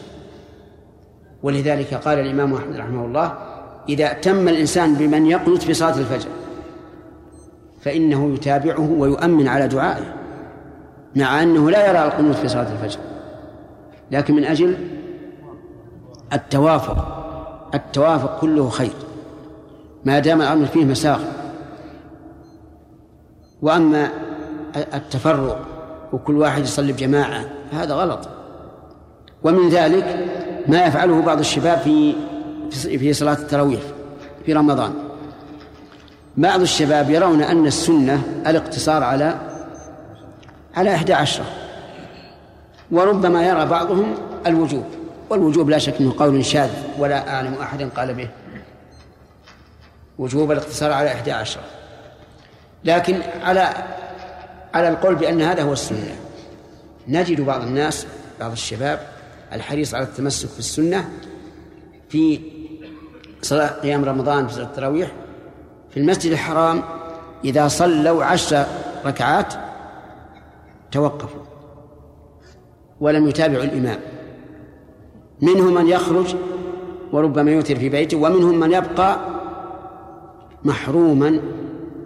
[1.44, 3.34] ولذلك قال الإمام أحمد رحمه الله
[3.90, 6.30] إذا اهتم الإنسان بمن يقنت في صلاة الفجر
[7.82, 10.14] فإنه يتابعه ويؤمن على دعائه
[11.16, 13.00] مع أنه لا يرى القنوت في صلاة الفجر.
[14.12, 14.78] لكن من أجل
[16.34, 17.24] التوافق
[17.76, 18.94] التوافق كله خير.
[20.06, 21.22] ما دام الأمر فيه مساغ
[23.62, 24.10] وأما
[24.94, 25.66] التفرق
[26.14, 28.30] وكل واحد يصلي بجماعة هذا غلط.
[29.44, 30.26] ومن ذلك
[30.68, 32.16] ما يفعله بعض الشباب في
[32.72, 33.82] في صلاة التراويح
[34.46, 34.94] في رمضان.
[36.38, 39.38] بعض الشباب يرون أن السنة الاقتصار على
[40.76, 41.46] على إحدى عشرة.
[42.92, 44.16] وربما يرى بعضهم
[44.48, 44.84] الوجوب
[45.30, 48.30] والوجوب لا شك أنه قول شاذ ولا أعلم أحدا قال به.
[50.18, 51.64] وجوب الاقتصار على إحدى عشرة.
[52.84, 53.70] لكن على
[54.74, 56.16] على القول بأن هذا هو السنة.
[57.08, 58.08] نجد بعض الناس
[58.40, 59.13] بعض الشباب
[59.54, 61.10] الحريص على التمسك في السنة
[62.10, 62.40] في
[63.42, 65.12] صلاة قيام رمضان في صلاة التراويح.
[65.90, 66.84] في المسجد الحرام
[67.46, 68.66] إذا صلوا عشر
[69.06, 69.54] ركعات
[70.92, 71.42] توقفوا
[73.00, 74.00] ولم يتابعوا الإمام.
[75.42, 76.36] منهم من يخرج
[77.12, 79.20] وربما يوتر في بيته ومنهم من يبقى
[80.64, 81.40] محروما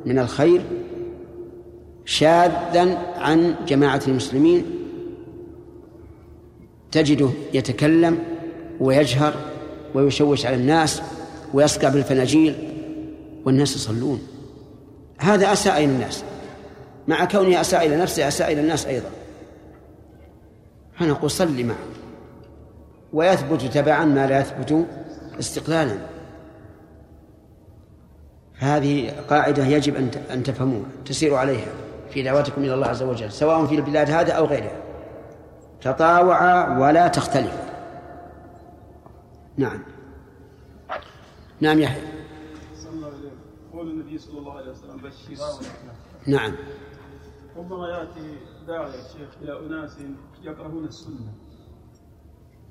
[0.05, 0.61] من الخير
[2.05, 4.76] شاذا عن جماعة المسلمين.
[6.91, 8.19] تجده يتكلم
[8.79, 9.33] ويجهر
[9.93, 11.01] ويشوش على الناس
[11.53, 12.73] ويسقى بالفناجيل
[13.45, 14.27] والناس يصلون.
[15.17, 16.23] هذا أساء إلى الناس.
[17.07, 19.09] مع كونه أساء إلى نفسه أساء إلى الناس أيضا.
[20.99, 21.77] فنقول صل معه.
[23.13, 24.85] ويثبت تبعا ما لا يثبت
[25.39, 25.97] استقلالا.
[28.55, 29.95] هذه قاعدة يجب
[30.31, 31.67] أن تفهموها تسيروا عليها
[32.09, 34.86] في دعوتكم إلى الله عز وجل سواء في البلاد هذا أو غيرها.
[35.81, 37.67] تطاوعا ولا تختلفا
[39.57, 39.79] نعم.
[41.61, 42.03] نعم يحيى.
[43.73, 45.47] قول النبي صلى الله عليه وسلم بشرا
[46.27, 46.55] نعم.
[47.57, 48.37] ربما يأتي
[48.67, 49.97] داعي الشيخ إلى أناس
[50.41, 51.33] يكرهون السنة.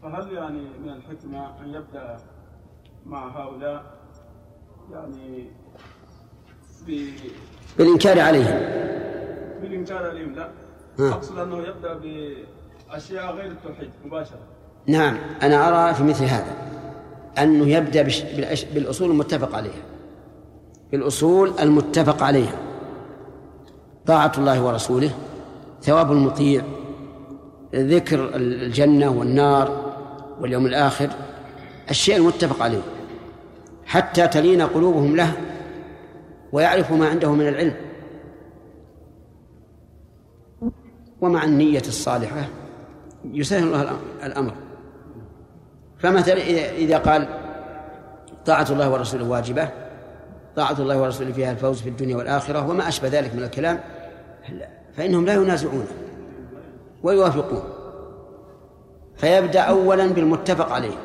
[0.02, 2.16] فهل يعني من الحكمة أن يبدأ
[3.06, 3.84] مع هؤلاء؟
[4.92, 5.50] يعني
[6.86, 7.08] ب...
[7.78, 8.58] بالإنكار عليهم.
[9.62, 10.50] بالإنكار عليهم لا.
[10.98, 11.94] أقصد أنه يبدأ
[12.92, 14.38] باشياء غير التوحيد مباشرة.
[14.86, 16.56] نعم أنا أرى في مثل هذا
[17.38, 18.02] أنه يبدأ
[18.74, 19.82] بالأصول المتفق عليها.
[20.92, 22.58] بالأصول المتفق عليها.
[24.06, 25.10] طاعة الله ورسوله
[25.82, 26.62] ثواب المطيع
[27.74, 29.92] ذكر الجنة والنار
[30.40, 31.10] واليوم الآخر
[31.90, 32.82] الشيء المتفق عليه.
[33.84, 35.32] حتى تلين قلوبهم له
[36.52, 37.74] ويعرفوا ما عنده من العلم.
[41.20, 42.48] ومع النية الصالحة
[43.32, 44.52] يسهل الله الأم- الأمر.
[45.98, 46.38] فمثلا
[46.76, 47.28] إذا قال
[48.46, 49.68] طاعة الله ورسوله واجبة
[50.56, 53.80] طاعة الله ورسوله فيها الفوز في الدنيا والآخرة وما أشبه ذلك من الكلام
[54.96, 55.86] فإنهم لا ينازعون
[57.02, 57.62] ويوافقون.
[59.16, 60.96] فيبدأ أولا بالمتفق عليه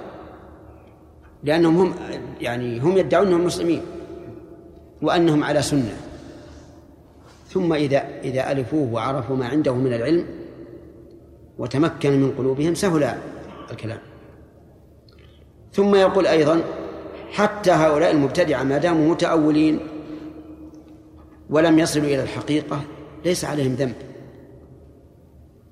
[1.44, 1.94] لأنهم هم
[2.42, 3.82] يعني هم يدعون أنهم مسلمين
[5.02, 5.98] وأنهم على سنة.
[7.50, 10.26] ثم إذا إذا ألفوه وعرفوا ما عنده من العلم
[11.58, 13.16] وتمكن من قلوبهم سهل
[13.72, 14.00] الكلام.
[15.74, 16.62] ثم يقول أيضا
[17.32, 19.80] حتى هؤلاء المبتدعة ما داموا متأولين
[21.50, 22.82] ولم يصلوا إلى الحقيقة
[23.26, 23.96] ليس عليهم ذنب.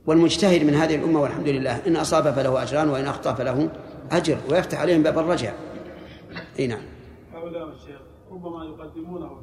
[0.06, 3.70] والمجتهد من هذه الأمة والحمد لله إن أصاب فله أجران وإن أخطأ فله
[4.12, 5.54] أجر ويفتح عليهم باب الرجع.
[6.60, 6.82] أي نعم.
[7.34, 8.02] هؤلاء الشيخ
[8.32, 9.42] ربما يقدمونه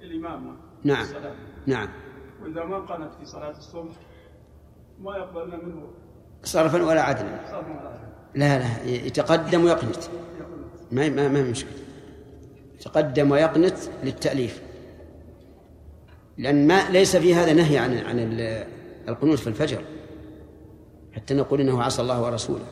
[0.00, 0.56] الإمامة.
[0.84, 1.02] نعم.
[1.02, 1.34] الصلاة.
[1.66, 1.88] نعم.
[2.42, 3.94] وإذا ما قنت في صلاة الصبح
[5.00, 5.86] ما يقبلن منه.
[6.44, 7.40] صرفا ولا عدلا.
[8.34, 9.96] لا لا يتقدم ويقنت.
[10.92, 11.72] ما ما ما مشكلة.
[12.80, 14.62] يتقدم ويقنت للتأليف.
[16.38, 18.66] لأن ما ليس في هذا نهي عن عن ال-
[19.08, 19.84] القنوت في الفجر.
[21.12, 22.64] حتى نقول إنه عصى الله ورسوله.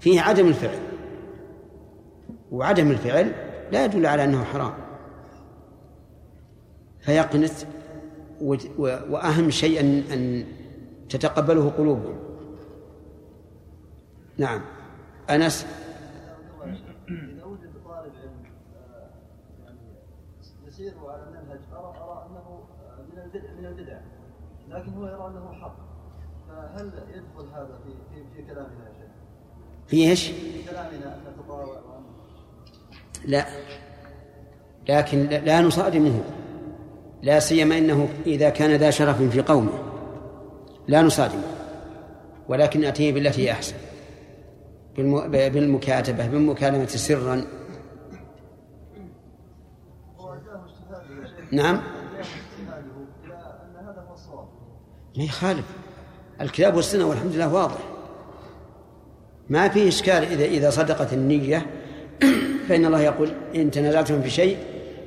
[0.00, 0.78] فيه عدم الفعل.
[2.50, 3.32] وعدم الفعل
[3.72, 4.74] لا يدل على أنه حرام.
[7.00, 7.52] فيقنت
[8.80, 10.44] وأهم شيء أن أن
[11.12, 12.16] تتقبله قلوبهم.
[14.38, 14.60] نعم.
[15.30, 15.66] أنس؟
[17.08, 18.42] إذا وجد طالب علم
[20.66, 21.22] يسير على
[21.72, 22.60] أرى أنه
[23.12, 23.98] من البدع من البدع
[24.68, 25.76] لكن هو يرى أنه حق
[26.48, 29.10] فهل يدخل هذا في في, في كلامنا يا شيخ؟
[29.86, 31.82] في إيش؟ في كلامنا أن نتطاوع
[33.24, 33.46] لا
[34.88, 36.24] لكن لا نصادمه
[37.22, 39.91] لا سيما إنه إذا كان ذا شرف في قومه.
[40.88, 41.42] لا نصادمه
[42.48, 43.74] ولكن نأتيه بالتي هي أحسن.
[44.96, 47.44] بالم- بالمكاتبة بالمكالمة سرا.
[51.52, 51.80] نعم؟
[53.24, 53.34] إلى
[53.80, 53.94] أن
[55.16, 55.64] ما يخالف.
[56.40, 57.78] الكتاب والسنة والحمد لله واضح.
[59.48, 61.66] ما في إشكال إذا إذا صدقت النية
[62.68, 64.56] فإن الله يقول إن تنازعتم في شيء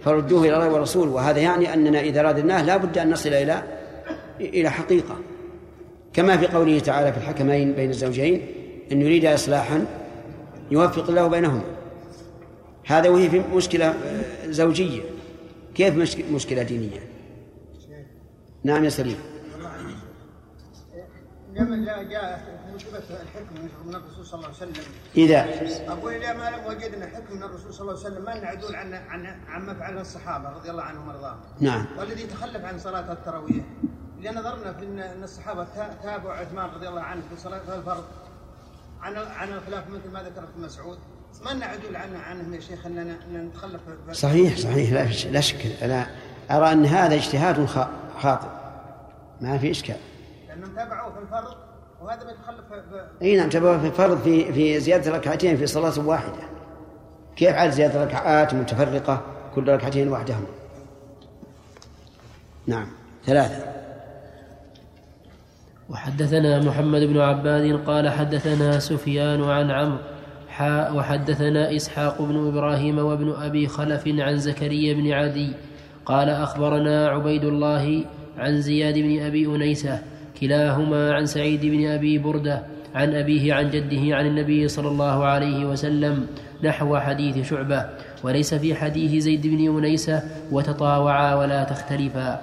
[0.03, 1.07] فردوه إلى الله والرسول.
[1.07, 3.63] وهذا يعني أننا إذا ارادناه لا بد أن نصل إلى
[4.39, 5.15] إلى حقيقة.
[6.15, 8.47] كما في قوله تعالى في الحكمين بين الزوجين
[8.91, 9.85] إن يريد اصلاحا
[10.71, 11.61] يوفق الله بينهما.
[12.85, 15.01] هذا وهي في مشكلة آه، زوجية.
[15.75, 16.99] كيف مشك- مشكلة دينية؟
[18.63, 19.17] نعم يا سليم.
[21.53, 23.55] لما جاء جاء مثبت الحكم
[23.85, 24.83] من الرسول صلى الله عليه وسلم.
[25.17, 25.45] إذا.
[25.91, 29.25] أقول إذا ما وجدنا حكم من الرسول صلى الله عليه وسلم ما نعدول عن عن
[29.47, 31.85] عما فعله الصحابة رضي الله عنهم وأرضاهم؟ نعم.
[31.99, 33.65] والذي تخلف عن صلاة التراويح.
[34.25, 38.03] اذا نظرنا في ان أن الصحابة تا- تابعوا عثمان رضي الله عنه في صلاه الفرض
[39.01, 40.97] عن عن الخلاف مثل ما ذكر ابن مسعود.
[41.45, 43.81] ما نعدول عنه عنهم يا شيخ اننا أن نتخلف
[44.11, 44.91] صحيح صحيح.
[44.93, 45.83] لا لا شك.
[45.83, 46.07] أنا
[46.51, 48.47] أرى أن هذا اجتهاد خا- خاطئ.
[49.41, 49.95] ما في إشكال.
[50.47, 51.55] لانهم تابعوه في الفرض
[52.01, 52.65] وهذا بيتخلف
[53.21, 56.49] إي نعم تبع في الفرض في في زيادة ركعتين في صلاة واحدة.
[57.35, 59.21] كيف عاد زيادة ركعات متفرقة
[59.55, 60.47] كل ركعتين وحدهما
[62.67, 62.87] نعم.
[63.25, 63.74] ثلاثة.
[65.89, 69.97] وحدثنا محمد بن عباد قال حدثنا سفيان عن عمرو
[70.49, 75.49] حاء وحدثنا إسحاق بن إبراهيم وابن أبي خلف عن زكريا بن عدي
[76.05, 78.03] قال أخبرنا عبيد الله
[78.37, 79.99] عن زياد بن أبي أنيسة
[80.41, 82.61] كلاهما عن سعيد بن أبي بردة
[82.95, 86.27] عن أبيه عن جده عن النبي صلى الله عليه وسلم
[86.63, 87.85] نحو حديث شعبة
[88.23, 92.41] وليس في حديث زيد بن أنيسة وتطاوعا ولا تختلفا.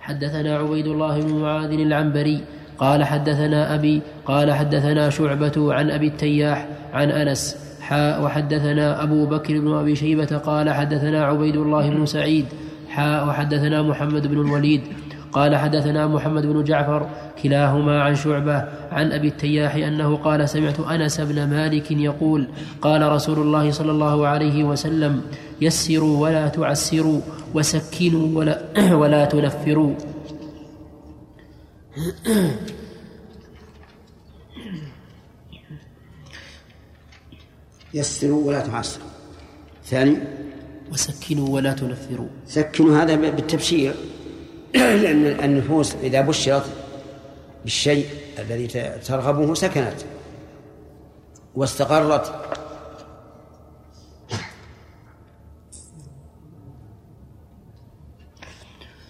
[0.00, 2.40] حدثنا عبيد الله بن معاذ العنبري
[2.78, 9.60] قال حدثنا أبي قال حدثنا شعبة عن أبي التياح عن أنس حاء وحدثنا أبو بكر
[9.60, 12.46] بن أبي شيبة قال حدثنا عبيد الله بن سعيد
[12.88, 14.80] حاء وحدثنا محمد بن الوليد
[15.32, 17.06] قال حدثنا محمد بن جعفر
[17.42, 22.48] كلاهما عن شعبة عن أبي التياح أنه قال سمعت أنس بن مالك يقول
[22.82, 25.20] قال رسول الله صلى الله عليه وسلم
[25.60, 27.20] يسروا ولا تعسروا
[27.54, 28.60] وسكنوا ولا,
[29.00, 29.94] ولا تنفروا.
[37.94, 39.08] يسروا ولا تعسروا.
[39.84, 40.16] ثاني.
[40.92, 42.28] وسكنوا ولا تنفروا.
[42.46, 43.94] سكنوا هذا بالتبشير.
[44.74, 46.66] لأن النفوس إذا بشرت
[47.62, 48.06] بالشيء
[48.38, 48.66] الذي
[49.04, 50.04] ترغبه سكنت.
[51.54, 52.54] واستقرت.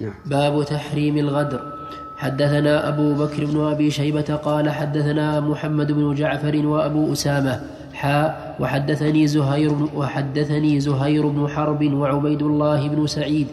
[0.00, 1.87] نعم باب تحريم الغدر.
[2.18, 7.60] حدثنا أبو بكر بن أبي شيبة قال حدثنا محمد بن جعفر وأبو أسامة
[7.94, 13.46] حاء وحدثني زهير وحدثني زهير بن حرب وعبيد الله بن سعيد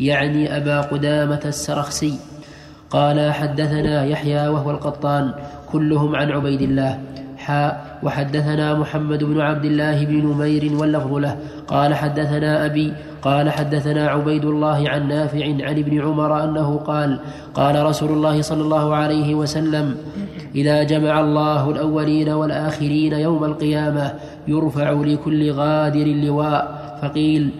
[0.00, 2.18] يعني أبا قدامة السرخسي.
[2.90, 5.32] قال حدثنا يحيى وهو القطان
[5.72, 7.00] كلهم عن عبيد الله
[7.36, 11.36] حاء وحدثنا محمد بن عبد الله بن نمير واللفظ له.
[11.66, 12.92] قال حدثنا أبي
[13.22, 17.20] قال حدثنا عبيد الله عن نافع عن ابن عمر أنه قال
[17.54, 19.96] قال رسول الله صلى الله عليه وسلم
[20.54, 24.14] إذا جمع الله الأولين والآخرين يوم القيامة
[24.48, 26.62] يرفع لكل غادر لواء
[27.02, 27.50] فقيل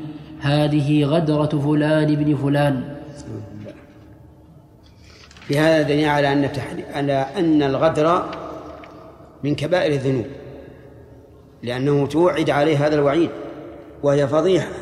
[0.41, 2.83] هذه غدرة فلان بن فلان.
[5.47, 6.49] في هذا دليل على أن
[6.95, 8.23] على أن الغدر
[9.45, 10.27] من كبائر الذنوب
[11.63, 13.31] لأنه توعد عليه هذا الوعيد
[14.03, 14.73] وهي فضيحة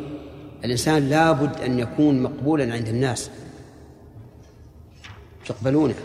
[0.65, 3.31] الإنسان لابد أن يكون مقبولا عند الناس.
[5.49, 5.95] يقبلونه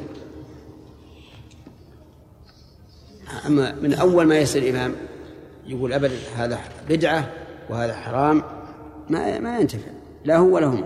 [3.46, 4.94] أما من أول ما يصير إمام
[5.66, 6.58] يقول أبدا هذا
[6.88, 7.30] بدعة
[7.70, 8.42] وهذا حرام
[9.10, 9.90] ما ما ينتفع
[10.24, 10.84] لا هو ولا هم.